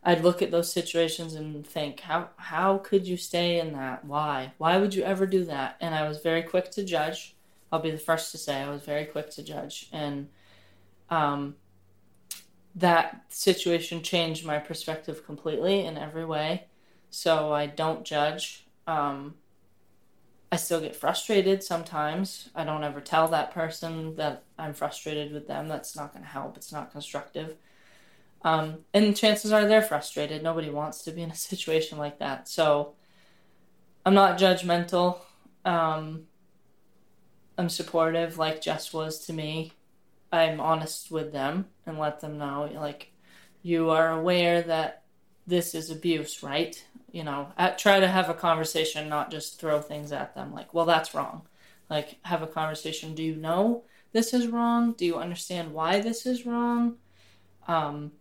I'd 0.07 0.23
look 0.23 0.43
at 0.43 0.51
those 0.51 0.71
situations 0.71 1.35
and 1.35 1.67
think, 1.67 2.01
how 2.01 2.29
how 2.37 2.79
could 2.79 3.07
you 3.07 3.17
stay 3.17 3.59
in 3.59 3.73
that? 3.73 4.05
Why? 4.05 4.53
Why 4.59 4.79
would 4.79 4.95
you 4.95 5.03
ever 5.03 5.27
do 5.27 5.45
that? 5.45 5.77
And 5.81 5.95
I 5.95 6.07
was 6.07 6.21
very 6.21 6.43
quick 6.43 6.71
to 6.73 6.85
judge. 6.85 7.35
I'll 7.73 7.81
be 7.81 7.91
the 7.91 7.99
first 7.99 8.31
to 8.33 8.39
say 8.39 8.57
I 8.63 8.71
was 8.71 8.83
very 8.83 9.07
quick 9.07 9.31
to 9.31 9.43
judge, 9.43 9.89
and 9.93 10.29
um, 11.11 11.57
that 12.75 13.25
situation 13.31 14.03
changed 14.03 14.45
my 14.45 14.59
perspective 14.59 15.25
completely 15.25 15.85
in 15.87 15.97
every 15.97 16.25
way. 16.25 16.67
So 17.11 17.53
I 17.53 17.67
don't 17.67 18.05
judge. 18.05 18.67
Um, 18.87 19.35
I 20.55 20.57
still 20.57 20.81
get 20.81 20.95
frustrated 20.95 21.65
sometimes. 21.65 22.49
I 22.55 22.63
don't 22.63 22.85
ever 22.85 23.01
tell 23.01 23.27
that 23.27 23.53
person 23.53 24.15
that 24.15 24.45
I'm 24.57 24.73
frustrated 24.73 25.33
with 25.33 25.49
them. 25.49 25.67
That's 25.67 25.97
not 25.97 26.13
going 26.13 26.25
to 26.25 26.31
help. 26.31 26.57
It's 26.57 26.71
not 26.71 26.93
constructive. 26.93 27.57
Um, 28.43 28.85
and 28.95 29.17
chances 29.17 29.51
are 29.53 29.67
they're 29.67 29.83
frustrated. 29.83 30.45
Nobody 30.45 30.71
wants 30.71 31.03
to 31.03 31.11
be 31.11 31.23
in 31.23 31.33
a 31.33 31.35
situation 31.51 31.99
like 31.99 32.21
that. 32.21 32.47
So 32.47 32.95
I'm 34.07 34.15
not 34.15 34.39
judgmental. 34.39 35.19
Um, 35.65 36.29
I'm 37.59 37.69
supportive, 37.69 38.39
like 38.39 38.61
Jess 38.61 38.93
was 38.93 39.27
to 39.27 39.33
me. 39.33 39.73
I'm 40.31 40.61
honest 40.61 41.11
with 41.11 41.33
them 41.33 41.67
and 41.85 41.99
let 41.99 42.21
them 42.21 42.39
know, 42.39 42.71
like, 42.75 43.11
you 43.63 43.91
are 43.91 44.11
aware 44.11 44.63
that 44.63 45.04
this 45.47 45.75
is 45.75 45.91
abuse, 45.91 46.43
right? 46.43 46.83
You 47.13 47.25
know, 47.25 47.49
at, 47.57 47.79
try 47.79 48.01
to 48.01 48.09
have 48.09 48.29
a 48.29 48.35
conversation, 48.35 49.09
not 49.09 49.31
just 49.31 49.61
throw 49.61 49.81
things 49.81 50.13
at 50.13 50.35
them 50.35 50.53
like, 50.53 50.75
well, 50.75 50.87
that's 50.87 51.15
wrong. 51.15 51.43
Like, 51.91 52.17
have 52.23 52.43
a 52.43 52.47
conversation. 52.47 53.15
Do 53.15 53.23
you 53.23 53.37
know 53.37 53.85
this 54.13 54.33
is 54.33 54.49
wrong? 54.49 54.93
Do 54.93 55.05
you 55.05 55.17
understand 55.17 55.73
why 55.73 56.01
this 56.01 56.27
is 56.27 56.47
wrong? 56.47 56.97
Um, 57.69 58.13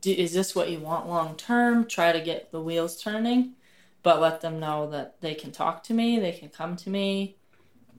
do, 0.00 0.10
is 0.10 0.32
this 0.32 0.54
what 0.54 0.70
you 0.70 0.78
want 0.78 1.08
long 1.08 1.36
term? 1.36 1.86
Try 1.86 2.12
to 2.12 2.20
get 2.20 2.50
the 2.50 2.60
wheels 2.60 3.00
turning, 3.00 3.54
but 4.02 4.20
let 4.20 4.40
them 4.40 4.60
know 4.60 4.90
that 4.90 5.20
they 5.20 5.34
can 5.34 5.52
talk 5.52 5.82
to 5.84 5.94
me, 5.94 6.18
they 6.18 6.32
can 6.32 6.48
come 6.48 6.76
to 6.76 6.90
me. 6.90 7.36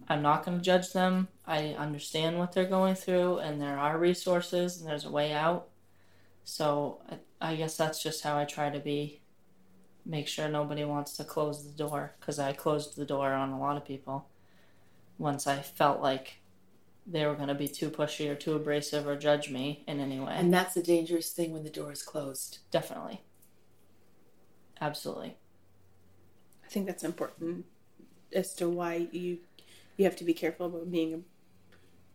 I'm 0.09 0.21
not 0.21 0.45
going 0.45 0.57
to 0.57 0.63
judge 0.63 0.91
them. 0.91 1.29
I 1.45 1.69
understand 1.77 2.37
what 2.37 2.51
they're 2.51 2.65
going 2.65 2.95
through, 2.95 3.39
and 3.39 3.61
there 3.61 3.77
are 3.77 3.97
resources, 3.97 4.79
and 4.79 4.89
there's 4.89 5.05
a 5.05 5.11
way 5.11 5.31
out. 5.31 5.69
So 6.43 7.01
I, 7.41 7.51
I 7.51 7.55
guess 7.55 7.77
that's 7.77 8.01
just 8.01 8.23
how 8.23 8.37
I 8.37 8.45
try 8.45 8.69
to 8.69 8.79
be. 8.79 9.21
Make 10.05 10.27
sure 10.27 10.49
nobody 10.49 10.83
wants 10.83 11.15
to 11.17 11.23
close 11.23 11.63
the 11.63 11.71
door 11.71 12.13
because 12.19 12.37
I 12.37 12.51
closed 12.51 12.97
the 12.97 13.05
door 13.05 13.31
on 13.31 13.51
a 13.51 13.59
lot 13.59 13.77
of 13.77 13.85
people 13.85 14.27
once 15.17 15.47
I 15.47 15.59
felt 15.59 16.01
like 16.01 16.39
they 17.05 17.25
were 17.25 17.35
going 17.35 17.47
to 17.47 17.55
be 17.55 17.67
too 17.67 17.89
pushy 17.89 18.29
or 18.29 18.35
too 18.35 18.53
abrasive 18.55 19.07
or 19.07 19.15
judge 19.15 19.49
me 19.49 19.83
in 19.87 19.99
any 19.99 20.19
way. 20.19 20.33
And 20.35 20.53
that's 20.53 20.75
a 20.77 20.83
dangerous 20.83 21.31
thing 21.31 21.53
when 21.53 21.63
the 21.63 21.69
door 21.69 21.91
is 21.91 22.03
closed. 22.03 22.59
Definitely. 22.71 23.21
Absolutely. 24.81 25.37
I 26.65 26.67
think 26.69 26.87
that's 26.87 27.03
important 27.03 27.65
as 28.33 28.53
to 28.55 28.69
why 28.69 29.07
you 29.11 29.39
you 29.97 30.05
have 30.05 30.15
to 30.17 30.23
be 30.23 30.33
careful 30.33 30.65
about 30.65 30.91
being 30.91 31.23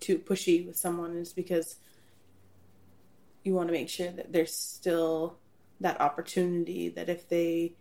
too 0.00 0.18
pushy 0.18 0.66
with 0.66 0.76
someone 0.76 1.16
is 1.16 1.32
because 1.32 1.76
you 3.42 3.54
want 3.54 3.68
to 3.68 3.72
make 3.72 3.88
sure 3.88 4.10
that 4.10 4.32
there's 4.32 4.54
still 4.54 5.38
that 5.80 6.00
opportunity 6.00 6.88
that 6.88 7.08
if 7.08 7.28
they 7.28 7.72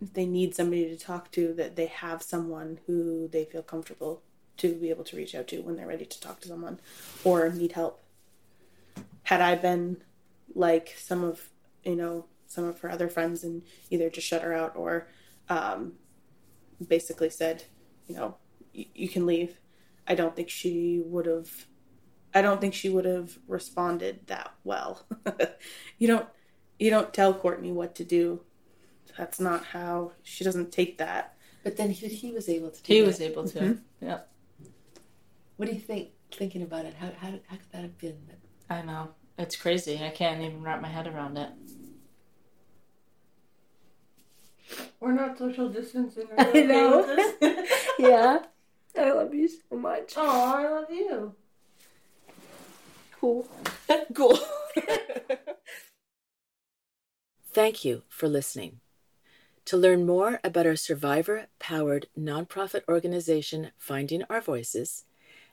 if 0.00 0.12
they 0.12 0.26
need 0.26 0.54
somebody 0.54 0.88
to 0.88 0.96
talk 0.96 1.30
to 1.30 1.54
that 1.54 1.76
they 1.76 1.86
have 1.86 2.22
someone 2.22 2.78
who 2.86 3.28
they 3.28 3.44
feel 3.44 3.62
comfortable 3.62 4.22
to 4.56 4.74
be 4.74 4.90
able 4.90 5.04
to 5.04 5.16
reach 5.16 5.34
out 5.34 5.48
to 5.48 5.60
when 5.62 5.76
they're 5.76 5.86
ready 5.86 6.04
to 6.04 6.20
talk 6.20 6.40
to 6.40 6.48
someone 6.48 6.78
or 7.24 7.48
need 7.48 7.72
help. 7.72 8.02
Had 9.24 9.40
i 9.40 9.54
been 9.54 9.96
like 10.54 10.94
some 10.98 11.24
of 11.24 11.48
you 11.84 11.96
know 11.96 12.26
some 12.46 12.64
of 12.64 12.80
her 12.80 12.90
other 12.90 13.08
friends 13.08 13.42
and 13.42 13.62
either 13.90 14.08
just 14.10 14.26
shut 14.26 14.42
her 14.42 14.52
out 14.52 14.76
or 14.76 15.08
um, 15.48 15.94
basically 16.86 17.30
said 17.30 17.64
you 18.06 18.14
know 18.14 18.36
you 18.72 19.08
can 19.08 19.24
leave 19.26 19.58
i 20.06 20.14
don't 20.14 20.34
think 20.36 20.50
she 20.50 21.00
would 21.04 21.26
have 21.26 21.66
i 22.34 22.42
don't 22.42 22.60
think 22.60 22.74
she 22.74 22.88
would 22.88 23.04
have 23.04 23.38
responded 23.48 24.20
that 24.26 24.52
well 24.64 25.06
you 25.98 26.06
don't 26.06 26.26
you 26.78 26.90
don't 26.90 27.12
tell 27.14 27.32
courtney 27.32 27.72
what 27.72 27.94
to 27.94 28.04
do 28.04 28.40
that's 29.16 29.38
not 29.38 29.64
how 29.66 30.12
she 30.22 30.42
doesn't 30.44 30.72
take 30.72 30.98
that 30.98 31.36
But 31.62 31.76
then 31.76 31.90
he, 31.90 32.08
he 32.08 32.32
was 32.32 32.48
able 32.48 32.70
to. 32.70 32.82
Do 32.82 32.92
He 32.92 33.00
that. 33.00 33.06
was 33.06 33.20
able 33.20 33.44
to. 33.48 33.58
Mm-hmm. 33.60 34.06
Yeah, 34.06 34.18
What 35.56 35.66
do 35.66 35.72
you 35.72 35.80
think? 35.80 36.08
Thinking 36.32 36.62
about 36.62 36.84
it, 36.84 36.94
how 36.94 37.10
how, 37.22 37.30
how 37.48 37.56
could 37.56 37.70
that 37.72 37.82
have 37.82 37.96
been? 37.98 38.18
I 38.68 38.82
know. 38.82 39.10
It's 39.38 39.56
crazy. 39.56 40.00
I 40.02 40.10
can't 40.10 40.42
even 40.42 40.62
wrap 40.62 40.80
my 40.82 40.88
head 40.88 41.06
around 41.06 41.38
it. 41.38 41.50
We're 45.00 45.12
not 45.12 45.38
social 45.38 45.68
distancing. 45.68 46.26
I 46.38 46.62
know. 46.62 47.26
yeah. 47.98 48.42
I 48.98 49.10
love 49.12 49.32
you 49.34 49.48
so 49.48 49.76
much. 49.76 50.14
Oh, 50.16 50.54
I 50.56 50.68
love 50.68 50.90
you. 50.90 51.34
Cool. 53.24 53.48
cool. 54.14 54.38
Thank 57.54 57.82
you 57.82 58.02
for 58.10 58.28
listening. 58.28 58.80
To 59.64 59.78
learn 59.78 60.04
more 60.04 60.40
about 60.44 60.66
our 60.66 60.76
survivor 60.76 61.46
powered 61.58 62.08
nonprofit 62.18 62.82
organization, 62.86 63.70
Finding 63.78 64.24
Our 64.28 64.42
Voices, 64.42 65.04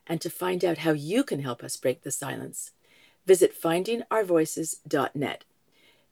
and 0.05 0.19
to 0.19 0.30
find 0.30 0.65
out 0.65 0.80
how 0.80 0.91
you 0.91 1.24
can 1.24 1.39
help 1.39 1.63
us 1.63 1.78
break 1.78 2.03
the 2.03 2.11
silence, 2.11 2.72
visit 3.26 3.55
findingourvoices.net. 3.57 5.45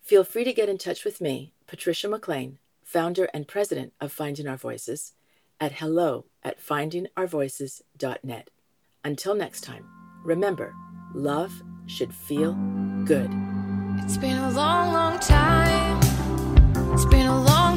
Feel 0.02 0.24
free 0.24 0.46
to 0.46 0.54
get 0.54 0.70
in 0.70 0.78
touch 0.78 1.04
with 1.04 1.20
me, 1.20 1.52
Patrisha 1.68 2.10
McLean, 2.10 2.60
founder 2.86 3.26
and 3.34 3.50
president 3.50 3.92
of 4.00 4.14
Finding 4.14 4.48
Our 4.48 4.56
Voices, 4.56 5.12
at 5.60 5.74
hello 5.74 6.24
at 6.42 6.66
findingourvoices.net. 6.66 8.50
Until 9.04 9.36
next 9.36 9.62
time, 9.62 9.84
remember, 10.24 10.74
love 11.14 11.64
should 11.86 12.14
feel 12.14 12.54
good. 13.06 13.30
It's 14.04 14.18
been 14.18 14.38
a 14.38 14.52
long, 14.52 14.94
long 14.94 15.20
time. 15.20 16.00
It's 16.94 17.06
been 17.06 17.26
a 17.26 17.44
long 17.44 17.69